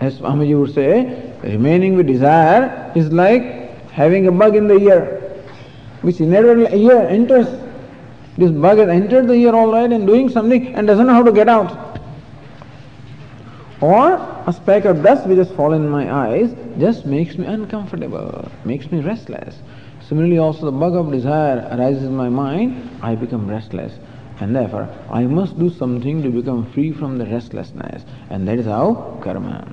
As 0.00 0.18
Swamiji 0.18 0.58
would 0.60 0.74
say, 0.74 1.32
remaining 1.42 1.96
with 1.96 2.06
desire 2.06 2.92
is 2.94 3.12
like 3.12 3.88
having 3.90 4.26
a 4.26 4.32
bug 4.32 4.56
in 4.56 4.68
the 4.68 4.76
ear, 4.76 5.40
which 6.02 6.20
inevitably 6.20 6.84
ear 6.84 6.98
enters. 7.08 7.46
This 8.36 8.50
bug 8.50 8.78
has 8.78 8.88
entered 8.88 9.28
the 9.28 9.34
ear 9.34 9.54
all 9.54 9.72
right 9.72 9.90
and 9.90 10.06
doing 10.06 10.28
something 10.28 10.74
and 10.74 10.86
doesn't 10.86 11.06
know 11.06 11.14
how 11.14 11.22
to 11.22 11.32
get 11.32 11.48
out. 11.48 12.00
Or 13.80 14.14
a 14.46 14.52
speck 14.52 14.84
of 14.84 15.02
dust 15.02 15.26
which 15.26 15.38
has 15.38 15.50
fallen 15.52 15.84
in 15.84 15.90
my 15.90 16.12
eyes 16.12 16.54
just 16.78 17.06
makes 17.06 17.36
me 17.36 17.46
uncomfortable, 17.46 18.50
makes 18.64 18.90
me 18.90 19.00
restless. 19.00 19.56
Similarly, 20.06 20.38
also 20.38 20.66
the 20.66 20.72
bug 20.72 20.94
of 20.94 21.10
desire 21.10 21.66
arises 21.72 22.04
in 22.04 22.14
my 22.14 22.28
mind, 22.28 22.90
I 23.02 23.14
become 23.14 23.48
restless. 23.48 23.98
And 24.40 24.54
therefore, 24.54 24.88
I 25.10 25.24
must 25.24 25.58
do 25.58 25.70
something 25.70 26.22
to 26.22 26.30
become 26.30 26.70
free 26.72 26.92
from 26.92 27.16
the 27.16 27.24
restlessness. 27.26 28.04
And 28.28 28.46
that 28.48 28.58
is 28.58 28.66
how 28.66 29.18
karma. 29.22 29.66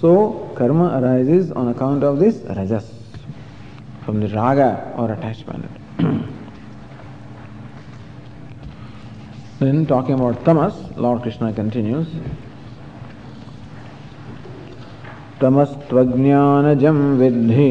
So, 0.00 0.52
karma 0.56 1.00
arises 1.00 1.52
on 1.52 1.68
account 1.68 2.02
of 2.02 2.18
this 2.18 2.36
rajas, 2.56 2.90
from 4.04 4.20
the 4.20 4.28
raga 4.28 4.94
or 4.96 5.12
attachment. 5.12 5.70
then, 9.60 9.86
talking 9.86 10.14
about 10.14 10.44
tamas, 10.44 10.74
Lord 10.96 11.22
Krishna 11.22 11.52
continues. 11.52 12.08
तमस्त्वज्ञानजं 15.40 16.96
विद्धि 17.18 17.66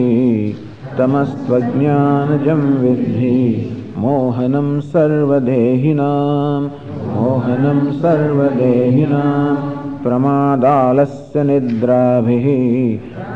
तमस्त्वज्ञानजं 0.98 2.62
विद्धि 2.84 3.40
मोहनं 3.98 4.70
सर्वदेहिनां 4.92 6.62
मोहनं 7.16 7.82
सर्वदेहिनां 8.02 9.56
प्रमादालस्य 10.04 11.44
निद्राभिः 11.44 12.48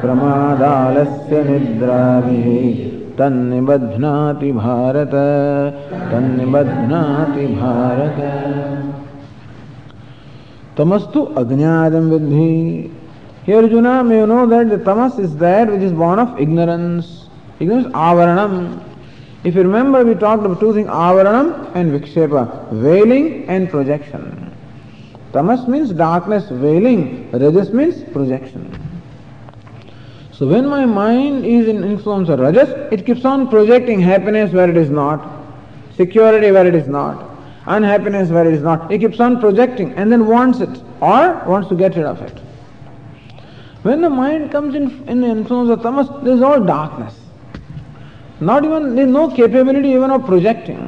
प्रमादालस्य 0.02 1.44
निद्राभिः 1.50 2.91
तन्निबध्नाति 3.18 4.52
भारत 4.52 5.12
तन्निबध्नाति 6.12 7.46
भारत 7.60 8.20
तमस्तु 10.78 11.22
अज्ञातम 11.44 12.10
विद्धि 12.12 12.92
Here 13.44 13.58
Arjuna, 13.58 14.04
may 14.04 14.20
you 14.20 14.28
know 14.28 14.46
that 14.46 14.70
the 14.70 14.78
tamas 14.78 15.18
is 15.18 15.36
that 15.38 15.68
which 15.68 15.82
is 15.82 15.92
born 15.92 16.20
of 16.20 16.40
ignorance. 16.40 17.28
Ignorance, 17.60 17.88
avaranam. 17.88 18.86
If 19.44 19.56
you 19.56 19.64
remember, 19.64 20.06
we 20.06 20.14
talked 20.14 20.46
about 20.46 20.60
two 20.60 20.72
things, 20.76 20.88
avaranam 20.88 21.76
and 21.76 21.92
vikshepa, 21.92 22.72
veiling 22.72 23.46
and 23.48 23.68
projection. 23.68 24.56
Tamas 25.34 25.68
means 25.68 25.92
darkness, 25.92 26.50
veiling. 26.50 27.32
Rajas 27.32 27.74
means 27.74 28.04
projection. 28.14 28.81
So 30.42 30.48
when 30.48 30.68
my 30.68 30.86
mind 30.88 31.46
is 31.46 31.68
in 31.68 31.84
influence 31.84 32.28
of 32.28 32.40
Rajas, 32.40 32.70
it 32.92 33.06
keeps 33.06 33.26
on 33.26 33.48
projecting 33.48 34.00
happiness 34.02 34.52
where 34.52 34.68
it 34.68 34.76
is 34.76 34.90
not, 34.90 35.24
security 35.96 36.52
where 36.52 36.66
it 36.66 36.74
is 36.74 36.88
not. 36.88 37.30
unhappiness 37.68 38.30
where 38.30 38.48
it 38.48 38.56
is 38.56 38.64
not. 38.64 38.92
It 38.92 39.02
keeps 39.02 39.20
on 39.20 39.40
projecting 39.40 39.94
and 39.94 40.12
then 40.12 40.26
wants 40.26 40.60
it 40.60 40.82
or 41.00 41.44
wants 41.46 41.70
to 41.70 41.76
get 41.76 41.96
rid 41.96 42.08
of 42.08 42.24
it. 42.24 42.40
When 43.84 44.02
the 44.02 44.10
mind 44.10 44.52
comes 44.52 44.74
in, 44.74 45.08
in 45.08 45.22
the 45.22 45.28
influence 45.28 45.70
of 45.70 45.84
tamas, 45.84 46.10
there 46.24 46.34
is 46.34 46.42
all 46.42 46.60
darkness. 46.60 47.20
Not 48.40 48.66
even, 48.66 48.96
there 48.96 49.06
is 49.06 49.12
no 49.12 49.30
capability 49.30 49.90
even 49.90 50.10
of 50.10 50.26
projecting. 50.26 50.82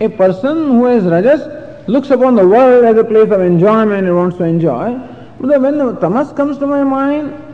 A 0.00 0.08
person 0.08 0.56
who 0.68 0.86
has 0.86 1.04
rajas 1.04 1.86
looks 1.86 2.08
upon 2.08 2.34
the 2.34 2.48
world 2.48 2.86
as 2.86 2.96
a 2.96 3.04
place 3.04 3.30
of 3.30 3.42
enjoyment 3.42 4.06
and 4.06 4.16
wants 4.16 4.38
to 4.38 4.44
enjoy. 4.44 4.98
But 5.38 5.60
when 5.60 5.76
the 5.76 5.92
tamas 5.96 6.32
comes 6.32 6.56
to 6.56 6.66
my 6.66 6.82
mind, 6.82 7.49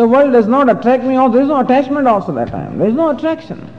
the 0.00 0.08
world 0.08 0.32
does 0.32 0.46
not 0.46 0.70
attract 0.70 1.04
me, 1.04 1.18
or 1.18 1.28
there 1.28 1.42
is 1.42 1.48
no 1.48 1.60
attachment 1.60 2.08
also 2.08 2.32
that 2.32 2.48
time. 2.48 2.78
There 2.78 2.88
is 2.88 2.94
no 2.94 3.10
attraction. 3.10 3.70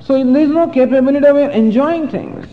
So 0.00 0.14
there 0.14 0.42
is 0.42 0.48
no 0.48 0.68
capability 0.68 1.26
of 1.26 1.36
enjoying 1.36 2.08
things. 2.08 2.46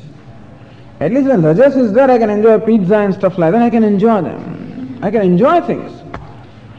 At 0.99 1.13
least 1.13 1.29
when 1.29 1.41
rajas 1.41 1.77
is 1.77 1.93
there, 1.93 2.11
I 2.11 2.17
can 2.17 2.29
enjoy 2.29 2.59
pizza 2.59 2.97
and 2.97 3.13
stuff 3.13 3.37
like 3.37 3.53
that. 3.53 3.61
I 3.61 3.69
can 3.69 3.85
enjoy 3.85 4.21
them. 4.23 4.99
I 5.01 5.09
can 5.09 5.21
enjoy 5.21 5.61
things. 5.61 5.89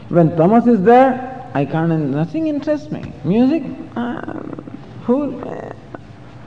When 0.09 0.37
tamas 0.37 0.67
is 0.67 0.83
there, 0.83 1.49
I 1.55 1.65
can't, 1.65 1.91
nothing 2.11 2.45
interests 2.45 2.91
me. 2.91 3.11
Music, 3.23 3.63
uh, 3.95 4.39
food, 5.07 5.43
uh, 5.47 5.73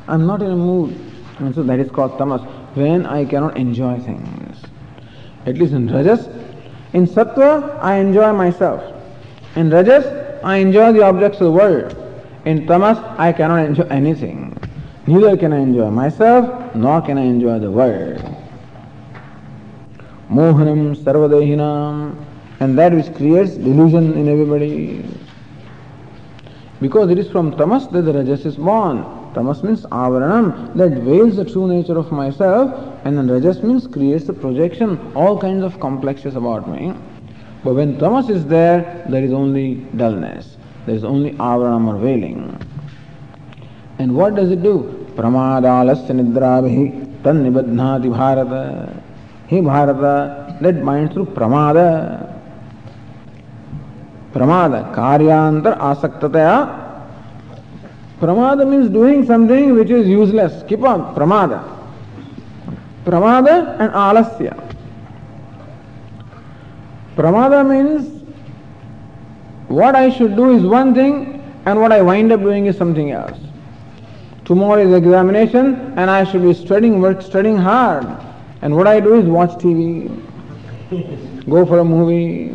I'm 0.06 0.28
not 0.28 0.42
in 0.42 0.52
a 0.52 0.56
mood. 0.56 0.96
And 1.40 1.52
so 1.52 1.64
that 1.64 1.80
is 1.80 1.90
called 1.90 2.18
tamas, 2.18 2.42
when 2.74 3.04
I 3.04 3.24
cannot 3.24 3.56
enjoy 3.56 3.98
things. 3.98 4.62
At 5.44 5.58
least 5.58 5.72
in 5.72 5.92
rajas. 5.92 6.28
In 6.92 7.08
sattva, 7.08 7.80
I 7.82 7.96
enjoy 7.96 8.32
myself. 8.32 8.93
In 9.56 9.70
rajas, 9.70 10.04
I 10.42 10.56
enjoy 10.56 10.92
the 10.92 11.02
objects 11.02 11.40
of 11.40 11.44
the 11.44 11.52
world. 11.52 11.96
In 12.44 12.66
tamas, 12.66 12.98
I 13.18 13.32
cannot 13.32 13.64
enjoy 13.66 13.84
anything. 13.84 14.56
Neither 15.06 15.36
can 15.36 15.52
I 15.52 15.58
enjoy 15.58 15.90
myself, 15.90 16.74
nor 16.74 17.00
can 17.02 17.18
I 17.18 17.22
enjoy 17.22 17.58
the 17.58 17.70
world. 17.70 18.20
Mohanam 20.30 20.96
sarvadehinam 20.96 22.16
and 22.60 22.78
that 22.78 22.92
which 22.92 23.14
creates 23.14 23.54
delusion 23.54 24.14
in 24.14 24.28
everybody. 24.28 25.04
Because 26.80 27.10
it 27.10 27.18
is 27.18 27.30
from 27.30 27.56
tamas 27.56 27.88
that 27.88 28.02
the 28.02 28.12
rajas 28.12 28.46
is 28.46 28.56
born. 28.56 29.04
Tamas 29.34 29.62
means 29.62 29.82
avaranam, 29.86 30.74
that 30.76 30.92
veils 31.02 31.36
the 31.36 31.44
true 31.44 31.68
nature 31.68 31.98
of 31.98 32.10
myself, 32.12 32.72
and 33.04 33.18
then 33.18 33.28
rajas 33.28 33.62
means 33.62 33.86
creates 33.86 34.24
the 34.24 34.32
projection, 34.32 34.98
all 35.14 35.38
kinds 35.38 35.64
of 35.64 35.78
complexes 35.80 36.36
about 36.36 36.68
me. 36.68 36.94
But 37.64 37.74
when 37.74 37.98
tamas 37.98 38.28
is 38.28 38.44
there, 38.44 39.04
there 39.08 39.24
is 39.24 39.32
only 39.32 39.76
dullness, 39.96 40.56
there 40.84 40.94
is 40.94 41.02
only 41.02 41.32
avaranam 41.32 41.86
or 41.88 41.98
veiling. 41.98 42.60
And 43.98 44.14
what 44.14 44.34
does 44.34 44.50
it 44.50 44.62
do? 44.62 45.06
Pramadalasya 45.16 46.10
nidrabhi 46.10 47.22
tan 47.22 47.42
nibadhnati 47.42 48.10
bharata. 48.10 49.02
Hey 49.46 49.60
Bharata, 49.60 50.58
that 50.60 50.82
mind 50.82 51.12
through 51.14 51.26
pramada. 51.26 52.38
Pramada, 54.32 54.92
karyantar 54.94 55.78
asaktaya. 55.78 57.08
Pramada 58.20 58.68
means 58.68 58.90
doing 58.90 59.24
something 59.24 59.74
which 59.74 59.90
is 59.90 60.06
useless. 60.06 60.62
Keep 60.68 60.82
on, 60.82 61.14
pramada. 61.14 61.62
Pramada 63.04 63.78
and 63.80 63.92
alasya. 63.92 64.63
Pramada 67.16 67.68
means 67.68 68.22
what 69.68 69.94
I 69.94 70.10
should 70.10 70.36
do 70.36 70.50
is 70.56 70.62
one 70.62 70.94
thing 70.94 71.40
and 71.66 71.80
what 71.80 71.92
I 71.92 72.02
wind 72.02 72.32
up 72.32 72.40
doing 72.40 72.66
is 72.66 72.76
something 72.76 73.12
else. 73.12 73.38
Tomorrow 74.44 74.86
is 74.86 74.94
examination 74.94 75.94
and 75.96 76.10
I 76.10 76.24
should 76.24 76.42
be 76.42 76.52
studying, 76.52 77.00
work, 77.00 77.22
studying 77.22 77.56
hard. 77.56 78.06
And 78.62 78.76
what 78.76 78.86
I 78.86 79.00
do 79.00 79.14
is 79.14 79.26
watch 79.26 79.50
TV, 79.50 80.08
go 81.48 81.64
for 81.64 81.78
a 81.78 81.84
movie, 81.84 82.52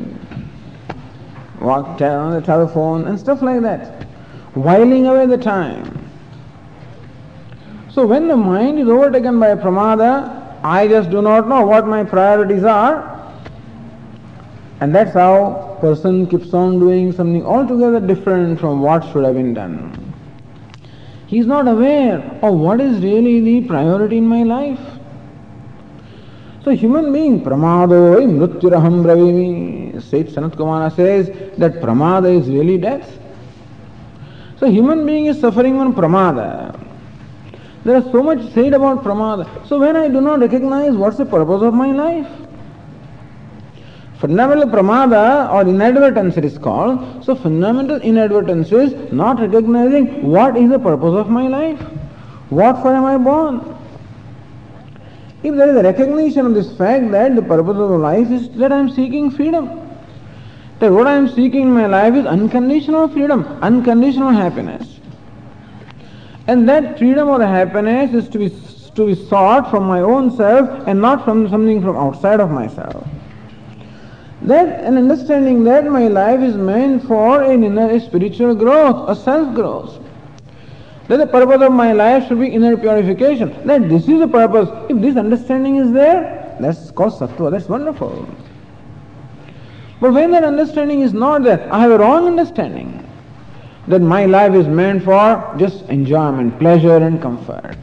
walk 1.60 2.02
on 2.02 2.32
the 2.34 2.42
telephone 2.42 3.08
and 3.08 3.20
stuff 3.20 3.42
like 3.42 3.62
that, 3.62 4.04
whiling 4.54 5.08
away 5.08 5.26
the 5.26 5.38
time. 5.38 5.96
So 7.92 8.06
when 8.06 8.28
the 8.28 8.38
mind 8.38 8.80
is 8.80 8.88
overtaken 8.88 9.40
by 9.40 9.56
pramada, 9.56 10.60
I 10.64 10.88
just 10.88 11.10
do 11.10 11.22
not 11.22 11.48
know 11.48 11.66
what 11.66 11.88
my 11.88 12.04
priorities 12.04 12.64
are, 12.64 13.19
and 14.82 14.96
that's 14.96 15.14
how 15.14 15.78
person 15.82 16.26
keeps 16.28 16.54
on 16.54 16.80
doing 16.80 17.12
something 17.12 17.46
altogether 17.46 18.00
different 18.00 18.60
from 18.60 18.82
what 18.82 19.04
should 19.12 19.26
have 19.26 19.36
been 19.36 19.54
done. 19.54 20.14
He 21.28 21.38
is 21.38 21.46
not 21.46 21.68
aware 21.68 22.20
of 22.42 22.54
what 22.56 22.80
is 22.82 23.02
really 23.04 23.42
the 23.42 23.68
priority 23.68 24.18
in 24.18 24.26
my 24.28 24.44
life. 24.44 24.80
So 26.64 26.72
human 26.72 27.12
being, 27.14 27.42
pramado 27.42 28.18
mrityuraham 28.18 29.04
bravimi, 29.04 30.02
Seth 30.02 30.34
Sanat 30.36 30.96
says 30.96 31.28
that 31.58 31.82
pramada 31.82 32.34
is 32.40 32.48
really 32.48 32.78
death. 32.78 33.20
So 34.60 34.70
human 34.70 35.06
being 35.06 35.28
is 35.28 35.40
suffering 35.40 35.78
from 35.78 35.94
pramada. 35.94 36.78
There 37.84 37.98
is 37.98 38.06
so 38.12 38.24
much 38.24 38.42
said 38.54 38.74
about 38.74 39.04
pramada. 39.04 39.68
So 39.68 39.80
when 39.80 39.96
I 39.96 40.08
do 40.10 40.20
not 40.20 40.40
recognize 40.40 40.94
what's 40.94 41.18
the 41.18 41.26
purpose 41.26 41.62
of 41.62 41.74
my 41.74 41.92
life, 41.92 42.28
fundamental 44.20 44.68
pramada 44.68 45.52
or 45.54 45.62
inadvertence 45.62 46.38
is 46.38 46.58
called. 46.58 47.24
So 47.24 47.36
fundamental 47.36 48.02
inadvertence 48.02 48.72
is 48.72 49.12
not 49.14 49.40
recognizing 49.40 50.24
what 50.24 50.58
is 50.58 50.70
the 50.70 50.80
purpose 50.80 51.16
of 51.16 51.30
my 51.30 51.48
life. 51.48 51.80
What 52.50 52.82
for 52.82 52.94
am 52.94 53.06
I 53.06 53.18
born? 53.18 53.78
If 55.42 55.56
there 55.56 55.70
is 55.70 55.78
a 55.78 55.84
recognition 55.84 56.46
of 56.46 56.54
this 56.54 56.76
fact 56.78 57.12
that 57.12 57.36
the 57.36 57.42
purpose 57.42 57.78
of 57.78 57.90
life 57.92 58.30
is 58.30 58.50
that 58.58 58.74
I 58.74 58.80
am 58.80 58.90
seeking 58.90 59.32
freedom, 59.32 59.68
that 60.80 60.92
what 60.92 61.08
I 61.08 61.14
am 61.14 61.30
seeking 61.30 61.62
in 61.62 61.72
my 61.72 61.86
life 61.86 62.14
is 62.14 62.26
unconditional 62.26 63.08
freedom, 63.08 63.46
unconditional 63.62 64.32
happiness. 64.32 65.00
And 66.48 66.68
that 66.68 66.98
freedom 66.98 67.30
or 67.30 67.42
happiness 67.42 68.14
is 68.14 68.28
to 68.30 68.40
be, 68.40 68.50
to 68.96 69.06
be 69.06 69.16
sought 69.28 69.70
from 69.70 69.84
my 69.84 70.02
own 70.02 70.36
self 70.36 70.88
and 70.88 71.00
not 71.00 71.24
from 71.24 71.48
something 71.50 71.82
from 71.82 71.96
outside 71.96 72.42
of 72.42 72.52
myself. 72.52 73.08
That 74.42 74.84
an 74.84 74.98
understanding 74.98 75.64
that 75.66 75.86
my 75.86 76.08
life 76.08 76.40
is 76.40 76.56
meant 76.56 77.04
for 77.06 77.44
an 77.44 77.64
inner 77.64 78.00
spiritual 78.00 78.56
growth, 78.56 79.10
a 79.10 79.16
self 79.16 79.54
growth 79.54 80.00
that 81.10 81.18
the 81.18 81.26
purpose 81.26 81.64
of 81.64 81.74
my 81.74 81.92
life 81.92 82.28
should 82.28 82.40
be 82.40 82.48
inner 82.48 82.78
purification. 82.78 83.50
That 83.66 83.90
this 83.90 84.08
is 84.08 84.20
the 84.20 84.28
purpose. 84.28 84.70
If 84.90 85.02
this 85.02 85.18
understanding 85.18 85.78
is 85.78 85.92
there, 85.92 86.56
that's 86.60 86.92
called 86.92 87.14
sattva. 87.14 87.50
That's 87.50 87.68
wonderful. 87.68 88.30
But 90.00 90.14
when 90.14 90.32
that 90.32 90.44
understanding 90.44 91.02
is 91.02 91.12
not 91.12 91.42
there, 91.44 91.68
I 91.74 91.80
have 91.80 91.92
a 91.92 91.98
wrong 91.98 92.28
understanding 92.28 93.04
that 93.88 94.02
my 94.02 94.28
life 94.28 94.54
is 94.54 94.68
meant 94.68 95.04
for 95.04 95.56
just 95.58 95.84
enjoyment, 95.90 96.60
pleasure 96.60 96.98
and 96.98 97.20
comfort. 97.20 97.76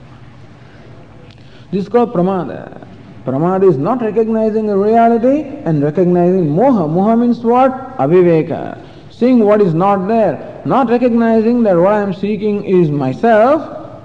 This 1.73 1.83
is 1.83 1.89
called 1.89 2.15
pramada. 2.15 2.86
Pramada 3.27 3.69
is 3.69 3.77
not 3.77 4.01
recognizing 4.01 4.69
reality 4.69 5.43
and 5.65 5.83
recognizing 5.83 6.47
moha. 6.47 6.89
Moha 6.89 7.19
means 7.19 7.41
what? 7.41 7.99
Aviveka 7.99 8.87
seeing 9.17 9.39
what 9.39 9.63
is 9.63 9.73
not 9.73 10.07
there, 10.07 10.63
not 10.67 10.91
recognizing 10.91 11.63
that 11.63 11.75
what 11.77 11.95
I 11.95 12.03
am 12.03 12.13
seeking 12.13 12.65
is 12.65 12.91
myself, 12.91 14.05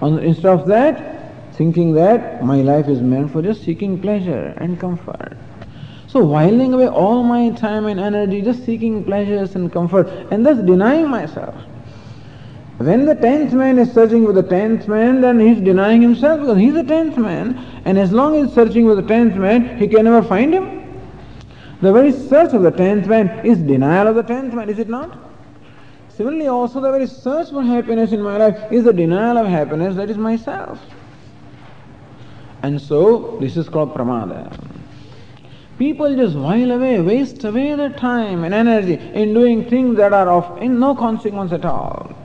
instead 0.00 0.46
of 0.46 0.66
that, 0.68 1.54
thinking 1.54 1.92
that 1.92 2.42
my 2.42 2.62
life 2.62 2.88
is 2.88 3.02
meant 3.02 3.30
for 3.30 3.42
just 3.42 3.62
seeking 3.62 4.00
pleasure 4.00 4.54
and 4.56 4.80
comfort. 4.80 5.36
So 6.06 6.24
whiling 6.24 6.72
away 6.72 6.88
all 6.88 7.22
my 7.22 7.50
time 7.50 7.86
and 7.86 8.00
energy 8.00 8.40
just 8.40 8.64
seeking 8.64 9.04
pleasures 9.04 9.54
and 9.54 9.70
comfort 9.70 10.08
and 10.30 10.44
thus 10.46 10.58
denying 10.58 11.08
myself. 11.08 11.54
When 12.82 13.04
the 13.04 13.14
tenth 13.14 13.52
man 13.52 13.78
is 13.78 13.92
searching 13.92 14.26
for 14.26 14.32
the 14.32 14.42
tenth 14.42 14.88
man, 14.88 15.20
then 15.20 15.38
he's 15.38 15.60
denying 15.60 16.02
himself 16.02 16.40
because 16.40 16.58
he 16.58 16.66
is 16.66 16.74
the 16.74 16.82
tenth 16.82 17.16
man, 17.16 17.56
and 17.84 17.96
as 17.96 18.10
long 18.10 18.34
as 18.34 18.42
he 18.42 18.48
is 18.48 18.54
searching 18.54 18.88
for 18.88 18.96
the 18.96 19.06
tenth 19.06 19.36
man, 19.36 19.78
he 19.78 19.86
can 19.86 20.04
never 20.04 20.20
find 20.20 20.52
him. 20.52 20.82
The 21.80 21.92
very 21.92 22.10
search 22.10 22.52
of 22.54 22.62
the 22.62 22.72
tenth 22.72 23.06
man 23.06 23.46
is 23.46 23.58
denial 23.58 24.08
of 24.08 24.16
the 24.16 24.24
tenth 24.24 24.52
man, 24.52 24.68
is 24.68 24.80
it 24.80 24.88
not? 24.88 25.16
Similarly, 26.08 26.48
also 26.48 26.80
the 26.80 26.90
very 26.90 27.06
search 27.06 27.50
for 27.50 27.62
happiness 27.62 28.10
in 28.10 28.20
my 28.20 28.36
life 28.36 28.72
is 28.72 28.82
the 28.82 28.92
denial 28.92 29.38
of 29.38 29.46
happiness 29.46 29.94
that 29.94 30.10
is 30.10 30.18
myself. 30.18 30.80
And 32.64 32.80
so, 32.80 33.38
this 33.40 33.56
is 33.56 33.68
called 33.68 33.94
pramada. 33.94 34.52
People 35.78 36.16
just 36.16 36.34
while 36.34 36.72
away, 36.72 37.00
waste 37.00 37.44
away 37.44 37.76
their 37.76 37.90
time 37.90 38.42
and 38.42 38.52
energy 38.52 38.94
in 38.94 39.34
doing 39.34 39.70
things 39.70 39.96
that 39.98 40.12
are 40.12 40.28
of 40.28 40.60
no 40.60 40.96
consequence 40.96 41.52
at 41.52 41.64
all. 41.64 42.16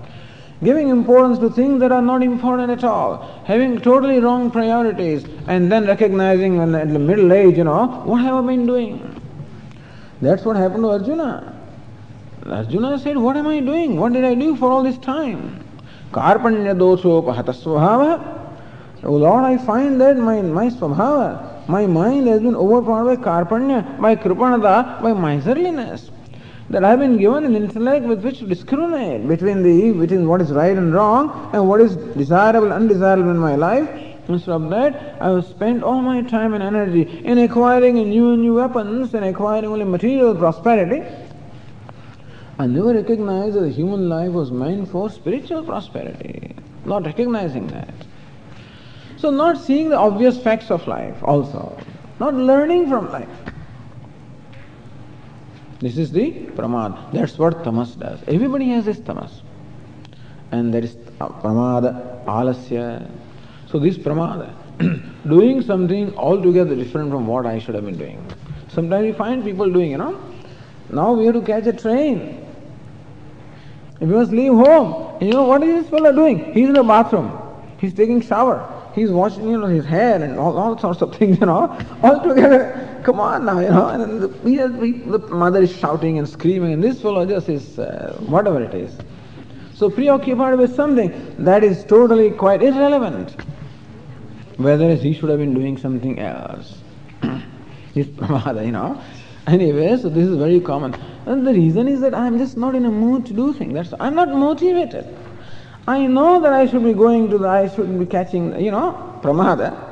Giving 0.64 0.90
importance 0.90 1.38
to 1.40 1.52
things 1.52 1.80
that 1.82 1.92
are 1.92 2.02
not 2.02 2.24
important 2.24 2.72
at 2.72 2.84
all. 2.84 3.42
Having 3.46 3.82
totally 3.82 4.20
wrong 4.20 4.50
priorities 4.50 5.26
and 5.48 5.72
then 5.72 5.86
recognizing 5.86 6.58
in 6.58 6.72
the 6.72 7.00
middle 7.00 7.32
age, 7.32 7.58
you 7.58 7.64
know, 7.64 7.88
what 8.06 8.22
have 8.22 8.44
I 8.44 8.48
been 8.48 8.66
doing? 8.66 9.22
That's 10.20 10.44
what 10.46 10.56
happened 10.56 10.84
to 10.84 10.90
Arjuna. 10.90 11.54
Arjuna 12.48 12.98
said, 12.98 13.18
What 13.18 13.38
am 13.38 13.48
I 13.48 13.60
doing? 13.60 14.00
What 14.00 14.14
did 14.14 14.24
I 14.24 14.34
do 14.34 14.56
for 14.56 14.72
all 14.72 14.82
this 14.82 14.98
time? 14.98 15.64
Karpanya 16.12 16.76
dosopahata 16.76 17.54
Oh 19.04 19.14
Lord, 19.14 19.44
I 19.44 19.58
find 19.64 20.02
that 20.02 20.18
my, 20.18 20.42
my 20.42 20.70
svabhava, 20.70 21.68
my 21.68 21.86
mind 21.86 22.28
has 22.28 22.42
been 22.42 22.56
overpowered 22.56 23.18
by 23.18 23.24
karpanya, 23.24 24.02
by 24.02 24.16
kripanata, 24.16 25.02
by 25.04 25.14
miserliness. 25.14 26.10
That 26.70 26.84
I 26.84 26.90
have 26.90 27.00
been 27.00 27.18
given 27.18 27.46
an 27.46 27.56
intellect 27.56 28.06
with 28.06 28.24
which 28.24 28.40
to 28.40 28.46
discriminate 28.46 29.28
between 29.28 29.64
the 29.64 29.94
between 29.94 30.28
what 30.28 30.42
is 30.42 30.52
right 30.52 30.78
and 30.78 30.94
wrong 30.94 31.50
and 31.54 31.68
what 31.68 31.80
is 31.80 31.96
desirable 31.96 32.72
and 32.72 32.74
undesirable 32.74 33.30
in 33.30 33.38
my 33.38 33.56
life. 33.56 33.90
Instead 34.28 34.52
of 34.52 34.70
that, 34.72 35.16
I 35.22 35.30
have 35.30 35.46
spent 35.46 35.82
all 35.82 36.02
my 36.02 36.22
time 36.24 36.54
and 36.54 36.62
energy 36.62 37.04
in 37.24 37.38
acquiring 37.38 37.96
new 37.96 38.34
and 38.34 38.42
new 38.42 38.56
weapons 38.56 39.14
and 39.14 39.24
acquiring 39.24 39.66
only 39.66 39.86
material 39.86 40.36
prosperity. 40.36 41.04
I 42.60 42.68
never 42.68 42.94
recognized 42.94 43.56
that 43.56 43.62
the 43.62 43.70
human 43.70 44.10
life 44.10 44.32
was 44.32 44.52
meant 44.52 44.90
for 44.90 45.10
spiritual 45.10 45.64
prosperity, 45.64 46.54
not 46.84 47.06
recognizing 47.06 47.68
that. 47.68 47.94
So, 49.16 49.30
not 49.30 49.58
seeing 49.58 49.90
the 49.90 49.98
obvious 49.98 50.38
facts 50.38 50.70
of 50.70 50.86
life 50.86 51.24
also, 51.24 51.78
not 52.20 52.34
learning 52.34 52.90
from 52.90 53.10
life. 53.12 53.30
This 55.80 55.98
is 55.98 56.12
the 56.12 56.32
pramad. 56.32 57.12
That's 57.14 57.38
what 57.38 57.64
tamas 57.64 57.96
does. 57.96 58.20
Everybody 58.28 58.70
has 58.70 58.86
this 58.86 59.00
tamas. 59.00 59.42
And 60.52 60.74
there 60.74 60.84
is 60.84 60.96
uh, 61.22 61.30
pramada, 61.30 62.26
alasya. 62.26 63.10
So, 63.70 63.78
this 63.78 63.98
pramada, 63.98 64.54
doing 65.28 65.62
something 65.62 66.16
altogether 66.16 66.76
different 66.76 67.12
from 67.12 67.28
what 67.28 67.46
I 67.46 67.60
should 67.60 67.76
have 67.76 67.86
been 67.86 67.98
doing. 67.98 68.26
Sometimes 68.70 69.04
we 69.06 69.12
find 69.12 69.44
people 69.44 69.70
doing, 69.72 69.92
you 69.92 69.98
know, 69.98 70.20
now 70.90 71.14
we 71.14 71.26
have 71.26 71.36
to 71.36 71.42
catch 71.42 71.68
a 71.68 71.74
train. 71.74 72.46
You 74.00 74.08
must 74.08 74.32
leave 74.32 74.54
home, 74.54 75.22
you 75.22 75.32
know 75.32 75.44
what 75.44 75.64
is 75.64 75.84
this 75.84 75.90
fellow 75.90 76.12
doing? 76.12 76.54
He's 76.54 76.68
in 76.68 76.74
the 76.74 76.84
bathroom. 76.84 77.38
He's 77.80 77.94
taking 77.94 78.22
shower. 78.22 78.77
He's 78.98 79.12
washing, 79.12 79.48
you 79.48 79.60
know, 79.60 79.68
his 79.68 79.86
hair 79.86 80.24
and 80.24 80.40
all, 80.40 80.58
all 80.58 80.76
sorts 80.76 81.04
of 81.04 81.16
things, 81.16 81.40
you 81.40 81.46
know, 81.46 81.78
all 82.02 82.20
together. 82.20 83.00
Come 83.04 83.20
on 83.20 83.46
now, 83.46 83.60
you 83.60 83.70
know. 83.70 83.90
And 83.90 84.24
the, 84.24 85.20
the 85.20 85.20
mother 85.28 85.62
is 85.62 85.78
shouting 85.78 86.18
and 86.18 86.28
screaming, 86.28 86.74
and 86.74 86.84
this 86.84 87.00
fellow 87.00 87.24
just 87.24 87.48
is 87.48 87.78
uh, 87.78 88.18
whatever 88.26 88.60
it 88.60 88.74
is. 88.74 88.98
So 89.76 89.92
preoccupied 89.92 90.58
with 90.58 90.76
something 90.76 91.36
that 91.38 91.64
is 91.64 91.86
totally 91.86 92.32
quite 92.32 92.64
irrelevant. 92.64 93.40
Whether 94.58 94.96
he 94.96 95.14
should 95.14 95.30
have 95.30 95.38
been 95.38 95.54
doing 95.54 95.78
something 95.78 96.18
else. 96.18 96.80
his 97.94 98.08
pramada, 98.08 98.66
you 98.66 98.72
know. 98.72 99.00
Anyway, 99.46 99.96
so 99.96 100.10
this 100.10 100.28
is 100.28 100.36
very 100.38 100.60
common. 100.60 100.96
And 101.28 101.46
the 101.46 101.54
reason 101.54 101.88
is 101.88 102.02
that 102.02 102.16
I'm 102.16 102.40
just 102.40 102.58
not 102.58 102.74
in 102.74 102.84
a 102.86 102.92
mood 102.92 103.28
to 103.28 103.34
do 103.34 103.54
things. 103.54 103.76
That's 103.76 103.94
I'm 104.00 104.16
not 104.16 104.30
motivated. 104.30 105.06
I 105.88 106.06
know 106.06 106.42
that 106.42 106.52
I 106.52 106.68
should 106.68 106.84
be 106.84 106.94
going 106.94 107.30
to 107.30 107.38
the, 107.38 107.48
I 107.48 107.70
shouldn't 107.70 107.98
be 107.98 108.06
catching, 108.06 108.60
you 108.60 108.72
know, 108.72 109.20
pramada. 109.22 109.88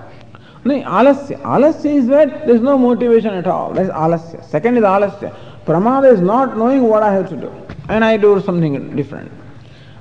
No, 0.65 0.73
alasya. 0.81 1.41
Alasya 1.41 1.85
is 1.85 2.07
where 2.07 2.25
there 2.25 2.55
is 2.55 2.61
no 2.61 2.77
motivation 2.77 3.33
at 3.33 3.47
all. 3.47 3.71
That 3.73 3.83
is 3.83 3.89
alasya. 3.89 4.43
Second 4.43 4.77
is 4.77 4.83
alasya. 4.83 5.33
Pramada 5.65 6.11
is 6.11 6.19
not 6.19 6.57
knowing 6.57 6.83
what 6.83 7.01
I 7.01 7.13
have 7.13 7.29
to 7.29 7.37
do. 7.37 7.51
And 7.87 8.03
I 8.03 8.17
do 8.17 8.41
something 8.41 8.93
different. 8.95 9.31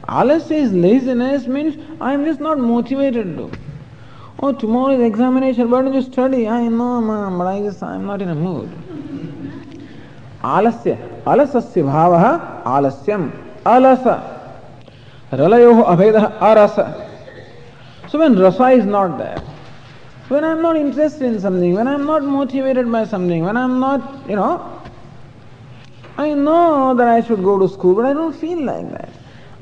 Alasya 0.08 0.50
is 0.50 0.72
laziness 0.72 1.46
means 1.46 1.76
I 2.00 2.12
am 2.12 2.24
just 2.24 2.40
not 2.40 2.58
motivated 2.58 3.36
to. 3.36 3.52
Oh, 4.40 4.52
tomorrow 4.52 4.94
is 4.94 5.00
examination, 5.00 5.70
why 5.70 5.82
don't 5.82 5.94
you 5.94 6.02
study? 6.02 6.48
I 6.48 6.66
know, 6.66 7.00
ma'am, 7.00 7.38
but 7.38 7.46
I 7.46 7.60
just, 7.60 7.82
I'm 7.82 8.04
not 8.04 8.20
in 8.20 8.30
a 8.30 8.34
mood. 8.34 8.68
Alasya. 10.42 11.22
Alasasya 11.22 11.84
bhavaha 11.84 12.64
alasyam. 12.64 13.30
Alasa. 13.64 14.33
Ralayoho 15.36 15.84
abheda 15.86 16.38
arasa. 16.38 17.10
So 18.08 18.18
when 18.18 18.38
rasa 18.38 18.70
is 18.70 18.84
not 18.84 19.18
there, 19.18 19.42
when 20.28 20.44
I'm 20.44 20.62
not 20.62 20.76
interested 20.76 21.26
in 21.26 21.40
something, 21.40 21.74
when 21.74 21.88
I'm 21.88 22.06
not 22.06 22.22
motivated 22.22 22.90
by 22.90 23.04
something, 23.04 23.44
when 23.44 23.56
I'm 23.56 23.80
not, 23.80 24.28
you 24.28 24.36
know, 24.36 24.82
I 26.16 26.32
know 26.34 26.94
that 26.94 27.08
I 27.08 27.20
should 27.22 27.42
go 27.42 27.58
to 27.58 27.68
school, 27.68 27.94
but 27.94 28.06
I 28.06 28.12
don't 28.12 28.32
feel 28.32 28.62
like 28.62 28.90
that. 28.92 29.10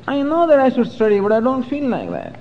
I 0.07 0.21
know 0.21 0.45
that 0.47 0.59
I 0.59 0.69
should 0.69 0.91
study, 0.91 1.19
but 1.19 1.31
I 1.31 1.39
don't 1.39 1.63
feel 1.63 1.85
like 1.87 2.11
that. 2.11 2.39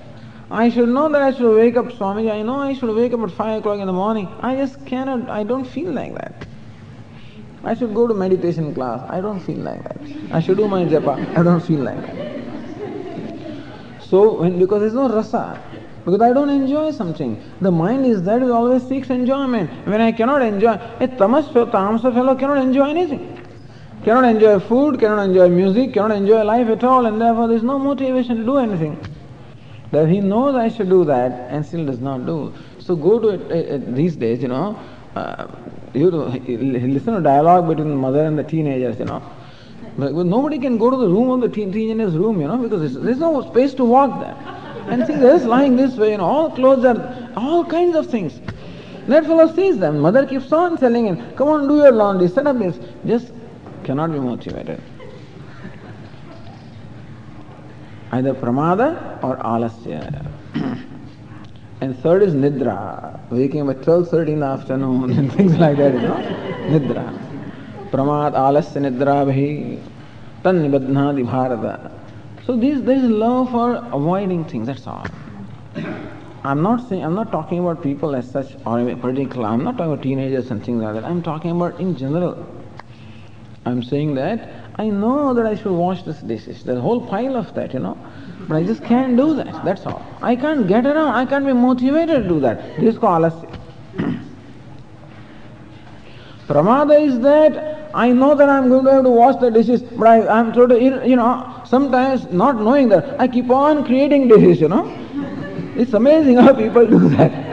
I 0.50 0.68
should 0.68 0.90
know 0.90 1.08
that 1.08 1.22
I 1.22 1.32
should 1.32 1.56
wake 1.56 1.76
up, 1.76 1.92
Swami. 1.92 2.30
I 2.30 2.42
know 2.42 2.58
I 2.58 2.74
should 2.74 2.94
wake 2.94 3.14
up 3.14 3.20
at 3.20 3.30
5 3.30 3.60
o'clock 3.60 3.78
in 3.78 3.86
the 3.86 3.92
morning. 3.92 4.28
I 4.40 4.56
just 4.56 4.84
cannot, 4.84 5.30
I 5.30 5.44
don't 5.44 5.64
feel 5.64 5.90
like 5.92 6.14
that. 6.14 6.46
I 7.64 7.74
should 7.74 7.94
go 7.94 8.06
to 8.06 8.12
meditation 8.12 8.74
class. 8.74 9.08
I 9.08 9.20
don't 9.20 9.40
feel 9.40 9.58
like 9.58 9.82
that. 9.84 9.96
I 10.30 10.40
should 10.40 10.58
do 10.58 10.68
my 10.68 10.84
japa. 10.84 11.38
I 11.38 11.42
don't 11.42 11.60
feel 11.60 11.80
like 11.80 12.00
that. 12.02 12.41
So, 14.12 14.34
when, 14.34 14.58
because 14.58 14.80
there's 14.80 14.92
no 14.92 15.08
rasa, 15.08 15.58
because 16.04 16.20
I 16.20 16.34
don't 16.34 16.50
enjoy 16.50 16.90
something. 16.90 17.42
The 17.62 17.70
mind 17.70 18.04
is 18.04 18.22
that 18.24 18.42
it 18.42 18.50
always 18.50 18.86
seeks 18.86 19.08
enjoyment. 19.08 19.70
When 19.86 20.02
I 20.02 20.12
cannot 20.12 20.42
enjoy, 20.42 20.74
a 21.00 21.08
tamas 21.08 21.46
tamasa 21.46 22.12
fellow 22.12 22.34
cannot 22.34 22.58
enjoy 22.58 22.90
anything. 22.90 23.40
Cannot 24.04 24.26
enjoy 24.26 24.58
food, 24.58 25.00
cannot 25.00 25.22
enjoy 25.22 25.48
music, 25.48 25.94
cannot 25.94 26.10
enjoy 26.10 26.42
life 26.42 26.68
at 26.68 26.84
all, 26.84 27.06
and 27.06 27.18
therefore 27.18 27.48
there's 27.48 27.62
no 27.62 27.78
motivation 27.78 28.36
to 28.36 28.44
do 28.44 28.58
anything. 28.58 29.00
That 29.92 30.10
he 30.10 30.20
knows 30.20 30.56
I 30.56 30.68
should 30.68 30.90
do 30.90 31.06
that 31.06 31.50
and 31.50 31.64
still 31.64 31.86
does 31.86 32.00
not 32.00 32.26
do. 32.26 32.52
So 32.80 32.94
go 32.94 33.18
to 33.18 33.28
it, 33.28 33.50
it, 33.50 33.66
it 33.76 33.94
these 33.94 34.14
days, 34.14 34.42
you 34.42 34.48
know, 34.48 34.78
uh, 35.16 35.46
you 35.94 36.10
listen 36.10 37.14
to 37.14 37.22
dialogue 37.22 37.66
between 37.66 37.88
the 37.88 37.96
mother 37.96 38.26
and 38.26 38.38
the 38.38 38.44
teenagers, 38.44 38.98
you 38.98 39.06
know. 39.06 39.22
But 39.98 40.14
nobody 40.14 40.58
can 40.58 40.78
go 40.78 40.90
to 40.90 40.96
the 40.96 41.08
room 41.08 41.30
of 41.30 41.40
the 41.42 41.48
teen, 41.48 41.70
teenager's 41.70 42.16
room, 42.16 42.40
you 42.40 42.48
know, 42.48 42.56
because 42.56 42.94
there's 42.94 43.18
no 43.18 43.42
space 43.50 43.74
to 43.74 43.84
walk 43.84 44.20
there. 44.20 44.36
And 44.88 45.06
see, 45.06 45.14
they're 45.14 45.38
lying 45.38 45.76
this 45.76 45.96
way, 45.96 46.12
you 46.12 46.18
know, 46.18 46.24
all 46.24 46.50
clothes 46.50 46.84
are, 46.84 47.30
all 47.36 47.64
kinds 47.64 47.94
of 47.96 48.10
things. 48.10 48.40
That 49.06 49.24
fellow 49.24 49.52
sees 49.54 49.78
them. 49.78 49.98
Mother 50.00 50.26
keeps 50.26 50.50
on 50.52 50.78
telling 50.78 51.06
him, 51.06 51.34
come 51.36 51.48
on, 51.48 51.68
do 51.68 51.76
your 51.76 51.92
laundry, 51.92 52.28
set 52.28 52.46
up 52.46 52.58
this. 52.58 52.78
Just 53.04 53.32
cannot 53.84 54.12
be 54.12 54.18
motivated. 54.18 54.80
Either 58.12 58.34
pramada 58.34 59.22
or 59.22 59.36
alasya. 59.38 60.26
and 61.80 61.98
third 61.98 62.22
is 62.22 62.34
nidra, 62.34 63.20
waking 63.30 63.68
up 63.68 63.76
at 63.76 63.82
12.30 63.82 64.28
in 64.28 64.40
the 64.40 64.46
afternoon 64.46 65.10
and 65.18 65.32
things 65.32 65.56
like 65.56 65.76
that, 65.76 65.94
you 65.94 66.00
know. 66.00 66.16
Nidra. 66.68 67.21
Pramad, 67.92 68.32
alasya, 68.32 68.80
nidra, 68.80 69.26
bhi, 69.26 69.78
tan 70.42 70.62
nibadhnadi. 70.62 71.90
So 72.46 72.56
this, 72.56 72.80
there 72.80 72.96
is 72.96 73.04
love 73.04 73.50
for 73.50 73.76
avoiding 73.92 74.44
things, 74.46 74.66
that's 74.66 74.86
all. 74.86 75.06
I'm 76.44 76.62
not 76.62 76.88
saying, 76.88 77.04
I'm 77.04 77.14
not 77.14 77.30
talking 77.30 77.60
about 77.60 77.82
people 77.82 78.16
as 78.16 78.28
such 78.28 78.56
or 78.66 78.80
a 78.80 78.96
particular, 78.96 79.46
I'm 79.46 79.62
not 79.62 79.76
talking 79.76 79.92
about 79.92 80.02
teenagers 80.02 80.50
and 80.50 80.64
things 80.64 80.82
like 80.82 80.94
that. 80.94 81.04
I'm 81.04 81.22
talking 81.22 81.52
about 81.52 81.78
in 81.78 81.96
general. 81.96 82.44
I'm 83.64 83.82
saying 83.82 84.14
that 84.16 84.48
I 84.76 84.88
know 84.88 85.34
that 85.34 85.46
I 85.46 85.54
should 85.54 85.72
wash 85.72 86.02
this 86.02 86.20
dishes. 86.20 86.64
There's 86.64 86.78
a 86.78 86.80
whole 86.80 87.06
pile 87.06 87.36
of 87.36 87.54
that, 87.54 87.74
you 87.74 87.80
know. 87.80 87.98
But 88.48 88.56
I 88.56 88.64
just 88.64 88.82
can't 88.82 89.16
do 89.16 89.36
that. 89.36 89.64
That's 89.64 89.86
all. 89.86 90.04
I 90.20 90.34
can't 90.34 90.66
get 90.66 90.84
around. 90.86 91.14
I 91.14 91.26
can't 91.26 91.46
be 91.46 91.52
motivated 91.52 92.22
to 92.22 92.28
do 92.28 92.40
that. 92.40 92.80
This 92.80 92.94
is 92.94 92.98
called. 92.98 93.22
Pramada 96.48 97.00
is 97.00 97.20
that 97.20 97.71
I 97.94 98.10
know 98.12 98.34
that 98.34 98.48
I'm 98.48 98.68
going 98.68 98.84
to 98.84 98.92
have 98.92 99.04
to 99.04 99.10
wash 99.10 99.36
the 99.36 99.50
dishes, 99.50 99.82
but 99.82 100.06
I, 100.06 100.26
I'm 100.28 100.54
sort 100.54 100.72
of, 100.72 100.80
you 100.80 101.16
know, 101.16 101.62
sometimes 101.66 102.30
not 102.32 102.56
knowing 102.56 102.88
that, 102.90 103.20
I 103.20 103.28
keep 103.28 103.50
on 103.50 103.84
creating 103.84 104.28
dishes, 104.28 104.60
you 104.60 104.68
know. 104.68 104.86
It's 105.76 105.92
amazing 105.92 106.36
how 106.36 106.54
people 106.54 106.86
do 106.86 107.08
that. 107.10 107.50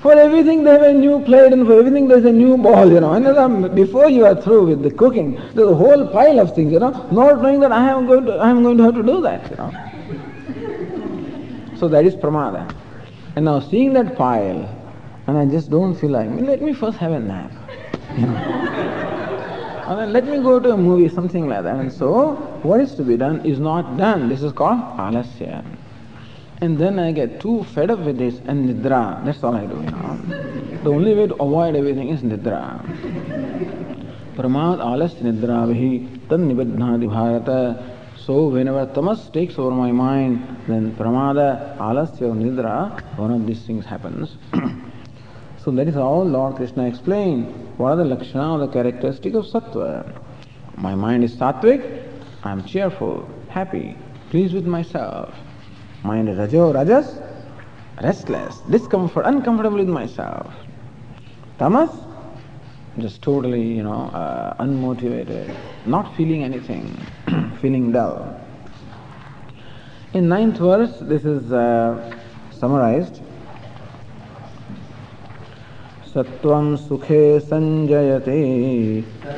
For 0.00 0.12
everything 0.12 0.64
they 0.64 0.72
have 0.72 0.82
a 0.82 0.92
new 0.92 1.24
plate 1.24 1.52
and 1.52 1.66
for 1.66 1.78
everything 1.78 2.08
there's 2.08 2.26
a 2.26 2.32
new 2.32 2.56
ball, 2.58 2.90
you 2.90 3.00
know. 3.00 3.12
And 3.14 3.74
before 3.74 4.10
you 4.10 4.26
are 4.26 4.34
through 4.34 4.66
with 4.66 4.82
the 4.82 4.90
cooking, 4.90 5.40
there's 5.54 5.70
a 5.70 5.74
whole 5.74 6.06
pile 6.08 6.38
of 6.40 6.54
things, 6.54 6.72
you 6.72 6.78
know, 6.78 6.90
not 7.10 7.40
knowing 7.40 7.60
that 7.60 7.72
I 7.72 7.88
am 7.90 8.06
going 8.06 8.26
to, 8.26 8.34
I 8.34 8.50
am 8.50 8.62
going 8.62 8.76
to 8.76 8.84
have 8.84 8.94
to 8.94 9.02
do 9.02 9.22
that, 9.22 9.50
you 9.50 9.56
know. 9.56 9.72
So 11.78 11.88
that 11.88 12.04
is 12.04 12.14
pramada. 12.14 12.72
And 13.34 13.46
now 13.46 13.60
seeing 13.60 13.94
that 13.94 14.14
pile, 14.14 14.68
and 15.26 15.38
I 15.38 15.46
just 15.46 15.70
don't 15.70 15.94
feel 15.94 16.10
like, 16.10 16.28
let 16.30 16.60
me 16.60 16.74
first 16.74 16.98
have 16.98 17.12
a 17.12 17.18
nap. 17.18 17.50
You 18.16 18.26
know. 18.26 18.64
and 19.88 19.98
then 19.98 20.12
let 20.12 20.24
me 20.24 20.38
go 20.38 20.60
to 20.60 20.70
a 20.70 20.76
movie, 20.76 21.08
something 21.08 21.48
like 21.48 21.64
that. 21.64 21.76
And 21.76 21.92
so 21.92 22.34
what 22.62 22.80
is 22.80 22.94
to 22.94 23.02
be 23.02 23.16
done 23.16 23.44
is 23.44 23.58
not 23.58 23.96
done. 23.96 24.28
This 24.28 24.42
is 24.42 24.52
called 24.52 24.80
alasya. 24.98 25.64
And 26.60 26.78
then 26.78 26.98
I 26.98 27.12
get 27.12 27.40
too 27.40 27.64
fed 27.74 27.90
up 27.90 27.98
with 27.98 28.18
this 28.18 28.38
and 28.46 28.68
nidra. 28.68 29.24
That's 29.24 29.42
all 29.42 29.54
I 29.54 29.66
do. 29.66 29.74
You 29.74 29.90
know. 29.90 30.80
The 30.84 30.90
only 30.90 31.14
way 31.14 31.26
to 31.26 31.34
avoid 31.34 31.74
everything 31.74 32.08
is 32.08 32.22
nidra. 32.22 32.80
Pramad 34.36 34.80
alas 34.80 35.14
nidra 35.14 35.66
vihi 35.66 36.28
tan 36.28 36.48
nibadhnadi 36.48 37.08
bharata. 37.10 37.90
So 38.16 38.48
whenever 38.48 38.86
tamas 38.94 39.28
takes 39.30 39.58
over 39.58 39.72
my 39.72 39.92
mind, 39.92 40.62
then 40.66 40.94
pramada, 40.94 41.76
alasya 41.78 42.32
nidra, 42.32 43.18
one 43.18 43.32
of 43.32 43.46
these 43.46 43.66
things 43.66 43.84
happens. 43.84 44.36
so 45.58 45.70
that 45.72 45.88
is 45.88 45.94
how 45.94 46.22
Lord 46.22 46.56
Krishna 46.56 46.86
explained 46.86 47.63
what 47.76 47.92
are 47.92 47.96
the 47.96 48.04
lakshana 48.04 48.54
or 48.54 48.66
the 48.66 48.72
characteristic 48.72 49.34
of 49.34 49.44
sattva. 49.44 50.12
My 50.76 50.94
mind 50.94 51.24
is 51.24 51.34
sattvic, 51.34 51.82
I 52.42 52.52
am 52.52 52.64
cheerful, 52.64 53.28
happy, 53.48 53.96
pleased 54.30 54.54
with 54.54 54.66
myself. 54.66 55.34
Mind 56.02 56.28
is 56.28 56.38
rajo, 56.38 56.72
rajas, 56.72 57.18
restless, 58.02 58.58
discomfort, 58.70 59.26
uncomfortable 59.26 59.78
with 59.78 59.88
myself. 59.88 60.52
Tamas, 61.58 61.90
just 62.98 63.22
totally, 63.22 63.62
you 63.62 63.82
know, 63.82 64.10
uh, 64.12 64.62
unmotivated, 64.62 65.54
not 65.86 66.14
feeling 66.16 66.44
anything, 66.44 66.96
feeling 67.60 67.90
dull. 67.90 68.40
In 70.12 70.28
ninth 70.28 70.58
verse, 70.58 70.96
this 71.00 71.24
is 71.24 71.52
uh, 71.52 72.14
summarized. 72.50 73.20
सत्वं 76.14 76.76
सुखे 76.76 77.40
सञ्जयते 77.40 78.40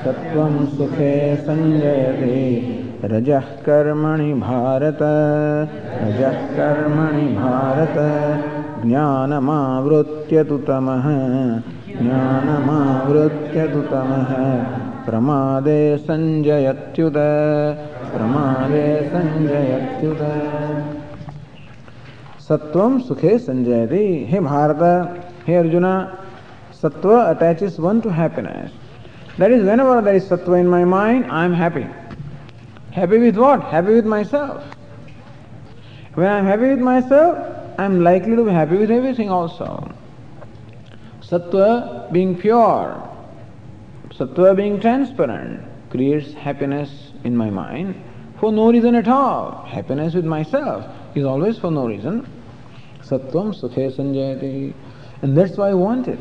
सत्वं 0.04 0.66
सुखे 0.66 1.36
सञ्जयते 1.36 2.62
रजः 3.04 3.40
कर्मणि 3.40 4.34
भारत, 4.34 4.98
रजः 6.02 6.32
कर्मणि 6.32 7.22
भारत। 7.22 7.94
ज्ञानमावृत्य 8.86 10.44
तु 10.44 10.58
तमः, 10.58 11.02
ज्ञानमावृत्य 12.02 13.68
तु 13.68 13.80
तमः। 13.80 14.34
प्रमादे 15.06 15.98
सञ्जयत्युत 15.98 17.14
प्रमादे 18.16 19.10
सञ्जयत्युत 19.14 20.18
सत्वम 22.38 22.98
सुखे 22.98 23.38
संजयति। 23.38 24.26
हे 24.30 24.40
भारत, 24.40 24.82
हे 25.46 25.54
Arjun 25.54 26.08
Sattva 26.80 27.34
attaches 27.34 27.78
one 27.78 28.02
to 28.02 28.12
happiness. 28.12 28.70
That 29.38 29.50
is, 29.50 29.64
whenever 29.64 30.02
there 30.02 30.14
is 30.14 30.28
sattva 30.28 30.60
in 30.60 30.68
my 30.68 30.84
mind, 30.84 31.30
I 31.30 31.44
am 31.44 31.54
happy. 31.54 31.86
Happy 32.92 33.18
with 33.18 33.36
what? 33.36 33.62
Happy 33.62 33.94
with 33.94 34.04
myself. 34.04 34.62
When 36.14 36.26
I 36.26 36.38
am 36.38 36.46
happy 36.46 36.68
with 36.68 36.80
myself, 36.80 37.38
I 37.78 37.84
am 37.84 38.02
likely 38.02 38.36
to 38.36 38.44
be 38.44 38.50
happy 38.50 38.76
with 38.76 38.90
everything 38.90 39.30
also. 39.30 39.90
Sattva 41.20 42.12
being 42.12 42.38
pure, 42.38 43.02
sattva 44.10 44.54
being 44.54 44.80
transparent, 44.80 45.62
creates 45.90 46.32
happiness 46.34 47.12
in 47.24 47.36
my 47.36 47.50
mind 47.50 48.02
for 48.38 48.52
no 48.52 48.70
reason 48.70 48.94
at 48.94 49.08
all. 49.08 49.64
Happiness 49.66 50.14
with 50.14 50.24
myself 50.24 50.86
is 51.14 51.24
always 51.24 51.58
for 51.58 51.70
no 51.70 51.86
reason. 51.86 52.26
Sattvam 53.00 53.54
sukhe 53.58 53.94
sanjayati. 53.96 54.74
And 55.22 55.36
that's 55.36 55.56
why 55.56 55.70
I 55.70 55.74
want 55.74 56.08
it. 56.08 56.18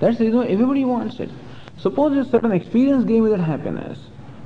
That's 0.00 0.18
the 0.18 0.24
reason 0.24 0.40
why 0.40 0.46
everybody 0.46 0.84
wants 0.84 1.20
it. 1.20 1.30
Suppose 1.78 2.16
a 2.16 2.28
certain 2.30 2.52
experience 2.52 3.04
gave 3.04 3.22
me 3.22 3.30
that 3.30 3.40
happiness. 3.40 3.98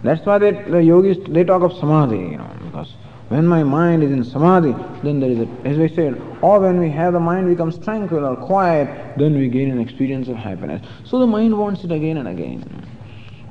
That's 0.03 0.25
why 0.25 0.39
they, 0.39 0.53
the 0.53 0.83
yogis, 0.83 1.19
they 1.29 1.45
talk 1.45 1.63
of 1.63 1.73
samadhi, 1.73 2.17
you 2.19 2.39
know, 2.39 2.51
because 2.65 2.95
when 3.29 3.47
my 3.47 3.63
mind 3.63 4.03
is 4.03 4.11
in 4.11 4.25
samadhi, 4.25 4.75
then 5.03 5.21
there 5.21 5.31
is 5.31 5.41
a, 5.41 5.49
as 5.65 5.79
I 5.79 5.95
said, 5.95 6.21
or 6.43 6.59
when 6.61 6.81
we 6.81 6.91
have 6.91 7.13
the 7.13 7.21
mind 7.21 7.49
becomes 7.49 7.79
tranquil 7.79 8.25
or 8.27 8.37
quiet, 8.37 9.17
then 9.19 9.37
we 9.37 9.49
gain 9.49 9.71
an 9.71 9.81
experience 9.81 10.29
of 10.29 10.37
happiness. 10.37 10.85
So 11.05 11.19
the 11.19 11.27
mind 11.27 11.57
wants 11.57 11.85
it 11.85 11.93
again 11.93 12.17
and 12.17 12.29
again. 12.29 12.87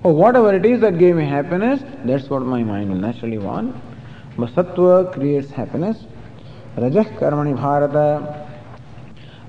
Or 0.04 0.14
whatever 0.14 0.56
it 0.56 0.66
is 0.66 0.82
that 0.82 0.97
gave 0.97 1.16
me 1.16 1.26
happiness, 1.26 1.82
that's 2.06 2.30
what 2.30 2.41
my 2.41 2.64
mind 2.64 2.89
will 2.89 2.97
naturally 2.97 3.38
want. 3.38 3.76
But 4.38 4.50
sattva 4.52 5.14
creates 5.14 5.52
happiness. 5.52 5.97
Rajah 6.78 7.06
karmani 7.20 7.56
bharata. 7.56 8.47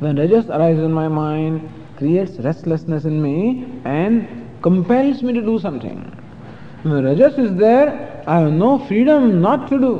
When 0.00 0.16
rajas 0.16 0.46
arises 0.46 0.84
in 0.84 0.92
my 0.92 1.08
mind, 1.08 1.79
creates 2.00 2.38
restlessness 2.38 3.04
in 3.04 3.22
me 3.22 3.80
and 3.84 4.26
compels 4.62 5.22
me 5.22 5.32
to 5.34 5.42
do 5.42 5.58
something. 5.58 5.98
When 6.82 7.04
rajas 7.04 7.38
is 7.38 7.54
there, 7.56 8.24
I 8.26 8.38
have 8.40 8.52
no 8.52 8.78
freedom 8.86 9.40
not 9.40 9.68
to 9.68 9.78
do. 9.78 9.94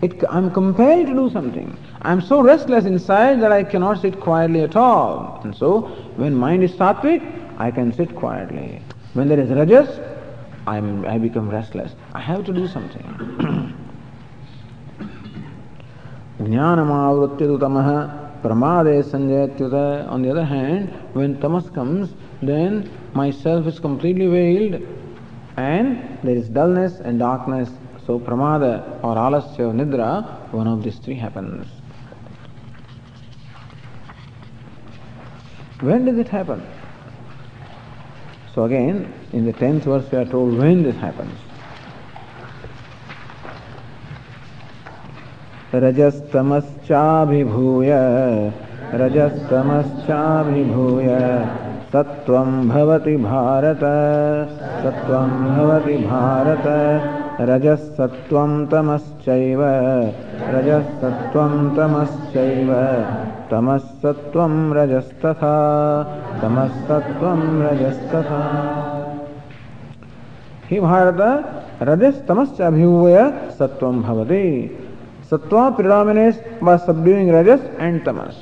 It, 0.00 0.24
I'm 0.30 0.50
compelled 0.50 1.08
to 1.08 1.12
do 1.12 1.28
something. 1.30 1.76
I'm 2.00 2.22
so 2.22 2.40
restless 2.40 2.86
inside 2.86 3.42
that 3.42 3.52
I 3.52 3.62
cannot 3.62 4.00
sit 4.00 4.18
quietly 4.18 4.62
at 4.62 4.76
all. 4.76 5.42
And 5.44 5.54
so, 5.54 5.82
when 6.16 6.34
mind 6.34 6.64
is 6.64 6.72
sattvic, 6.72 7.22
I 7.58 7.70
can 7.70 7.92
sit 7.92 8.16
quietly. 8.16 8.80
When 9.12 9.28
there 9.28 9.38
is 9.38 9.50
rajas, 9.50 10.00
I'm, 10.66 11.04
I 11.04 11.18
become 11.18 11.50
restless. 11.50 11.92
I 12.14 12.20
have 12.20 12.46
to 12.46 12.52
do 12.54 12.66
something. 12.66 13.76
pramade 18.42 19.02
sanjayatyuta. 19.04 20.08
On 20.08 20.22
the 20.22 20.30
other 20.30 20.44
hand, 20.44 20.92
when 21.12 21.40
tamas 21.40 21.68
comes, 21.70 22.14
then 22.42 22.90
myself 23.14 23.66
is 23.66 23.78
completely 23.78 24.26
veiled 24.26 24.82
and 25.56 26.18
there 26.22 26.36
is 26.36 26.48
dullness 26.48 27.00
and 27.00 27.18
darkness 27.18 27.68
so 28.06 28.18
pramada 28.18 29.02
or 29.02 29.14
alasya 29.16 29.72
nidra, 29.72 30.52
one 30.52 30.66
of 30.66 30.82
these 30.82 30.98
three 30.98 31.14
happens. 31.14 31.66
When 35.80 36.04
does 36.04 36.18
it 36.18 36.28
happen? 36.28 36.66
So 38.54 38.64
again, 38.64 39.12
in 39.32 39.44
the 39.46 39.52
tenth 39.52 39.84
verse 39.84 40.10
we 40.10 40.18
are 40.18 40.24
told 40.24 40.58
when 40.58 40.82
this 40.82 40.96
happens. 40.96 41.38
रजस्तमश्चाभिभूय। 45.74 47.90
रजस्तमश्चाभिभूय। 48.94 51.44
सत्त्वं 51.92 52.68
भवति 52.68 53.16
भारत। 53.16 53.80
सत्त्वं 54.82 55.56
भवति 55.56 55.92
भारत। 55.92 56.62
रजसत्त्वं 57.40 58.66
तमश्चैव। 58.66 59.58
रजसत्त्वं 60.48 61.76
तमश्चैव। 61.76 63.04
तमस्सत्त्वं 63.50 64.74
रजस्तथा। 64.74 65.56
तमस्सत्त्वं 66.42 67.62
रजस्तथा। 67.62 68.66
हे 70.70 70.80
भारत 70.80 71.50
रजस्तमश्च 71.82 72.60
अभिभूय 72.60 73.32
सत्त्वं 73.58 74.02
भवति 74.02 74.76
Sattva 75.30 75.76
predominates 75.76 76.38
by 76.60 76.76
subduing 76.76 77.30
rajas 77.30 77.60
and 77.78 78.04
tamas. 78.04 78.34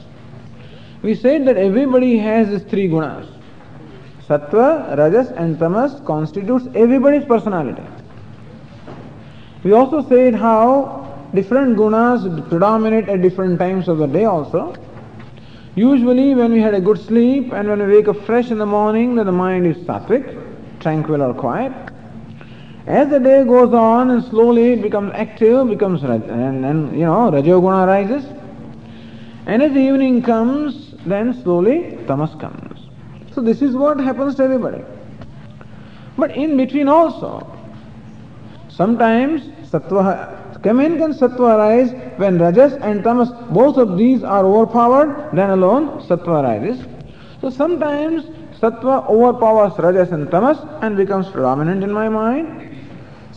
We 1.03 1.15
said 1.15 1.47
that 1.47 1.59
everybody 1.59 2.17
has 2.19 2.49
these 2.49 2.63
three 2.63 2.89
gunas. 2.89 3.29
Sattva, 4.27 4.97
rajas 4.97 5.29
and 5.33 5.59
tamas 5.59 6.01
constitutes 6.07 6.67
everybody's 6.75 7.27
personality. 7.27 7.83
We 9.65 9.73
also 9.73 10.09
said 10.09 10.35
how 10.35 11.29
different 11.35 11.77
gunas 11.77 12.49
predominate 12.49 13.09
at 13.11 13.21
different 13.21 13.59
times 13.59 13.87
of 13.89 13.99
the 13.99 14.07
day 14.07 14.25
also. 14.25 14.75
Usually 15.75 16.35
when 16.35 16.53
we 16.53 16.61
had 16.61 16.73
a 16.73 16.81
good 16.81 16.99
sleep 16.99 17.53
and 17.53 17.69
when 17.69 17.87
we 17.87 17.97
wake 17.97 18.09
up 18.09 18.17
fresh 18.25 18.51
in 18.51 18.57
the 18.57 18.67
morning, 18.67 19.17
then 19.17 19.27
the 19.27 19.33
mind 19.33 19.67
is 19.67 19.77
sattvic, 19.79 20.81
tranquil 20.81 21.23
or 21.23 21.35
quiet. 21.35 21.73
As 22.89 23.09
the 23.11 23.21
day 23.21 23.45
goes 23.45 23.73
on 23.73 24.11
and 24.11 24.25
slowly 24.25 24.73
it 24.73 24.83
becomes 24.83 25.13
active, 25.15 25.69
becomes 25.69 26.03
and, 26.03 26.65
then 26.65 26.93
you 26.95 27.05
know 27.05 27.31
rajoguna 27.31 27.87
rises. 27.87 28.25
And 29.47 29.63
as 29.63 29.77
evening 29.77 30.23
comes, 30.23 30.95
then 31.07 31.41
slowly 31.43 31.99
tamas 32.07 32.35
comes. 32.41 32.81
So 33.33 33.41
this 33.41 33.63
is 33.63 33.77
what 33.77 34.01
happens 34.01 34.35
to 34.37 34.43
everybody. 34.43 34.83
But 36.17 36.37
in 36.37 36.57
between 36.57 36.89
also, 36.89 37.47
Sometimes 38.79 39.43
sattva, 39.73 40.63
when 40.63 40.99
can 40.99 41.13
sattva 41.13 41.57
arise? 41.57 41.91
When 42.17 42.39
rajas 42.39 42.75
and 42.75 43.03
tamas, 43.03 43.29
both 43.51 43.77
of 43.77 43.99
these 43.99 44.23
are 44.23 44.47
overpowered, 44.47 45.31
then 45.33 45.51
alone 45.51 46.01
sattva 46.03 46.45
arises. 46.45 46.87
So 47.41 47.51
sometimes 47.51 48.23
sattva 48.61 49.11
overpowers 49.11 49.77
rajas 49.81 50.13
and 50.13 50.31
tamas 50.31 50.59
and 50.81 50.97
becomes 50.97 51.27
predominant 51.27 51.83
in 51.83 51.91
my 51.91 52.09
mind. 52.09 52.68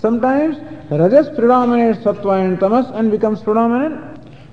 Sometimes 0.02 0.58
rajas 0.89 1.30
predominates 1.30 1.99
sattva 1.99 2.43
and 2.43 2.60
tamas 2.60 2.88
and 2.95 3.12
becomes 3.12 3.41
predominant. 3.43 3.95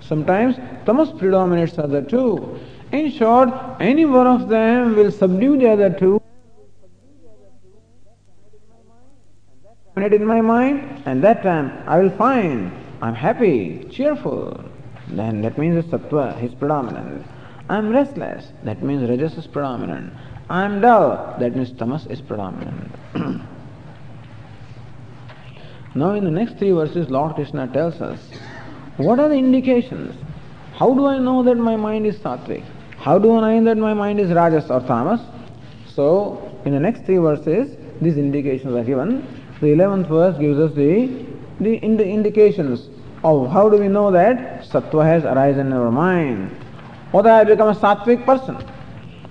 Sometimes 0.00 0.56
tamas 0.84 1.10
predominates 1.18 1.72
the 1.76 1.84
other 1.84 2.02
two. 2.02 2.60
In 2.92 3.10
short, 3.10 3.48
any 3.80 4.04
one 4.04 4.26
of 4.26 4.50
them 4.50 4.94
will 4.94 5.10
subdue 5.10 5.56
the 5.56 5.70
other 5.70 5.90
two. 5.90 6.20
in 9.96 10.24
my 10.24 10.40
mind, 10.40 11.02
and 11.06 11.24
that 11.24 11.42
time 11.42 11.82
I 11.86 11.98
will 11.98 12.10
find 12.10 12.70
I'm 13.02 13.14
happy, 13.14 13.84
cheerful. 13.90 14.64
Then 15.08 15.42
that 15.42 15.58
means 15.58 15.84
the 15.84 15.98
sattva 15.98 16.42
is 16.42 16.54
predominant. 16.54 17.26
I'm 17.68 17.90
restless, 17.90 18.52
that 18.64 18.82
means 18.82 19.08
rajas 19.10 19.36
is 19.38 19.46
predominant. 19.46 20.12
I'm 20.48 20.80
dull, 20.80 21.36
that 21.40 21.56
means 21.56 21.72
tamas 21.72 22.06
is 22.06 22.20
predominant. 22.20 22.92
now 25.98 26.12
in 26.12 26.24
the 26.24 26.30
next 26.30 26.58
three 26.58 26.70
verses, 26.70 27.08
Lord 27.10 27.34
Krishna 27.34 27.66
tells 27.68 28.00
us, 28.00 28.20
what 28.96 29.18
are 29.18 29.28
the 29.28 29.36
indications? 29.36 30.14
How 30.74 30.94
do 30.94 31.06
I 31.06 31.18
know 31.18 31.42
that 31.42 31.56
my 31.56 31.76
mind 31.76 32.06
is 32.06 32.16
sattvic? 32.18 32.64
How 32.96 33.18
do 33.18 33.36
I 33.36 33.58
know 33.58 33.64
that 33.64 33.76
my 33.78 33.94
mind 33.94 34.20
is 34.20 34.30
rajas 34.30 34.70
or 34.70 34.80
tamas? 34.80 35.20
So, 35.86 36.60
in 36.64 36.72
the 36.72 36.80
next 36.80 37.04
three 37.04 37.18
verses, 37.18 37.76
these 38.00 38.16
indications 38.16 38.74
are 38.74 38.84
given. 38.84 39.26
The 39.60 39.68
eleventh 39.68 40.08
verse 40.08 40.38
gives 40.38 40.58
us 40.58 40.72
the, 40.74 41.26
the, 41.60 41.74
in 41.76 41.96
the 41.96 42.06
indications 42.06 42.88
of 43.24 43.50
how 43.50 43.68
do 43.68 43.76
we 43.78 43.88
know 43.88 44.10
that 44.12 44.62
sattva 44.62 45.04
has 45.04 45.24
arisen 45.24 45.68
in 45.68 45.72
our 45.72 45.90
mind. 45.90 46.56
or 47.12 47.22
that 47.22 47.40
I 47.40 47.44
become 47.44 47.68
a 47.68 47.74
sattvic 47.74 48.24
person. 48.24 48.56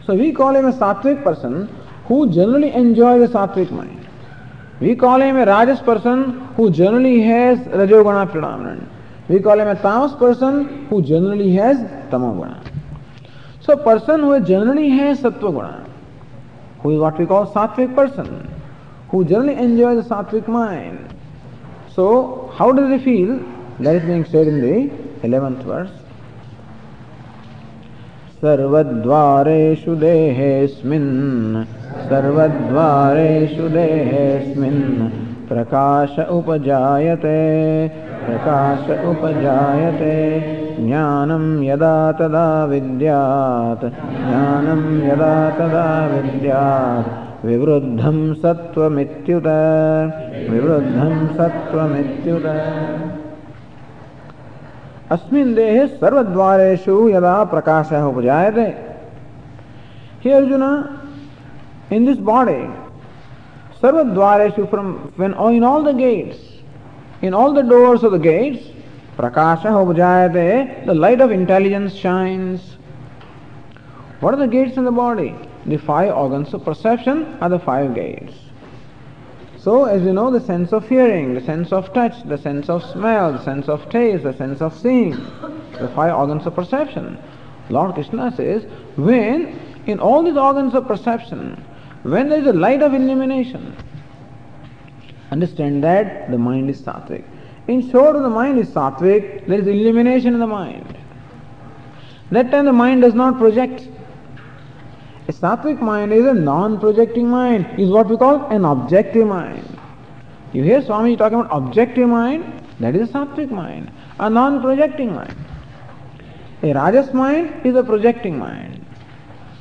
So 0.05 0.15
we 0.15 0.32
call 0.32 0.55
him 0.55 0.65
a 0.65 0.74
sattvic 0.74 1.24
person 1.24 1.68
who 2.05 2.32
generally 2.32 2.72
enjoys 2.72 3.30
a 3.30 3.34
sattvic 3.34 3.72
mind. 3.72 4.07
We 4.80 4.95
call 4.95 5.21
him 5.21 5.38
a 5.38 5.45
rajas 5.45 5.80
person 5.80 6.39
who 6.55 6.69
generally 6.69 7.21
has 7.21 7.59
rajoguna 7.59 8.32
predominant. 8.32 8.88
We 9.28 9.39
call 9.39 9.59
him 9.59 9.67
a 9.67 9.75
tamas 9.75 10.13
person 10.13 10.86
who 10.88 11.01
generally 11.01 11.53
has 11.53 11.78
tamoguna. 12.11 12.63
So 13.59 13.73
a 13.73 13.84
person 13.84 14.21
who 14.21 14.39
generally 14.39 14.89
has 14.89 15.21
sattva 15.21 15.51
guna, 15.51 15.89
who 16.80 16.91
is 16.91 16.99
what 16.99 17.17
we 17.19 17.25
call 17.25 17.51
sattvic 17.51 17.95
person, 17.95 18.47
who 19.09 19.25
generally 19.25 19.55
enjoys 19.55 20.07
the 20.07 20.15
sattvic 20.15 20.47
mind. 20.47 21.09
So 21.93 22.53
how 22.55 22.71
does 22.71 22.89
he 22.91 23.03
feel? 23.03 23.43
That 23.80 23.95
is 23.95 24.03
being 24.03 24.25
said 24.25 24.47
in 24.47 24.61
the 24.61 25.28
11th 25.28 25.63
verse. 25.63 25.91
सर्वद्वारेषु 28.38 29.96
देहेऽस्मिन् 29.96 31.64
सर्वद्वारेषु 32.10 33.70
देहेऽस्मिन् 33.70 34.84
प्रकाश 35.48 36.20
उपजायते 36.20 37.40
प्रकाश 38.26 38.80
उपजायते। 38.80 40.14
ज्ञानं 40.86 41.64
यदा 41.64 42.12
तदा 42.12 42.66
विद्यात् 42.66 43.86
ज्ञानं 44.28 45.08
यदा 45.08 45.50
तदा 45.50 45.88
विद्यात्। 46.08 47.46
विवृद्धं 47.46 48.34
सत्त्वमित्युत 48.34 49.48
विवृद्धं 50.52 51.28
सत्त्वमित्युत 51.38 52.46
अस्मिन 55.12 55.53
देहे 55.55 55.86
सर्वद्वारेषु 55.88 56.95
यदा 57.10 57.34
प्रकाशः 57.51 58.03
उपजायते। 58.03 58.66
हे 60.24 60.32
Arjun 60.34 60.64
in 61.93 62.05
this 62.05 62.18
body 62.30 62.62
सर्वद्वारेषु 63.82 64.66
from 64.66 64.88
when 65.20 65.36
in 65.55 65.64
all 65.64 65.86
the 65.86 65.95
gates 65.97 67.24
in 67.24 67.34
all 67.34 67.55
the 67.55 67.66
doors 67.70 68.03
of 68.03 68.14
the 68.14 68.22
gates 68.22 68.66
प्रकाशः 69.18 69.76
उपजायते 69.76 70.47
the 70.88 70.97
light 70.97 71.22
of 71.22 71.32
intelligence 71.32 71.91
shines 72.01 72.78
what 74.22 74.34
are 74.34 74.45
the 74.45 74.49
gates 74.49 74.78
in 74.78 74.86
the 74.86 74.93
body 74.95 75.30
the 75.68 75.80
organs 76.12 76.55
of 76.55 76.66
perception 76.66 77.26
are 77.43 77.49
the 77.49 77.58
five 77.66 77.93
gates 77.93 78.47
So, 79.68 79.84
as 79.84 80.01
you 80.01 80.13
know, 80.13 80.32
the 80.32 80.39
sense 80.39 80.72
of 80.72 80.88
hearing, 80.88 81.34
the 81.34 81.41
sense 81.41 81.74
of 81.74 81.91
touch, 81.91 82.13
the 82.24 82.38
sense 82.38 82.70
of 82.70 82.82
smell, 82.86 83.34
the 83.34 83.43
sense 83.43 83.68
of 83.68 83.89
taste, 83.89 84.24
the 84.24 84.32
sense 84.32 84.61
of 84.61 84.74
seeing, 84.74 85.11
the 85.11 85.91
five 85.93 86.13
organs 86.15 86.45
of 86.45 86.55
perception. 86.55 87.18
Lord 87.70 87.93
Krishna 87.93 88.34
says, 88.34 88.63
when 88.95 89.59
in 89.86 89.99
all 89.99 90.24
these 90.24 90.38
organs 90.38 90.74
of 90.74 90.88
perception, 90.88 91.61
when 92.03 92.30
there 92.30 92.39
is 92.39 92.47
a 92.47 92.53
light 92.53 92.82
of 92.82 92.93
illumination, 92.93 93.76
understand 95.32 95.84
that 95.84 96.32
the 96.32 96.38
mind 96.38 96.70
is 96.70 96.82
sattvic. 96.82 97.26
In 97.68 97.91
short, 97.91 98.13
the 98.13 98.30
mind 98.30 98.59
is 98.59 98.70
sattvic, 98.70 99.47
there 99.47 99.59
is 99.59 99.68
illumination 99.68 100.34
in 100.34 100.39
the 100.39 100.47
mind. 100.47 100.97
That 102.32 102.51
time 102.51 102.63
the 102.63 102.72
mind 102.72 103.01
does 103.01 103.15
not 103.15 103.38
project. 103.38 103.89
A 105.28 105.34
sattvic 105.34 105.82
mind 105.82 106.13
is 106.13 106.25
a 106.25 106.34
non-projecting 106.34 107.28
mind, 107.30 107.78
is 107.78 107.89
what 107.89 108.07
we 108.07 108.15
call 108.15 108.45
an 108.45 108.63
objective 108.63 109.28
mind. 109.28 109.78
You 110.53 110.63
hear 110.63 110.82
Swami 110.82 111.17
talking 111.17 111.41
about 111.41 111.51
objective 111.51 112.07
mind, 112.07 112.63
that 112.80 112.95
is 112.95 113.09
a 113.09 113.11
sattvic 113.11 113.51
mind, 113.51 113.91
a 114.19 114.30
non-projecting 114.30 115.13
mind. 115.13 115.36
A 116.63 116.71
rajas 116.71 117.13
mind 117.13 117.65
is 117.65 117.75
a 117.75 117.84
projecting 117.84 118.39
mind. 118.39 118.86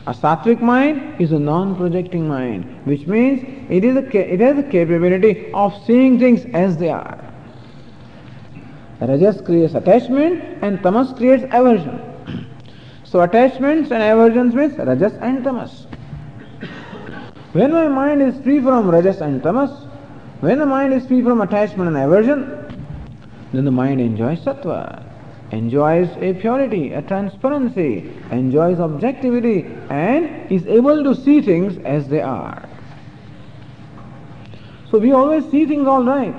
A 0.07 0.13
sattvic 0.13 0.63
mind 0.63 1.21
is 1.21 1.33
a 1.33 1.39
non-projecting 1.39 2.29
mind, 2.29 2.87
which 2.87 3.09
means 3.09 3.43
it, 3.69 3.85
is 3.85 3.97
a, 3.97 4.35
it 4.35 4.39
has 4.39 4.55
the 4.55 4.63
capability 4.63 5.51
of 5.53 5.75
seeing 5.85 6.21
things 6.21 6.45
as 6.55 6.77
they 6.77 6.91
are. 6.91 7.19
Rajas 9.01 9.41
creates 9.41 9.75
attachment 9.75 10.63
and 10.63 10.81
tamas 10.81 11.13
creates 11.13 11.43
aversion. 11.53 12.16
So 13.17 13.23
attachments 13.23 13.91
and 13.93 14.03
aversions 14.03 14.55
means 14.55 14.77
rajas 14.77 15.15
and 15.23 15.43
tamas. 15.43 15.87
When 17.55 17.73
my 17.73 17.89
mind 17.89 18.21
is 18.21 18.39
free 18.43 18.61
from 18.61 18.91
rajas 18.91 19.23
and 19.23 19.43
tamas, 19.43 19.71
when 20.41 20.59
the 20.59 20.67
mind 20.67 20.93
is 20.93 21.07
free 21.07 21.23
from 21.23 21.41
attachment 21.41 21.89
and 21.89 21.97
aversion, 21.97 22.43
then 23.55 23.65
the 23.65 23.71
mind 23.71 24.03
enjoys 24.03 24.41
sattva, 24.41 25.03
enjoys 25.51 26.11
a 26.19 26.35
purity, 26.35 26.93
a 26.93 27.01
transparency, 27.01 28.13
enjoys 28.33 28.81
objectivity, 28.81 29.65
and 29.89 30.53
is 30.53 30.67
able 30.67 31.03
to 31.03 31.15
see 31.15 31.41
things 31.41 31.83
as 31.87 32.09
they 32.09 32.21
are. 32.21 32.69
So 34.91 34.99
we 34.99 35.13
always 35.13 35.51
see 35.51 35.65
things 35.65 35.89
all 35.89 36.05
right, 36.05 36.37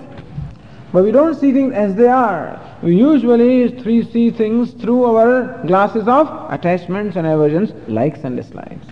but 0.98 1.04
we 1.04 1.12
don't 1.12 1.36
see 1.36 1.54
things 1.54 1.74
as 1.76 1.94
they 1.94 2.08
are. 2.08 2.60
We 2.82 2.96
usually 2.96 3.70
see 4.12 4.32
things 4.32 4.72
through 4.82 5.06
our 5.06 5.64
glasses 5.68 6.08
of 6.08 6.28
attachments 6.52 7.16
and 7.16 7.28
aversions, 7.28 7.72
likes 7.88 8.22
and 8.24 8.36
dislikes. 8.36 8.88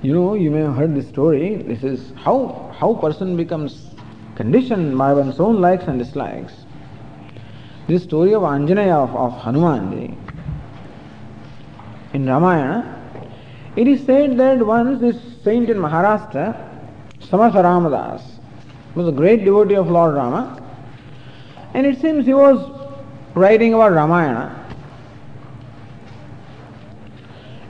You 0.00 0.14
know, 0.14 0.32
you 0.36 0.50
may 0.50 0.60
have 0.60 0.74
heard 0.74 0.94
this 0.94 1.06
story. 1.06 1.56
This 1.56 1.84
is 1.84 2.14
how 2.16 2.74
how 2.78 2.94
person 2.94 3.36
becomes 3.36 3.90
conditioned 4.36 4.96
by 4.96 5.12
one's 5.12 5.38
own 5.38 5.60
likes 5.60 5.84
and 5.84 5.98
dislikes. 5.98 6.54
This 7.86 8.04
story 8.04 8.32
of 8.32 8.40
Anjaneya 8.40 8.96
of, 9.06 9.14
of 9.14 9.32
Hanumanji 9.42 10.16
in 12.14 12.24
Ramayana, 12.24 12.80
it 13.76 13.86
is 13.86 14.02
said 14.06 14.38
that 14.38 14.64
once 14.64 14.98
this 15.02 15.20
saint 15.42 15.68
in 15.68 15.76
Maharashtra, 15.76 16.56
Samartha 17.20 17.62
Ramadas, 17.62 18.33
was 18.94 19.08
a 19.08 19.12
great 19.12 19.44
devotee 19.44 19.74
of 19.74 19.90
Lord 19.90 20.14
Rama, 20.14 20.60
and 21.74 21.86
it 21.86 22.00
seems 22.00 22.24
he 22.24 22.34
was 22.34 22.70
writing 23.34 23.74
about 23.74 23.92
Ramayana. 23.92 24.60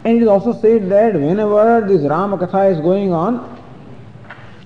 And 0.05 0.19
it 0.19 0.23
is 0.23 0.29
also 0.29 0.53
said 0.53 0.91
that 0.91 1.15
whenever 1.15 1.87
this 1.89 2.03
Rama 2.03 2.37
Katha 2.37 2.71
is 2.71 2.81
going 2.81 3.13
on, 3.13 3.51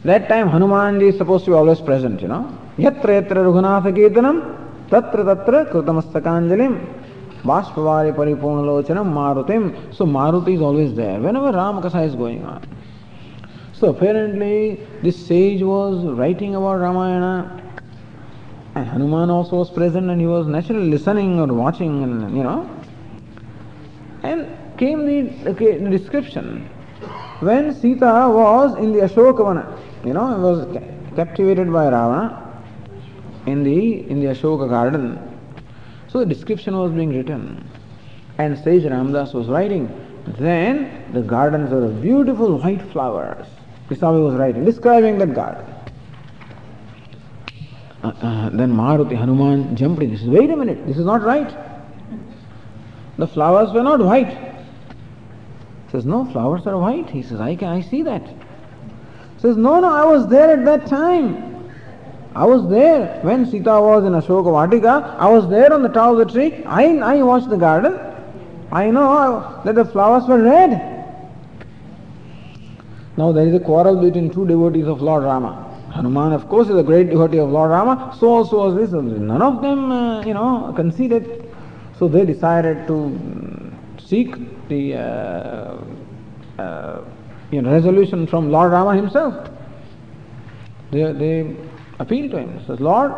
that 0.04 0.28
time 0.28 0.48
Hanumanji 0.48 1.10
is 1.10 1.16
supposed 1.16 1.44
to 1.44 1.52
be 1.52 1.56
always 1.56 1.80
present, 1.80 2.20
you 2.20 2.28
know. 2.28 2.58
Yatra 2.76 3.22
yatra 3.22 3.44
Raghunath 3.46 3.84
Kirtanam, 3.94 4.88
tatra 4.88 5.24
tatra 5.24 5.70
Krutamassakanjalim, 5.70 6.94
Bashpavari 7.42 8.14
Paripurnalochanam 8.16 9.12
Marutim. 9.12 9.94
So 9.94 10.04
Maruti 10.06 10.56
is 10.56 10.60
always 10.60 10.94
there 10.94 11.20
whenever 11.20 11.52
Rama 11.52 11.82
Katha 11.82 12.04
is 12.04 12.16
going 12.16 12.44
on. 12.44 12.66
So 13.78 13.90
apparently 13.90 14.80
this 15.02 15.16
sage 15.24 15.62
was 15.62 16.04
writing 16.04 16.56
about 16.56 16.80
Ramayana 16.80 17.62
and 18.74 18.86
Hanuman 18.86 19.30
also 19.30 19.56
was 19.56 19.70
present 19.70 20.10
and 20.10 20.20
he 20.20 20.26
was 20.26 20.48
naturally 20.48 20.90
listening 20.90 21.38
or 21.38 21.46
watching 21.46 22.02
and 22.02 22.36
you 22.36 22.42
know. 22.42 22.68
And 24.24 24.48
came 24.78 25.06
the, 25.06 25.50
okay, 25.50 25.78
description 25.78 26.68
when 27.40 27.72
Sita 27.72 28.28
was 28.28 28.76
in 28.78 28.92
the 28.92 29.00
Ashokavana, 29.00 29.78
you 30.04 30.12
know, 30.12 30.26
was 30.38 30.66
captivated 31.14 31.72
by 31.72 31.84
Ravana 31.84 32.60
in 33.46 33.62
the 33.62 34.10
in 34.10 34.18
the 34.18 34.26
Ashoka 34.26 34.68
garden. 34.68 35.18
So 36.08 36.18
the 36.18 36.26
description 36.26 36.76
was 36.76 36.90
being 36.90 37.10
written, 37.10 37.64
and 38.38 38.58
Sage 38.58 38.82
Ramdas 38.82 39.34
was 39.34 39.46
writing. 39.46 39.86
Then 40.26 41.04
the 41.12 41.22
gardens 41.22 41.70
were 41.70 41.88
beautiful 41.88 42.58
white 42.58 42.82
flowers. 42.90 43.46
He 43.88 43.94
was 43.94 44.34
writing, 44.34 44.64
describing 44.64 45.18
that 45.18 45.34
garden. 45.34 45.64
Uh, 48.02 48.08
uh, 48.08 48.50
then 48.50 48.72
Maruti 48.72 49.16
Hanuman 49.16 49.74
jumped 49.74 50.02
in. 50.02 50.10
He 50.10 50.16
says, 50.16 50.28
Wait 50.28 50.50
a 50.50 50.56
minute, 50.56 50.86
this 50.86 50.98
is 50.98 51.06
not 51.06 51.22
right. 51.22 51.56
The 53.16 53.26
flowers 53.26 53.72
were 53.72 53.82
not 53.82 54.00
white. 54.00 54.28
He 54.28 55.90
says, 55.90 56.04
No, 56.04 56.24
flowers 56.26 56.66
are 56.66 56.78
white. 56.78 57.08
He 57.10 57.22
says, 57.22 57.40
I 57.40 57.56
can 57.56 57.68
I 57.68 57.80
see 57.80 58.02
that. 58.02 58.26
He 58.26 59.40
says, 59.40 59.56
No, 59.56 59.80
no, 59.80 59.90
I 59.90 60.04
was 60.04 60.28
there 60.28 60.50
at 60.50 60.64
that 60.66 60.86
time. 60.86 61.70
I 62.34 62.44
was 62.44 62.68
there 62.68 63.20
when 63.22 63.46
Sita 63.46 63.80
was 63.80 64.04
in 64.04 64.12
Ashoka 64.12 64.52
Vatika. 64.52 65.16
I 65.18 65.28
was 65.28 65.48
there 65.48 65.72
on 65.72 65.82
the 65.82 65.88
top 65.88 66.12
of 66.12 66.18
the 66.18 66.26
tree. 66.26 66.62
I, 66.64 66.98
I 66.98 67.22
watched 67.22 67.48
the 67.48 67.56
garden. 67.56 67.98
I 68.70 68.90
know 68.90 69.60
that 69.64 69.74
the 69.74 69.84
flowers 69.84 70.28
were 70.28 70.42
red. 70.42 70.97
Now 73.18 73.32
there 73.32 73.46
is 73.46 73.54
a 73.54 73.60
quarrel 73.60 74.00
between 74.00 74.30
two 74.30 74.46
devotees 74.46 74.86
of 74.86 75.02
Lord 75.02 75.24
Rama. 75.24 75.64
Hanuman, 75.92 76.32
of 76.32 76.48
course, 76.48 76.68
is 76.68 76.76
a 76.76 76.82
great 76.82 77.10
devotee 77.10 77.38
of 77.38 77.50
Lord 77.50 77.70
Rama. 77.70 78.16
So 78.20 78.28
also 78.28 78.58
was 78.58 78.76
this. 78.76 78.92
None 78.92 79.42
of 79.42 79.60
them, 79.60 79.90
uh, 79.90 80.24
you 80.24 80.34
know, 80.34 80.72
conceded. 80.76 81.50
So 81.98 82.06
they 82.06 82.24
decided 82.24 82.86
to 82.86 83.18
seek 83.98 84.36
the 84.68 84.94
uh, 84.94 85.78
uh, 86.58 87.04
you 87.50 87.60
know, 87.60 87.72
resolution 87.72 88.26
from 88.26 88.52
Lord 88.52 88.70
Rama 88.70 88.94
himself. 88.94 89.50
They, 90.92 91.12
they 91.12 91.56
appealed 91.98 92.30
to 92.30 92.38
him. 92.38 92.64
Says, 92.66 92.78
Lord, 92.80 93.12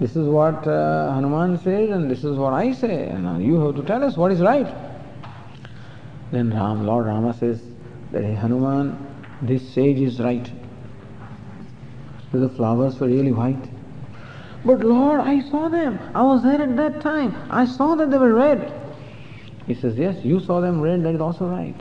This 0.00 0.16
is 0.16 0.26
what 0.26 0.66
uh, 0.66 1.12
Hanuman 1.14 1.56
says, 1.58 1.90
and 1.90 2.10
this 2.10 2.24
is 2.24 2.36
what 2.36 2.52
I 2.52 2.72
say. 2.72 3.06
And 3.06 3.44
you 3.44 3.60
have 3.60 3.76
to 3.76 3.82
tell 3.82 4.02
us 4.02 4.16
what 4.16 4.32
is 4.32 4.40
right. 4.40 4.66
Then 6.32 6.50
Ram, 6.50 6.84
Lord 6.84 7.06
Rama 7.06 7.32
says 7.32 7.62
that 8.10 8.24
Hanuman, 8.24 8.98
this 9.46 9.68
sage 9.72 10.00
is 10.00 10.20
right. 10.20 10.50
The 12.32 12.48
flowers 12.48 12.98
were 12.98 13.06
really 13.06 13.32
white. 13.32 13.68
But 14.64 14.80
Lord, 14.80 15.20
I 15.20 15.40
saw 15.50 15.68
them. 15.68 15.98
I 16.14 16.22
was 16.22 16.42
there 16.42 16.60
at 16.60 16.76
that 16.76 17.00
time. 17.00 17.36
I 17.50 17.64
saw 17.66 17.94
that 17.96 18.10
they 18.10 18.18
were 18.18 18.34
red. 18.34 18.72
He 19.66 19.74
says, 19.74 19.96
Yes, 19.96 20.24
you 20.24 20.40
saw 20.40 20.60
them 20.60 20.80
red, 20.80 21.04
that 21.04 21.14
is 21.14 21.20
also 21.20 21.46
right. 21.46 21.80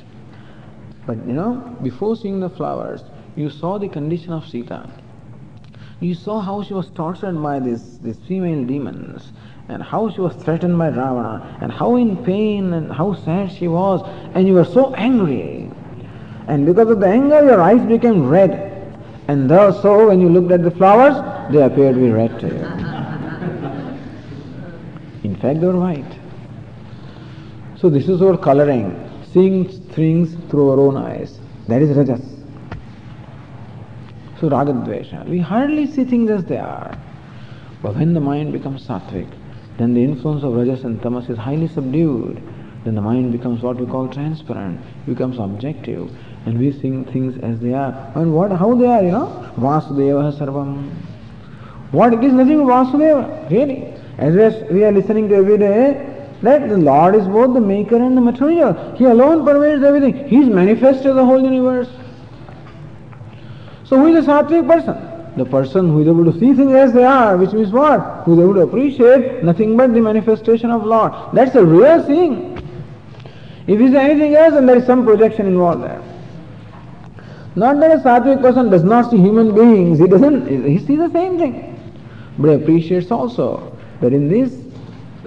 But 1.06 1.18
you 1.28 1.34
know, 1.34 1.78
before 1.82 2.16
seeing 2.16 2.40
the 2.40 2.50
flowers, 2.50 3.04
you 3.36 3.50
saw 3.50 3.80
the 3.80 3.90
condition 3.90 4.32
of 4.32 4.48
Sita. 4.48 4.90
You 6.00 6.14
saw 6.14 6.42
how 6.42 6.64
she 6.64 6.74
was 6.74 6.90
tortured 6.90 7.42
by 7.42 7.60
these, 7.60 8.00
these 8.00 8.18
female 8.28 8.66
demons, 8.66 9.32
and 9.70 9.82
how 9.82 10.10
she 10.10 10.22
was 10.22 10.36
threatened 10.36 10.78
by 10.78 10.90
Ravana, 10.90 11.58
and 11.62 11.72
how 11.72 11.96
in 11.96 12.24
pain 12.24 12.74
and 12.74 12.92
how 12.92 13.14
sad 13.14 13.52
she 13.52 13.68
was, 13.68 14.02
and 14.34 14.48
you 14.48 14.54
were 14.54 14.66
so 14.66 14.94
angry. 14.96 15.63
And 16.48 16.66
because 16.66 16.90
of 16.90 17.00
the 17.00 17.08
anger, 17.08 17.44
your 17.44 17.62
eyes 17.62 17.86
became 17.88 18.28
red. 18.28 18.72
And 19.28 19.50
thus, 19.50 19.82
so 19.82 20.08
when 20.08 20.20
you 20.20 20.30
looked 20.30 20.52
at 20.52 20.64
the 20.64 20.72
flowers, 20.72 21.16
they 21.52 21.62
appeared 21.62 21.96
to 21.96 22.02
be 22.02 22.10
red 22.10 22.40
to 22.40 22.48
you. 22.48 22.56
In 25.30 25.36
fact, 25.38 25.62
they 25.62 25.68
were 25.68 25.80
white. 25.80 26.20
So 27.78 27.90
this 27.90 28.08
is 28.10 28.22
our 28.22 28.38
coloring, 28.38 29.10
seeing 29.32 29.68
things 29.68 30.36
through 30.50 30.70
our 30.72 30.80
own 30.80 30.98
eyes. 30.98 31.40
That 31.68 31.82
is 31.82 31.96
rajas. 31.96 32.22
So 34.40 34.50
ragadvesha. 34.50 35.28
We 35.30 35.40
hardly 35.40 35.88
see 35.88 36.04
things 36.04 36.30
as 36.30 36.44
they 36.46 36.58
are. 36.58 36.98
But 37.82 37.96
when 37.96 38.14
the 38.14 38.20
mind 38.20 38.52
becomes 38.52 38.86
sattvic, 38.88 39.30
then 39.78 39.94
the 39.94 40.04
influence 40.04 40.44
of 40.44 40.54
rajas 40.54 40.84
and 40.84 41.02
tamas 41.02 41.30
is 41.30 41.38
highly 41.38 41.68
subdued. 41.68 42.42
Then 42.84 42.96
the 42.96 43.02
mind 43.02 43.32
becomes 43.32 43.62
what 43.62 43.78
we 43.78 43.86
call 43.86 44.08
transparent, 44.10 44.80
becomes 45.06 45.40
objective, 45.40 46.12
and 46.46 46.60
we 46.60 46.72
see 46.72 47.04
things 47.12 47.38
as 47.42 47.60
they 47.60 47.74
are. 47.74 48.12
And 48.16 48.34
what 48.34 48.52
how 48.52 48.76
they 48.76 48.88
are, 48.88 49.04
you 49.04 49.12
know? 49.12 49.52
Vasudeva 49.58 50.38
sarvam. 50.38 50.92
What 51.92 52.14
it 52.14 52.24
is 52.24 52.34
nothing 52.34 52.60
Vasudeva, 52.60 53.50
really. 53.50 53.94
As 54.18 54.36
we 54.70 54.84
are 54.84 54.92
listening 54.92 55.30
to 55.30 55.36
every 55.36 55.58
day, 55.58 56.10
that 56.42 56.68
the 56.68 56.78
Lord 56.78 57.16
is 57.16 57.26
both 57.26 57.54
the 57.54 57.62
maker 57.62 57.96
and 57.96 58.18
the 58.18 58.22
material. 58.22 58.96
He 58.98 59.06
alone 59.06 59.46
pervades 59.46 59.84
everything. 59.84 60.28
He 60.28 60.40
is 60.40 60.48
manifest 60.48 61.06
as 61.06 61.16
the 61.16 61.26
whole 61.26 61.42
universe. 61.42 61.90
So 63.86 63.98
who 63.98 64.08
is 64.08 64.26
a 64.26 64.28
sattvic 64.28 64.68
person? 64.68 65.38
The 65.38 65.46
person 65.46 65.88
who 65.88 66.02
is 66.02 66.08
able 66.08 66.26
to 66.26 66.38
see 66.40 66.54
things 66.54 66.74
as 66.74 66.94
they 66.94 67.06
are, 67.06 67.38
which 67.38 67.54
means 67.54 67.72
what? 67.72 68.24
Who 68.26 68.34
is 68.34 68.40
able 68.40 68.54
to 68.56 68.62
appreciate 68.62 69.44
nothing 69.44 69.78
but 69.78 69.94
the 69.94 70.02
manifestation 70.02 70.70
of 70.70 70.84
Lord. 70.84 71.14
That's 71.34 71.56
a 71.56 71.64
real 71.64 72.06
seeing. 72.06 72.58
If 73.66 73.80
he 73.80 73.88
says 73.88 73.96
anything 73.96 74.36
else, 74.36 74.54
then 74.54 74.66
there 74.66 74.78
is 74.78 74.86
some 74.86 75.06
projection 75.06 75.48
involved 75.48 75.84
there. 75.84 76.02
Not 77.56 77.80
that 77.80 77.92
a 77.92 78.02
sattvic 78.02 78.42
person 78.42 78.70
does 78.70 78.84
not 78.84 79.12
see 79.12 79.18
human 79.18 79.54
beings, 79.54 80.00
he 80.00 80.08
doesn't, 80.08 80.48
he 80.66 80.80
sees 80.80 80.98
the 80.98 81.12
same 81.12 81.38
thing. 81.38 81.70
But 82.40 82.50
he 82.50 82.56
appreciates 82.56 83.12
also 83.12 83.78
that 84.02 84.12
in 84.12 84.28
this, 84.28 84.54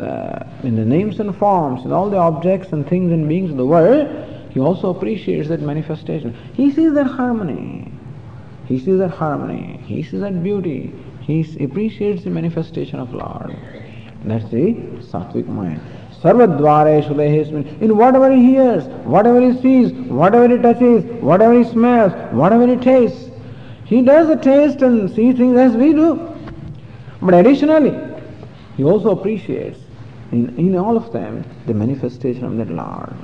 uh, 0.00 0.44
in 0.64 0.74
the 0.74 0.84
names 0.84 1.20
and 1.20 1.34
forms, 1.36 1.84
in 1.84 1.92
all 1.92 2.10
the 2.10 2.16
objects 2.16 2.72
and 2.72 2.86
things 2.88 3.12
and 3.12 3.28
beings 3.28 3.50
of 3.50 3.56
the 3.56 3.66
world, 3.66 4.08
he 4.50 4.60
also 4.60 4.90
appreciates 4.90 5.48
that 5.48 5.60
manifestation. 5.60 6.36
He 6.54 6.72
sees 6.72 6.94
that 6.94 7.06
harmony. 7.06 7.92
He 8.66 8.78
sees 8.78 8.98
that 8.98 9.10
harmony. 9.10 9.80
He 9.84 10.02
sees 10.02 10.20
that 10.20 10.42
beauty. 10.42 10.92
He 11.20 11.42
appreciates 11.62 12.24
the 12.24 12.30
manifestation 12.30 12.98
of 12.98 13.12
Lord. 13.12 13.56
That's 14.24 14.48
the 14.50 14.74
sattvic 15.00 15.46
mind. 15.46 15.80
Sarvadvareshu 16.22 17.14
Dehesmin. 17.14 17.80
In 17.80 17.96
whatever 17.96 18.32
he 18.32 18.44
hears, 18.44 18.84
whatever 19.04 19.40
he 19.40 19.60
sees, 19.60 19.92
whatever 19.92 20.48
he 20.48 20.60
touches, 20.60 21.04
whatever 21.22 21.52
he 21.52 21.64
smells, 21.64 22.12
whatever 22.32 22.66
he 22.66 22.76
tastes, 22.76 23.30
he 23.84 24.02
does 24.02 24.28
the 24.28 24.36
taste 24.36 24.82
and 24.82 25.10
see 25.10 25.32
things 25.32 25.56
as 25.58 25.76
we 25.76 25.92
do. 25.92 26.32
But 27.22 27.34
additionally, 27.34 27.96
he 28.76 28.84
also 28.84 29.10
appreciates 29.10 29.78
in, 30.32 30.56
in 30.58 30.76
all 30.76 30.96
of 30.96 31.12
them 31.12 31.44
the 31.66 31.74
manifestation 31.74 32.44
of 32.44 32.56
that 32.56 32.70
Lord. 32.70 33.14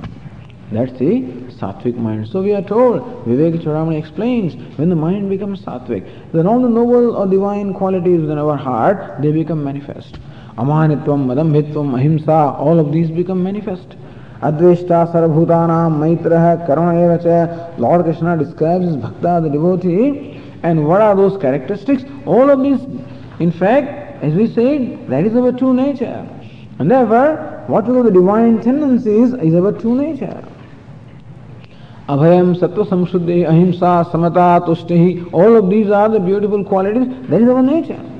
That's 0.71 0.93
the 0.93 1.21
sattvic 1.59 1.95
mind. 1.95 2.27
So 2.27 2.41
we 2.41 2.53
are 2.53 2.61
told, 2.61 3.01
Vivek 3.25 3.61
Chudamani 3.61 3.99
explains, 3.99 4.55
when 4.77 4.89
the 4.89 4.95
mind 4.95 5.29
becomes 5.29 5.61
sattvic, 5.61 6.31
then 6.31 6.47
all 6.47 6.61
the 6.61 6.69
noble 6.69 7.15
or 7.15 7.27
divine 7.27 7.73
qualities 7.73 8.21
within 8.21 8.39
our 8.39 8.57
heart, 8.57 9.21
they 9.21 9.31
become 9.31 9.63
manifest. 9.63 10.17
Amanitvam, 10.57 11.25
Madambhitvam, 11.25 11.95
Ahimsa, 11.95 12.57
all 12.59 12.79
of 12.79 12.91
these 12.91 13.09
become 13.09 13.43
manifest. 13.43 13.95
Adveshta, 14.41 15.11
Sarabhutanam, 15.11 15.97
Maitraha, 15.97 16.67
Karuna 16.67 17.17
Evacha, 17.17 17.79
Lord 17.79 18.03
Krishna 18.03 18.37
describes 18.37 18.85
his 18.85 18.97
bhakta, 18.97 19.41
the 19.41 19.49
devotee, 19.49 20.41
and 20.61 20.87
what 20.87 21.01
are 21.01 21.15
those 21.15 21.41
characteristics? 21.41 22.03
All 22.25 22.49
of 22.49 22.61
these, 22.61 22.79
in 23.39 23.51
fact, 23.51 24.23
as 24.23 24.33
we 24.33 24.47
said, 24.47 25.09
that 25.09 25.25
is 25.25 25.35
our 25.35 25.51
true 25.51 25.73
nature. 25.73 26.27
And 26.79 26.89
therefore, 26.91 27.63
what 27.67 27.85
we 27.87 27.93
call 27.93 28.03
the 28.03 28.11
divine 28.11 28.61
tendencies 28.61 29.33
is 29.33 29.55
our 29.55 29.71
true 29.71 29.95
nature. 29.95 30.47
Abhayam, 32.09 32.55
Sattva 32.59 32.85
Samshuddhi, 32.85 33.47
Ahimsa, 33.47 34.09
Samata, 34.11 34.65
Tushtihi, 34.67 35.33
all 35.33 35.55
of 35.55 35.69
these 35.69 35.89
are 35.89 36.09
the 36.09 36.19
beautiful 36.19 36.63
qualities. 36.63 37.07
That 37.29 37.41
is 37.41 37.49
our 37.49 37.63
nature. 37.63 38.12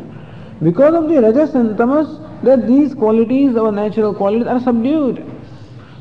Because 0.62 0.94
of 0.94 1.10
the 1.10 1.22
Rajas 1.22 1.56
and 1.56 1.78
Tamas, 1.78 2.20
that 2.44 2.68
these 2.68 2.94
qualities, 2.94 3.56
our 3.56 3.72
natural 3.72 4.14
qualities, 4.14 4.48
are 4.48 4.60
subdued. 4.60 5.24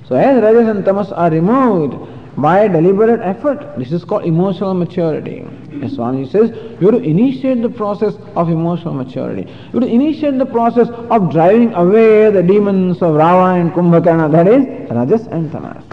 So 0.09 0.17
as 0.17 0.43
Rajas 0.43 0.69
and 0.69 0.85
Tamas 0.85 1.11
are 1.13 1.31
removed 1.31 1.97
by 2.37 2.69
deliberate 2.69 3.21
effort, 3.21 3.79
this 3.79 3.93
is 3.93 4.05
called 4.05 4.25
emotional 4.25 4.75
maturity. 4.75 5.47
As 5.83 5.95
Swami 5.95 6.29
says, 6.29 6.51
you 6.81 6.91
have 6.91 7.01
to 7.01 7.09
initiate 7.09 7.63
the 7.63 7.69
process 7.69 8.15
of 8.37 8.49
emotional 8.49 8.95
maturity. 8.95 9.51
You 9.73 9.81
have 9.81 9.83
to 9.83 9.89
initiate 9.89 10.39
the 10.39 10.47
process 10.47 10.89
of 10.89 11.31
driving 11.31 11.73
away 11.75 12.31
the 12.31 12.43
demons 12.43 13.03
of 13.03 13.15
Ravana 13.15 13.61
and 13.61 13.73
Kumbhakarna, 13.73 14.31
that 14.33 14.47
is 14.47 14.91
Rajas 14.91 15.27
and 15.29 15.51
Tamas. 15.51 15.85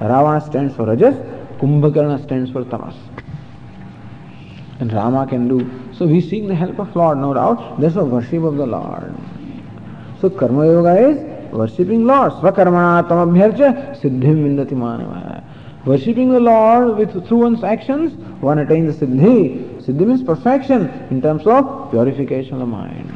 Ravana 0.00 0.40
stands 0.44 0.74
for 0.74 0.86
Rajas, 0.86 1.14
Kumbhakarna 1.58 2.22
stands 2.22 2.50
for 2.50 2.64
Tamas. 2.64 2.94
And 4.80 4.92
Rama 4.92 5.26
can 5.26 5.48
do. 5.48 5.70
So 5.98 6.06
we 6.06 6.20
seek 6.20 6.46
the 6.46 6.54
help 6.54 6.78
of 6.78 6.94
Lord, 6.94 7.18
no 7.18 7.34
doubt. 7.34 7.80
That's 7.80 7.94
the 7.94 8.04
worship 8.04 8.44
of 8.44 8.56
the 8.56 8.66
Lord. 8.66 9.14
So 10.20 10.30
Karma 10.30 10.66
Yoga 10.66 11.08
is 11.08 11.52
worshipping 11.52 12.04
Lord. 12.04 12.32
Svakarmana 12.32 13.08
tamabhyarcha 13.08 14.00
siddhim 14.00 14.56
vindati. 14.56 15.44
Worshipping 15.84 16.30
the 16.30 16.40
Lord 16.40 16.96
with 16.98 17.26
through 17.26 17.38
one's 17.38 17.64
actions, 17.64 18.12
one 18.40 18.58
attains 18.58 18.98
the 18.98 19.06
siddhi. 19.06 19.82
Siddhi 19.82 20.06
means 20.06 20.22
perfection 20.22 20.88
in 21.10 21.20
terms 21.20 21.46
of 21.46 21.90
purification 21.90 22.54
of 22.54 22.60
the 22.60 22.66
mind. 22.66 23.12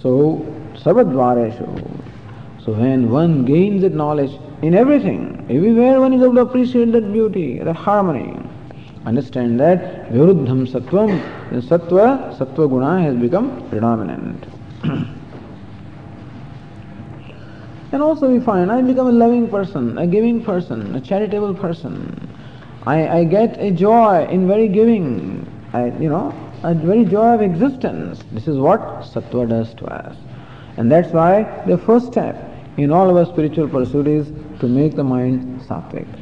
So, 0.00 0.44
sarvadvareshu. 0.74 2.02
So 2.64 2.72
when 2.72 3.10
one 3.10 3.44
gains 3.44 3.82
that 3.82 3.92
knowledge 3.92 4.32
in 4.62 4.74
everything, 4.74 5.46
everywhere 5.50 6.00
one 6.00 6.12
is 6.12 6.22
able 6.22 6.34
to 6.34 6.40
appreciate 6.40 6.92
that 6.92 7.12
beauty, 7.12 7.58
that 7.58 7.74
harmony. 7.74 8.38
Understand 9.04 9.58
that 9.58 10.12
vivruddham 10.12 10.66
sattvam, 10.66 11.20
the 11.50 11.60
sattva, 11.60 12.36
sattva 12.38 12.68
guna 12.68 13.02
has 13.02 13.16
become 13.16 13.68
predominant. 13.68 14.46
and 17.92 18.00
also 18.00 18.30
we 18.30 18.38
find 18.38 18.70
I 18.70 18.80
become 18.80 19.08
a 19.08 19.12
loving 19.12 19.48
person, 19.48 19.98
a 19.98 20.06
giving 20.06 20.44
person, 20.44 20.94
a 20.94 21.00
charitable 21.00 21.54
person. 21.54 22.30
I, 22.86 23.18
I 23.18 23.24
get 23.24 23.58
a 23.58 23.72
joy 23.72 24.26
in 24.30 24.46
very 24.46 24.68
giving, 24.68 25.50
I, 25.72 25.86
you 25.98 26.08
know, 26.08 26.32
a 26.62 26.72
very 26.72 27.04
joy 27.04 27.34
of 27.34 27.42
existence. 27.42 28.22
This 28.30 28.46
is 28.46 28.56
what 28.56 28.80
sattva 29.02 29.48
does 29.48 29.74
to 29.74 29.86
us. 29.86 30.16
And 30.76 30.90
that's 30.90 31.12
why 31.12 31.64
the 31.66 31.76
first 31.76 32.06
step 32.06 32.36
in 32.76 32.92
all 32.92 33.16
our 33.16 33.26
spiritual 33.26 33.68
pursuit 33.68 34.06
is 34.06 34.28
to 34.60 34.68
make 34.68 34.94
the 34.94 35.04
mind 35.04 35.60
sattvic. 35.62 36.21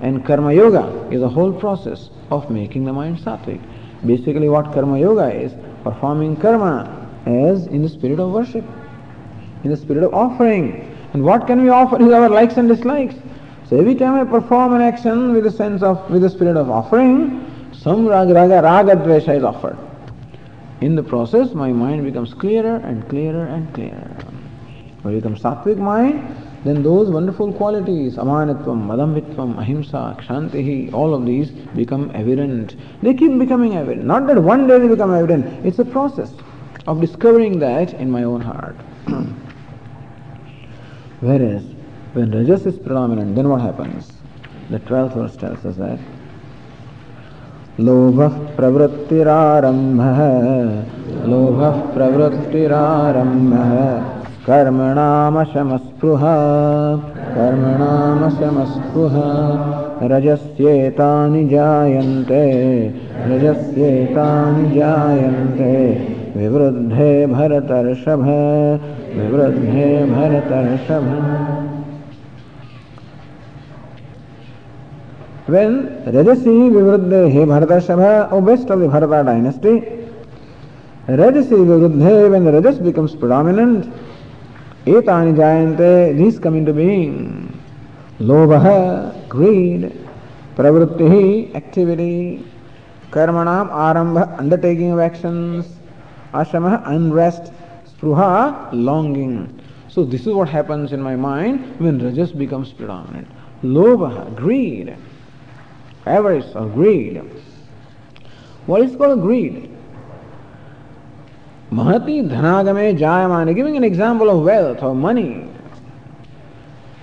And 0.00 0.24
karma 0.24 0.52
yoga 0.52 1.08
is 1.10 1.22
a 1.22 1.28
whole 1.28 1.52
process 1.52 2.10
of 2.30 2.50
making 2.50 2.84
the 2.84 2.92
mind 2.92 3.18
sattvic. 3.18 3.60
Basically 4.06 4.48
what 4.48 4.72
karma 4.72 4.98
yoga 4.98 5.32
is, 5.32 5.52
performing 5.82 6.36
karma 6.36 7.08
as 7.26 7.66
in 7.66 7.82
the 7.82 7.88
spirit 7.88 8.20
of 8.20 8.30
worship, 8.30 8.64
in 9.64 9.70
the 9.70 9.76
spirit 9.76 10.04
of 10.04 10.14
offering. 10.14 10.96
And 11.12 11.24
what 11.24 11.46
can 11.46 11.62
we 11.62 11.68
offer 11.68 12.00
is 12.00 12.12
our 12.12 12.28
likes 12.28 12.56
and 12.56 12.68
dislikes. 12.68 13.14
So 13.68 13.78
every 13.78 13.94
time 13.94 14.14
I 14.14 14.24
perform 14.24 14.74
an 14.74 14.80
action 14.80 15.32
with 15.32 15.46
a 15.46 15.50
sense 15.50 15.82
of, 15.82 16.10
with 16.10 16.22
the 16.22 16.30
spirit 16.30 16.56
of 16.56 16.70
offering, 16.70 17.44
some 17.72 18.06
raga, 18.06 18.34
raga, 18.34 18.62
raga 18.62 18.96
dvesha 18.96 19.36
is 19.36 19.44
offered. 19.44 19.76
In 20.80 20.94
the 20.94 21.02
process, 21.02 21.54
my 21.54 21.72
mind 21.72 22.04
becomes 22.04 22.32
clearer 22.34 22.76
and 22.76 23.06
clearer 23.08 23.46
and 23.46 23.72
clearer. 23.74 24.16
You 25.04 25.10
become 25.10 25.36
sattvic 25.36 25.76
mind, 25.76 26.36
then 26.63 26.81
those 26.83 27.09
wonderful 27.09 27.51
qualities, 27.53 28.15
amanatvam, 28.15 28.87
madambhitvam, 28.87 29.57
ahimsa, 29.59 30.15
kshantihi, 30.19 30.93
all 30.93 31.13
of 31.13 31.25
these 31.25 31.51
become 31.75 32.11
evident. 32.13 32.75
They 33.01 33.13
keep 33.13 33.37
becoming 33.37 33.75
evident. 33.75 34.05
Not 34.05 34.27
that 34.27 34.41
one 34.41 34.67
day 34.67 34.79
they 34.79 34.87
become 34.87 35.13
evident, 35.13 35.65
it's 35.65 35.79
a 35.79 35.85
process. 35.85 36.33
of 36.87 36.99
discovering 36.99 37.59
that 37.59 37.93
in 37.93 38.11
my 38.11 38.23
own 38.23 38.41
heart. 38.41 38.75
Whereas 41.21 41.63
when 42.13 42.31
Rajas 42.31 42.65
is 42.65 42.77
predominant, 42.77 43.35
then 43.35 43.47
what 43.49 43.61
happens? 43.61 44.11
The 44.69 44.79
12th 44.79 45.13
verse 45.15 45.37
tells 45.37 45.65
us 45.65 45.77
that 45.77 45.99
लोभः 47.79 48.55
प्रवृत्तिरारम्भः 48.55 50.19
लोभः 51.27 51.93
प्रवृत्तिरारम्भः 51.95 53.71
कर्मणामशमस्पृहा। 54.48 56.36
कर्मणामशमस्पृहा। 57.16 58.38
रजस्येतानि 60.02 61.48
जायन्ते। 61.48 62.42
रजस्येतानि 63.26 64.70
जायन्ते। 64.70 66.08
विवृद्धे 66.36 67.26
भरतर्षभ। 67.26 68.24
विवृद्धे 69.16 70.04
भरतर्षभ। 70.04 71.34
Best 78.38 78.64
of 78.64 78.76
the 78.76 78.92
Bharata 78.92 79.24
dynasty, 79.24 79.76
Rajasi 81.10 81.56
Vivruddhe, 81.56 82.30
when 82.30 82.44
the 82.46 82.52
Rajas 82.52 82.76
becomes 82.86 83.12
predominant, 83.24 83.84
Etani 84.84 85.34
Jayante, 85.34 86.16
these 86.16 86.38
come 86.38 86.56
into 86.56 86.72
being. 86.72 87.52
Lobha, 88.20 89.28
greed, 89.28 89.92
Pravritti, 90.56 91.54
activity, 91.54 92.44
Karmanam, 93.10 93.70
Arambha, 93.70 94.38
undertaking 94.38 94.92
of 94.92 94.98
actions, 94.98 95.66
Ashama, 96.32 96.82
unrest, 96.86 97.52
Spruha, 97.86 98.68
longing. 98.72 99.60
So 99.88 100.04
this 100.04 100.26
is 100.26 100.32
what 100.32 100.48
happens 100.48 100.92
in 100.92 101.00
my 101.00 101.16
mind 101.16 101.78
when 101.80 101.98
Rajas 101.98 102.32
becomes 102.32 102.72
predominant. 102.72 103.28
Lobha, 103.62 104.34
greed 104.36 104.96
avarice 106.08 106.54
or 106.54 106.66
greed. 106.66 107.22
What 108.66 108.82
is 108.82 108.96
called 108.96 109.20
greed? 109.20 109.70
Mahati 111.71 112.27
dhanagame 112.29 112.97
jayamani, 112.97 113.55
giving 113.55 113.77
an 113.77 113.83
example 113.83 114.29
of 114.29 114.43
wealth 114.43 114.83
or 114.83 114.93
money. 114.93 115.49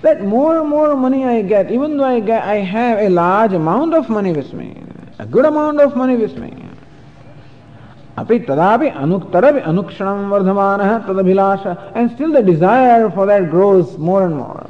That 0.02 0.22
more 0.22 0.58
and 0.60 0.68
more 0.68 0.96
money 0.96 1.24
I 1.24 1.42
get, 1.42 1.70
even 1.70 1.96
though 1.96 2.04
I, 2.04 2.20
get, 2.20 2.44
I 2.44 2.56
have 2.56 2.98
a 2.98 3.08
large 3.08 3.52
amount 3.52 3.94
of 3.94 4.08
money 4.08 4.32
with 4.32 4.52
me, 4.52 4.82
a 5.18 5.26
good 5.26 5.44
amount 5.44 5.80
of 5.80 5.96
money 5.96 6.16
with 6.16 6.36
me, 6.38 6.54
अपि 8.18 8.38
तदापि 8.46 8.88
अनुक्तरपि 9.02 9.60
अनुक्षणं 9.70 10.30
वर्धमानः 10.30 10.90
तदभिलाष 11.06 11.94
and 11.94 12.10
still 12.12 12.32
the 12.32 12.42
desire 12.42 13.10
for 13.10 13.26
that 13.26 13.50
grows 13.50 13.96
more 13.98 14.24
and 14.24 14.36
more. 14.36 14.68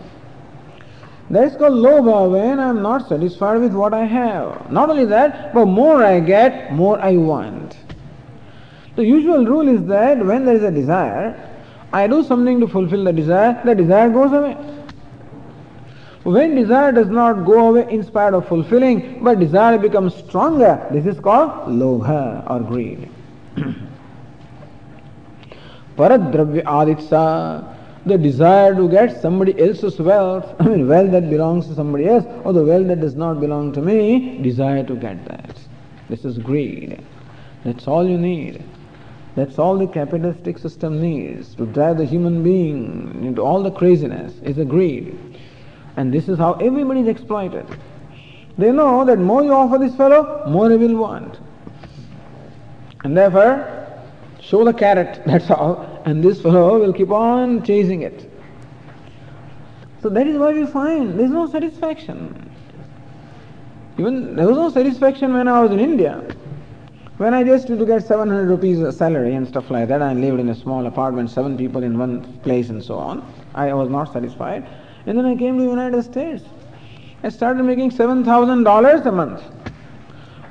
That 1.30 1.44
is 1.44 1.56
called 1.56 1.74
lobha 1.74 2.30
when 2.30 2.58
I 2.58 2.68
am 2.68 2.82
not 2.82 3.08
satisfied 3.08 3.60
with 3.60 3.72
what 3.72 3.94
I 3.94 4.04
have. 4.04 4.70
Not 4.70 4.90
only 4.90 5.04
that, 5.06 5.54
but 5.54 5.66
more 5.66 6.04
I 6.04 6.18
get, 6.20 6.72
more 6.72 6.98
I 7.00 7.16
want. 7.16 7.76
The 8.95 9.05
usual 9.05 9.45
rule 9.45 9.67
is 9.67 9.85
that 9.87 10.25
when 10.25 10.45
there 10.45 10.55
is 10.55 10.63
a 10.63 10.71
desire, 10.71 11.35
I 11.91 12.07
do 12.07 12.23
something 12.23 12.59
to 12.61 12.67
fulfill 12.67 13.03
the 13.03 13.13
desire, 13.13 13.61
the 13.65 13.75
desire 13.75 14.09
goes 14.09 14.31
away. 14.31 14.57
When 16.23 16.55
desire 16.55 16.91
does 16.91 17.07
not 17.07 17.45
go 17.45 17.69
away 17.69 17.87
in 17.91 18.03
spite 18.03 18.33
of 18.33 18.47
fulfilling, 18.47 19.23
but 19.23 19.39
desire 19.39 19.77
becomes 19.77 20.15
stronger, 20.15 20.87
this 20.91 21.05
is 21.05 21.19
called 21.19 21.69
lobha 21.69 22.49
or 22.49 22.61
greed. 22.61 23.09
Paradravya 25.97 26.63
aditsa 26.63 27.75
the 28.05 28.17
desire 28.17 28.75
to 28.75 28.87
get 28.87 29.19
somebody 29.19 29.59
else's 29.59 29.99
wealth, 29.99 30.55
I 30.59 30.65
mean 30.65 30.87
wealth 30.87 31.11
that 31.11 31.29
belongs 31.29 31.67
to 31.67 31.75
somebody 31.75 32.07
else, 32.07 32.25
or 32.43 32.53
the 32.53 32.63
wealth 32.63 32.87
that 32.87 33.01
does 33.01 33.15
not 33.15 33.39
belong 33.39 33.73
to 33.73 33.81
me, 33.81 34.37
desire 34.43 34.83
to 34.83 34.95
get 34.95 35.25
that. 35.25 35.57
This 36.07 36.23
is 36.23 36.37
greed. 36.37 37.03
That's 37.63 37.87
all 37.87 38.07
you 38.07 38.17
need. 38.17 38.63
That's 39.35 39.59
all 39.59 39.77
the 39.77 39.87
capitalistic 39.87 40.57
system 40.57 41.01
needs 41.01 41.55
to 41.55 41.65
drive 41.65 41.97
the 41.97 42.05
human 42.05 42.43
being 42.43 43.23
into 43.25 43.41
all 43.41 43.61
the 43.61 43.71
craziness 43.71 44.33
is 44.43 44.57
a 44.57 44.65
greed. 44.65 45.17
And 45.97 46.13
this 46.13 46.29
is 46.29 46.37
how 46.37 46.53
everybody 46.53 47.01
is 47.01 47.07
exploited. 47.07 47.65
They 48.57 48.71
know 48.71 49.03
that 49.05 49.19
more 49.19 49.43
you 49.43 49.53
offer 49.53 49.77
this 49.77 49.95
fellow, 49.95 50.45
more 50.47 50.69
he 50.69 50.77
will 50.77 50.95
want. 50.95 51.39
And 53.03 53.15
therefore, 53.15 53.87
show 54.39 54.63
the 54.63 54.73
carrot, 54.73 55.21
that's 55.25 55.51
all 55.51 55.95
and 56.05 56.23
this 56.23 56.41
fellow 56.41 56.79
will 56.79 56.93
keep 56.93 57.09
on 57.09 57.63
chasing 57.63 58.03
it. 58.03 58.31
So 60.01 60.09
that 60.09 60.27
is 60.27 60.37
why 60.37 60.53
we 60.53 60.67
find 60.67 61.17
there 61.17 61.25
is 61.25 61.31
no 61.31 61.47
satisfaction. 61.47 62.51
Even 63.97 64.35
there 64.35 64.47
was 64.47 64.55
no 64.55 64.69
satisfaction 64.69 65.33
when 65.33 65.47
I 65.47 65.61
was 65.61 65.71
in 65.71 65.79
India. 65.79 66.23
When 67.17 67.33
I 67.33 67.43
used 67.43 67.67
to 67.67 67.85
get 67.85 68.03
700 68.03 68.49
rupees 68.49 68.97
salary 68.97 69.35
and 69.35 69.47
stuff 69.47 69.71
like 69.71 69.87
that, 69.87 70.01
I 70.01 70.13
lived 70.13 70.39
in 70.39 70.49
a 70.49 70.55
small 70.55 70.85
apartment, 70.85 71.29
seven 71.29 71.57
people 71.57 71.81
in 71.83 71.97
one 71.97 72.39
place 72.39 72.69
and 72.69 72.83
so 72.83 72.95
on. 72.95 73.23
I 73.53 73.73
was 73.73 73.89
not 73.89 74.11
satisfied. 74.11 74.67
And 75.05 75.17
then 75.17 75.25
I 75.25 75.35
came 75.37 75.57
to 75.57 75.63
United 75.63 76.03
States. 76.03 76.43
I 77.23 77.29
started 77.29 77.63
making 77.63 77.91
$7,000 77.91 79.05
a 79.05 79.11
month. 79.11 79.41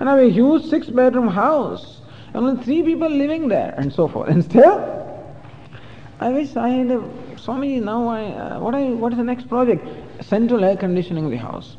And 0.01 0.09
I 0.09 0.17
have 0.17 0.27
a 0.27 0.31
huge 0.31 0.65
six 0.65 0.89
bedroom 0.89 1.29
house. 1.29 2.01
Only 2.35 2.63
three 2.65 2.83
people 2.83 3.11
living 3.11 3.49
there 3.49 3.75
and 3.77 3.93
so 3.93 4.09
forth. 4.09 4.31
And 4.31 4.43
still, 4.43 4.81
I 6.21 6.31
wish 6.31 6.57
I 6.57 6.69
had 6.71 6.91
a 6.91 7.03
Swami 7.37 7.79
now 7.79 8.09
I 8.09 8.25
uh, 8.25 8.59
what 8.61 8.75
I 8.75 8.85
what 8.91 9.13
is 9.13 9.19
the 9.19 9.25
next 9.25 9.51
project? 9.51 9.87
Central 10.25 10.65
air 10.65 10.77
conditioning 10.77 11.29
the 11.29 11.37
house. 11.37 11.77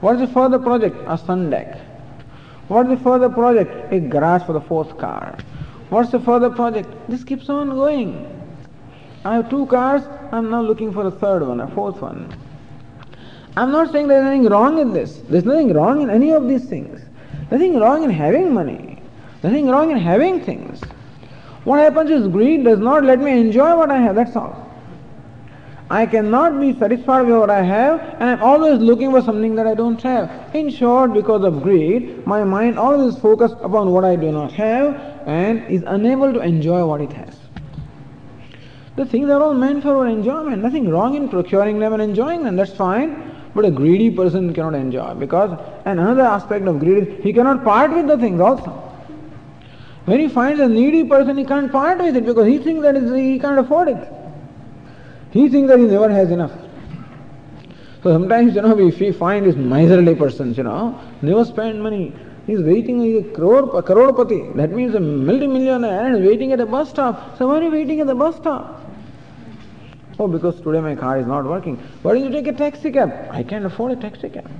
What 0.00 0.16
is 0.16 0.22
the 0.22 0.34
further 0.34 0.58
project? 0.58 0.96
A 1.06 1.16
sun 1.16 1.50
deck. 1.50 1.78
What 2.70 2.86
is 2.86 2.98
the 2.98 3.02
further 3.02 3.28
project? 3.28 3.92
A 3.92 3.98
garage 3.98 4.44
for 4.44 4.52
the 4.52 4.60
fourth 4.60 4.96
car. 4.96 5.36
What's 5.88 6.12
the 6.12 6.20
further 6.20 6.50
project? 6.50 6.88
This 7.08 7.24
keeps 7.24 7.48
on 7.48 7.70
going. 7.70 8.12
I 9.24 9.34
have 9.34 9.50
two 9.50 9.66
cars, 9.66 10.04
I'm 10.30 10.50
now 10.50 10.62
looking 10.62 10.92
for 10.92 11.04
a 11.04 11.10
third 11.10 11.42
one, 11.44 11.60
a 11.60 11.66
fourth 11.66 12.00
one. 12.00 12.32
I'm 13.56 13.72
not 13.72 13.90
saying 13.90 14.06
there's 14.06 14.24
anything 14.24 14.48
wrong 14.48 14.78
in 14.78 14.92
this. 14.92 15.16
There's 15.28 15.44
nothing 15.44 15.72
wrong 15.72 16.00
in 16.02 16.10
any 16.10 16.30
of 16.30 16.46
these 16.46 16.64
things. 16.66 17.00
Nothing 17.50 17.80
wrong 17.80 18.04
in 18.04 18.10
having 18.10 18.54
money. 18.54 19.02
Nothing 19.42 19.66
wrong 19.66 19.90
in 19.90 19.98
having 19.98 20.40
things. 20.40 20.80
What 21.64 21.80
happens 21.80 22.10
is 22.12 22.28
greed 22.28 22.62
does 22.62 22.78
not 22.78 23.02
let 23.02 23.18
me 23.18 23.32
enjoy 23.32 23.76
what 23.76 23.90
I 23.90 23.98
have, 23.98 24.14
that's 24.14 24.36
all. 24.36 24.69
I 25.90 26.06
cannot 26.06 26.60
be 26.60 26.72
satisfied 26.78 27.26
with 27.26 27.36
what 27.36 27.50
I 27.50 27.62
have 27.62 27.98
and 28.20 28.30
I'm 28.30 28.42
always 28.44 28.78
looking 28.78 29.10
for 29.10 29.20
something 29.20 29.56
that 29.56 29.66
I 29.66 29.74
don't 29.74 30.00
have. 30.02 30.54
In 30.54 30.70
short, 30.70 31.12
because 31.12 31.42
of 31.42 31.62
greed, 31.64 32.24
my 32.24 32.44
mind 32.44 32.78
always 32.78 33.14
is 33.14 33.20
focused 33.20 33.56
upon 33.60 33.90
what 33.90 34.04
I 34.04 34.14
do 34.14 34.30
not 34.30 34.52
have 34.52 34.94
and 35.26 35.64
is 35.68 35.82
unable 35.84 36.32
to 36.32 36.38
enjoy 36.40 36.86
what 36.86 37.00
it 37.00 37.12
has. 37.14 37.36
The 38.94 39.04
things 39.04 39.28
are 39.30 39.42
all 39.42 39.52
meant 39.52 39.82
for 39.82 39.96
our 39.96 40.06
enjoyment. 40.06 40.62
Nothing 40.62 40.88
wrong 40.88 41.16
in 41.16 41.28
procuring 41.28 41.80
them 41.80 41.92
and 41.92 42.00
enjoying 42.00 42.44
them, 42.44 42.54
that's 42.54 42.72
fine. 42.72 43.34
But 43.52 43.64
a 43.64 43.70
greedy 43.72 44.12
person 44.12 44.54
cannot 44.54 44.74
enjoy 44.74 45.14
because 45.14 45.58
and 45.86 45.98
another 45.98 46.22
aspect 46.22 46.68
of 46.68 46.78
greed 46.78 47.08
is 47.08 47.24
he 47.24 47.32
cannot 47.32 47.64
part 47.64 47.90
with 47.92 48.06
the 48.06 48.16
things 48.16 48.40
also. 48.40 48.70
When 50.04 50.20
he 50.20 50.28
finds 50.28 50.60
a 50.60 50.68
needy 50.68 51.02
person, 51.02 51.36
he 51.36 51.44
can't 51.44 51.72
part 51.72 51.98
with 51.98 52.16
it 52.16 52.24
because 52.24 52.46
he 52.46 52.58
thinks 52.58 52.82
that 52.82 52.94
he 52.94 53.40
can't 53.40 53.58
afford 53.58 53.88
it. 53.88 54.19
He 55.30 55.48
thinks 55.48 55.68
that 55.70 55.78
he 55.78 55.86
never 55.86 56.10
has 56.10 56.30
enough. 56.30 56.52
So 58.02 58.12
sometimes, 58.12 58.54
you 58.54 58.62
know, 58.62 58.78
if 58.78 58.98
we 58.98 59.12
find 59.12 59.46
these 59.46 59.56
miserly 59.56 60.14
persons, 60.14 60.56
you 60.56 60.64
know, 60.64 60.98
never 61.22 61.44
spend 61.44 61.82
money. 61.82 62.14
He's 62.46 62.60
waiting, 62.60 63.00
he's 63.00 63.26
a 63.26 63.28
crore, 63.34 63.76
a 63.78 63.82
crorepati. 63.82 64.56
That 64.56 64.70
means 64.70 64.94
a 64.94 65.00
multi-millionaire 65.00 66.06
and 66.06 66.24
waiting 66.26 66.52
at 66.52 66.60
a 66.60 66.66
bus 66.66 66.90
stop. 66.90 67.36
So 67.36 67.46
why 67.46 67.58
are 67.58 67.62
you 67.62 67.70
waiting 67.70 68.00
at 68.00 68.06
the 68.06 68.14
bus 68.14 68.36
stop? 68.36 68.82
Oh, 70.18 70.26
because 70.26 70.60
today 70.60 70.80
my 70.80 70.96
car 70.96 71.18
is 71.18 71.26
not 71.26 71.44
working. 71.44 71.76
Why 72.02 72.14
don't 72.14 72.24
you 72.24 72.30
take 72.30 72.46
a 72.46 72.52
taxi 72.52 72.90
cab? 72.90 73.28
I 73.30 73.42
can't 73.42 73.64
afford 73.64 73.92
a 73.92 73.96
taxi 73.96 74.30
cab. 74.30 74.50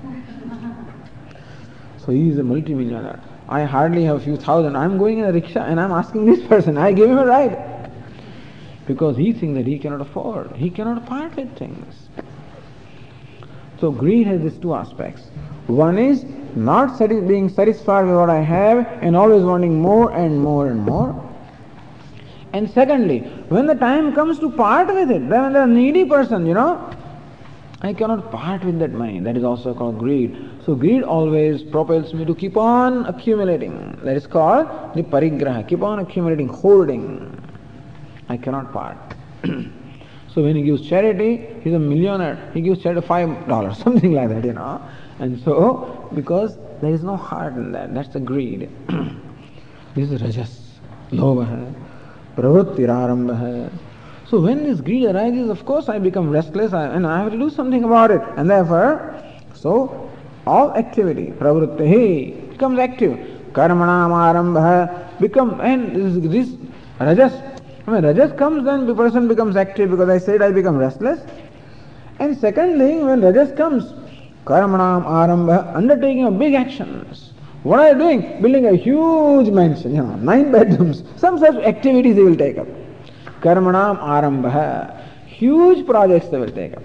So 1.98 2.12
he 2.12 2.28
is 2.30 2.38
a 2.38 2.42
multi-millionaire. 2.42 3.20
I 3.48 3.64
hardly 3.64 4.04
have 4.04 4.16
a 4.16 4.20
few 4.20 4.36
thousand. 4.36 4.76
I'm 4.76 4.98
going 4.98 5.18
in 5.18 5.24
a 5.24 5.32
rickshaw 5.32 5.64
and 5.64 5.80
I'm 5.80 5.92
asking 5.92 6.26
this 6.26 6.46
person, 6.46 6.78
I 6.78 6.92
give 6.92 7.10
him 7.10 7.18
a 7.18 7.26
ride. 7.26 7.79
Because 8.90 9.16
he 9.16 9.32
thinks 9.32 9.56
that 9.56 9.68
he 9.68 9.78
cannot 9.78 10.00
afford. 10.00 10.50
He 10.56 10.68
cannot 10.68 11.06
part 11.06 11.36
with 11.36 11.56
things. 11.56 12.08
So 13.78 13.92
greed 13.92 14.26
has 14.26 14.40
these 14.40 14.58
two 14.58 14.74
aspects. 14.74 15.22
One 15.68 15.96
is 15.96 16.24
not 16.56 16.98
sati- 16.98 17.20
being 17.20 17.48
satisfied 17.48 18.06
with 18.06 18.16
what 18.16 18.30
I 18.30 18.40
have 18.40 18.84
and 19.00 19.16
always 19.16 19.44
wanting 19.44 19.80
more 19.80 20.10
and 20.10 20.40
more 20.40 20.66
and 20.66 20.80
more. 20.80 21.14
And 22.52 22.68
secondly, 22.68 23.20
when 23.48 23.66
the 23.66 23.76
time 23.76 24.12
comes 24.12 24.40
to 24.40 24.50
part 24.50 24.88
with 24.88 25.08
it, 25.08 25.28
then 25.28 25.52
the 25.52 25.66
needy 25.66 26.04
person, 26.04 26.44
you 26.44 26.54
know, 26.54 26.92
I 27.82 27.92
cannot 27.92 28.32
part 28.32 28.64
with 28.64 28.80
that 28.80 28.90
money. 28.90 29.20
That 29.20 29.36
is 29.36 29.44
also 29.44 29.72
called 29.72 30.00
greed. 30.00 30.36
So 30.66 30.74
greed 30.74 31.04
always 31.04 31.62
propels 31.62 32.12
me 32.12 32.24
to 32.24 32.34
keep 32.34 32.56
on 32.56 33.06
accumulating. 33.06 34.00
That 34.02 34.16
is 34.16 34.26
called 34.26 34.66
the 34.96 35.04
parigraha. 35.04 35.68
Keep 35.68 35.82
on 35.82 36.00
accumulating, 36.00 36.48
holding. 36.48 37.39
I 38.30 38.36
cannot 38.36 38.72
part. 38.72 38.96
so 40.32 40.42
when 40.44 40.54
he 40.54 40.62
gives 40.62 40.88
charity, 40.88 41.32
he's 41.62 41.74
a 41.74 41.78
millionaire. 41.80 42.38
He 42.54 42.60
gives 42.60 42.80
charity 42.80 43.04
five 43.04 43.48
dollars, 43.48 43.78
something 43.86 44.12
like 44.12 44.28
that, 44.28 44.44
you 44.44 44.52
know. 44.52 44.80
And 45.18 45.42
so 45.42 46.08
because 46.14 46.56
there 46.80 46.94
is 46.94 47.02
no 47.02 47.16
heart 47.16 47.54
in 47.54 47.72
that, 47.72 47.92
that's 47.92 48.10
the 48.10 48.20
greed. 48.20 48.70
this 49.96 50.12
is 50.12 50.22
rajas, 50.22 50.78
lobha, 51.10 51.74
pravrittirarambha. 52.36 53.70
So 54.28 54.40
when 54.40 54.62
this 54.62 54.80
greed 54.80 55.06
arises, 55.06 55.50
of 55.50 55.64
course 55.64 55.88
I 55.88 55.98
become 55.98 56.30
restless 56.30 56.72
and 56.72 57.04
I 57.04 57.22
have 57.24 57.32
to 57.32 57.38
do 57.38 57.50
something 57.50 57.82
about 57.82 58.12
it. 58.12 58.22
And 58.36 58.48
therefore, 58.48 59.20
so 59.54 60.08
all 60.46 60.72
activity, 60.74 61.32
pravritti, 61.36 62.50
becomes 62.50 62.78
active. 62.78 63.18
Karmanam 63.52 64.12
arambha 64.12 65.18
become, 65.18 65.60
and 65.60 65.96
this, 65.96 66.30
this 66.30 66.56
rajas, 67.00 67.49
when 67.90 68.04
rajas 68.04 68.32
comes 68.38 68.64
then 68.64 68.86
the 68.86 68.94
person 68.94 69.28
becomes 69.28 69.56
active 69.56 69.90
because 69.90 70.08
I 70.08 70.18
said 70.18 70.42
I 70.42 70.52
become 70.52 70.76
restless. 70.76 71.20
And 72.18 72.36
secondly, 72.36 72.96
when 72.98 73.20
rajas 73.22 73.52
comes, 73.56 73.92
karmanam 74.44 75.04
arambha, 75.04 75.74
undertaking 75.74 76.24
of 76.24 76.38
big 76.38 76.54
actions. 76.54 77.32
What 77.62 77.80
are 77.80 77.88
you 77.92 77.98
doing? 77.98 78.42
Building 78.42 78.66
a 78.66 78.76
huge 78.76 79.50
mansion, 79.50 79.94
you 79.94 80.02
know, 80.02 80.16
nine 80.16 80.50
bedrooms. 80.52 81.02
Some 81.16 81.38
such 81.38 81.56
activities 81.56 82.16
they 82.16 82.22
will 82.22 82.36
take 82.36 82.58
up. 82.58 82.66
Karmanam 83.40 83.98
arambha, 83.98 85.02
huge 85.26 85.86
projects 85.86 86.28
they 86.28 86.38
will 86.38 86.50
take 86.50 86.76
up. 86.76 86.82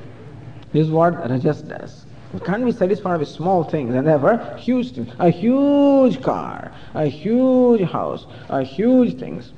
This 0.73 0.87
is 0.87 0.91
what 0.91 1.29
rajas 1.29 1.61
does. 1.61 2.05
Can't 2.43 2.65
be 2.65 2.71
satisfied 2.71 3.19
with 3.19 3.29
small 3.29 3.63
things 3.63 3.95
and 3.95 4.05
therefore 4.05 4.57
huge 4.57 4.91
things. 4.93 5.13
A 5.19 5.29
huge 5.29 6.21
car, 6.21 6.71
a 6.93 7.05
huge 7.05 7.81
house, 7.81 8.25
a 8.49 8.61
huge 8.61 9.17
things. 9.17 9.53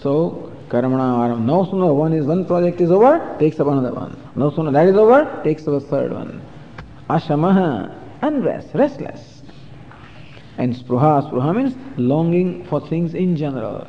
So, 0.00 0.52
karamana 0.68 1.26
aram. 1.26 1.44
No 1.44 1.64
sooner 1.64 1.92
one 1.92 2.12
is 2.12 2.26
one 2.26 2.44
project 2.44 2.80
is 2.80 2.90
over, 2.90 3.36
takes 3.40 3.58
up 3.58 3.66
another 3.66 3.92
one. 3.92 4.16
No 4.36 4.50
sooner 4.50 4.70
that 4.70 4.86
is 4.86 4.96
over, 4.96 5.40
takes 5.42 5.66
up 5.66 5.74
a 5.74 5.80
third 5.80 6.12
one. 6.12 6.40
Ashamaha, 7.10 7.92
unrest, 8.22 8.68
restless. 8.74 9.42
And 10.56 10.74
spruha, 10.74 11.28
spruha 11.28 11.56
means 11.56 11.74
longing 11.96 12.64
for 12.66 12.80
things 12.86 13.14
in 13.14 13.36
general. 13.36 13.88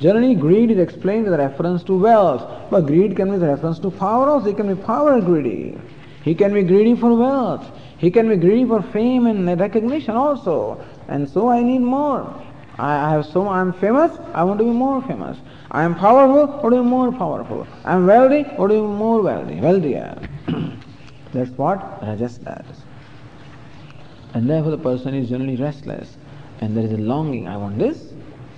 Generally, 0.00 0.36
greed 0.36 0.70
is 0.72 0.78
explained 0.78 1.24
with 1.24 1.38
reference 1.38 1.84
to 1.84 1.98
wealth, 1.98 2.70
but 2.70 2.86
greed 2.86 3.16
can 3.16 3.30
be 3.30 3.36
reference 3.36 3.78
to 3.80 3.90
power 3.90 4.28
also. 4.28 4.48
It 4.50 4.56
can 4.56 4.74
be 4.74 4.80
power 4.80 5.20
greedy. 5.20 5.78
He 6.22 6.34
can 6.34 6.52
be 6.52 6.62
greedy 6.62 6.96
for 6.96 7.14
wealth. 7.14 7.64
He 7.98 8.10
can 8.10 8.28
be 8.28 8.36
greedy 8.36 8.64
for 8.64 8.82
fame 8.82 9.26
and 9.26 9.46
recognition 9.58 10.14
also. 10.14 10.84
And 11.08 11.28
so 11.28 11.48
I 11.48 11.62
need 11.62 11.80
more. 11.80 12.42
I 12.78 13.10
have 13.10 13.26
so 13.26 13.48
I'm 13.48 13.72
famous, 13.72 14.16
I 14.34 14.44
want 14.44 14.58
to 14.58 14.64
be 14.64 14.70
more 14.70 15.02
famous. 15.02 15.36
I 15.70 15.82
am 15.82 15.94
powerful, 15.94 16.52
I 16.52 16.62
want 16.62 16.74
to 16.74 16.82
be 16.82 16.88
more 16.88 17.12
powerful. 17.12 17.66
I 17.84 17.94
am 17.94 18.06
wealthy, 18.06 18.44
I 18.44 18.54
want 18.54 18.70
to 18.70 18.76
be 18.76 18.80
more 18.80 19.20
wealthy, 19.20 19.60
wealthier. 19.60 20.28
That's 21.32 21.50
what 21.50 22.02
Rajas 22.02 22.38
does. 22.38 22.64
And 24.34 24.48
therefore 24.48 24.70
the 24.70 24.78
person 24.78 25.14
is 25.14 25.28
generally 25.28 25.56
restless. 25.56 26.16
And 26.60 26.76
there 26.76 26.84
is 26.84 26.92
a 26.92 26.98
longing, 26.98 27.48
I 27.48 27.56
want 27.56 27.78
this, 27.78 28.12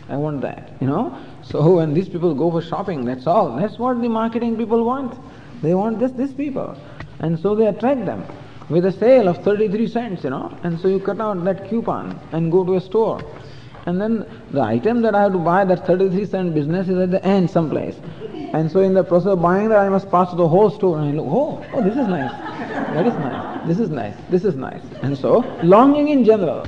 I 0.08 0.16
want 0.16 0.40
that. 0.42 0.72
You 0.80 0.86
know? 0.86 1.18
So 1.42 1.76
when 1.76 1.94
these 1.94 2.08
people 2.08 2.34
go 2.34 2.50
for 2.50 2.62
shopping, 2.62 3.04
that's 3.04 3.26
all. 3.26 3.56
That's 3.56 3.78
what 3.78 4.00
the 4.02 4.08
marketing 4.08 4.56
people 4.56 4.84
want. 4.84 5.18
They 5.62 5.74
want 5.74 5.98
this, 5.98 6.12
these 6.12 6.32
people. 6.32 6.76
And 7.20 7.38
so 7.38 7.54
they 7.54 7.66
attract 7.66 8.06
them 8.06 8.24
with 8.68 8.86
a 8.86 8.92
sale 8.92 9.28
of 9.28 9.42
33 9.44 9.88
cents, 9.88 10.24
you 10.24 10.30
know. 10.30 10.56
And 10.62 10.78
so 10.80 10.88
you 10.88 11.00
cut 11.00 11.20
out 11.20 11.44
that 11.44 11.68
coupon 11.68 12.18
and 12.32 12.52
go 12.52 12.64
to 12.64 12.76
a 12.76 12.80
store. 12.80 13.20
And 13.90 14.00
then 14.00 14.24
the 14.52 14.62
item 14.62 15.02
that 15.02 15.16
I 15.16 15.22
have 15.22 15.32
to 15.32 15.38
buy, 15.38 15.64
that 15.64 15.84
33 15.84 16.24
cent 16.24 16.54
business 16.54 16.88
is 16.88 16.96
at 16.96 17.10
the 17.10 17.24
end 17.24 17.50
someplace. 17.50 17.96
And 18.52 18.70
so 18.70 18.80
in 18.80 18.94
the 18.94 19.02
process 19.02 19.32
of 19.32 19.42
buying 19.42 19.68
that, 19.70 19.78
I 19.78 19.88
must 19.88 20.08
pass 20.12 20.30
to 20.30 20.36
the 20.36 20.46
whole 20.46 20.70
store 20.70 20.98
and 20.98 21.08
I 21.08 21.12
look, 21.12 21.26
oh, 21.28 21.66
oh, 21.72 21.82
this 21.82 21.96
is 21.96 22.06
nice. 22.06 22.30
That 22.94 23.04
is 23.04 23.14
nice. 23.14 23.66
This 23.66 23.80
is 23.80 23.90
nice. 23.90 24.14
This 24.30 24.44
is 24.44 24.54
nice. 24.54 24.82
And 25.02 25.18
so, 25.18 25.40
longing 25.64 26.08
in 26.08 26.24
general. 26.24 26.66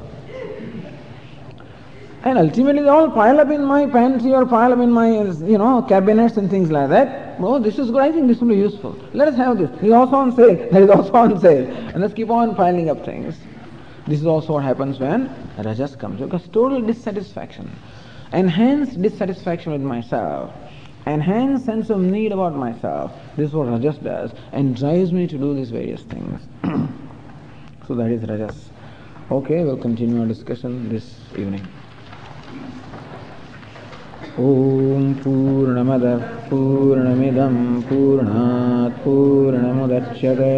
And 2.25 2.39
ultimately 2.39 2.83
they 2.83 2.89
all 2.89 3.09
pile 3.09 3.39
up 3.39 3.51
in 3.51 3.65
my 3.65 3.87
pantry 3.87 4.33
or 4.33 4.45
pile 4.45 4.73
up 4.73 4.81
in 4.81 4.91
my, 4.91 5.09
you 5.13 5.59
know, 5.59 5.83
cabinets 5.83 6.37
and 6.39 6.51
things 6.51 6.73
like 6.73 6.89
that. 6.89 7.37
Oh, 7.39 7.61
this 7.61 7.79
is 7.79 7.93
good. 7.93 8.03
I 8.03 8.11
think 8.11 8.27
this 8.27 8.41
will 8.41 8.49
be 8.49 8.57
useful. 8.57 8.99
Let 9.13 9.29
us 9.29 9.37
have 9.37 9.59
this. 9.59 9.71
This 9.71 9.85
is 9.85 9.93
also 9.93 10.17
on 10.17 10.35
sale. 10.35 10.57
That 10.73 10.83
is 10.83 10.91
also 10.91 11.15
on 11.15 11.41
sale. 11.41 11.71
And 11.71 12.01
let's 12.01 12.15
keep 12.15 12.31
on 12.31 12.57
piling 12.57 12.91
up 12.91 13.05
things. 13.05 13.37
This 14.08 14.20
is 14.20 14.26
also 14.26 14.54
what 14.54 14.64
happens 14.64 15.00
when 15.00 15.30
rajas 15.58 15.96
comes. 15.96 16.22
Because 16.22 16.48
total 16.48 16.82
dissatisfaction. 16.82 17.70
Enhanced 18.34 19.02
dissatisfaction 19.02 19.72
with 19.72 19.82
myself. 19.82 20.54
Enhanced 21.06 21.66
sense 21.66 21.90
of 21.90 22.00
need 22.00 22.32
about 22.32 22.56
myself. 22.56 23.12
This 23.36 23.50
is 23.50 23.54
what 23.54 23.68
rajas 23.68 23.98
does. 23.98 24.32
And 24.52 24.76
drives 24.76 25.12
me 25.12 25.28
to 25.28 25.38
do 25.38 25.54
these 25.54 25.72
various 25.72 26.04
things. 26.04 26.42
so 27.88 27.96
that 27.96 28.12
is 28.12 28.24
rajas. 28.28 28.70
Okay, 29.30 29.64
we'll 29.64 29.78
continue 29.78 30.22
our 30.22 30.28
discussion 30.28 30.90
this 30.90 31.20
evening. 31.38 31.68
ॐ 34.38 35.14
पूर्णमदः 35.22 36.20
पूर्णमिदं 36.50 37.56
पूर्णात् 37.90 38.98
पूर्णमुदच्यते 39.04 40.58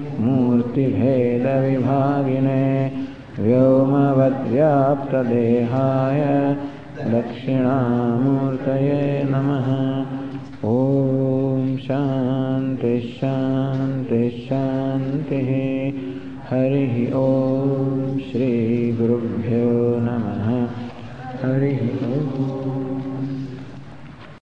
मूर्तिभेदविभागिने 0.19 2.91
व्योमवद्व्याप्तदेहाय 3.39 6.21
दक्षिणामूर्तये 7.11 9.23
नमः। 9.23 9.69
ॐ 10.65 11.77
शान्तिः। 11.77 13.07
हरिः 16.49 17.15
ॐ 17.15 18.17
श्रीगुरुभ्यो 18.17 19.99
नमः। 19.99 20.47
हरिः 21.41 21.75
ॐ 21.75 22.60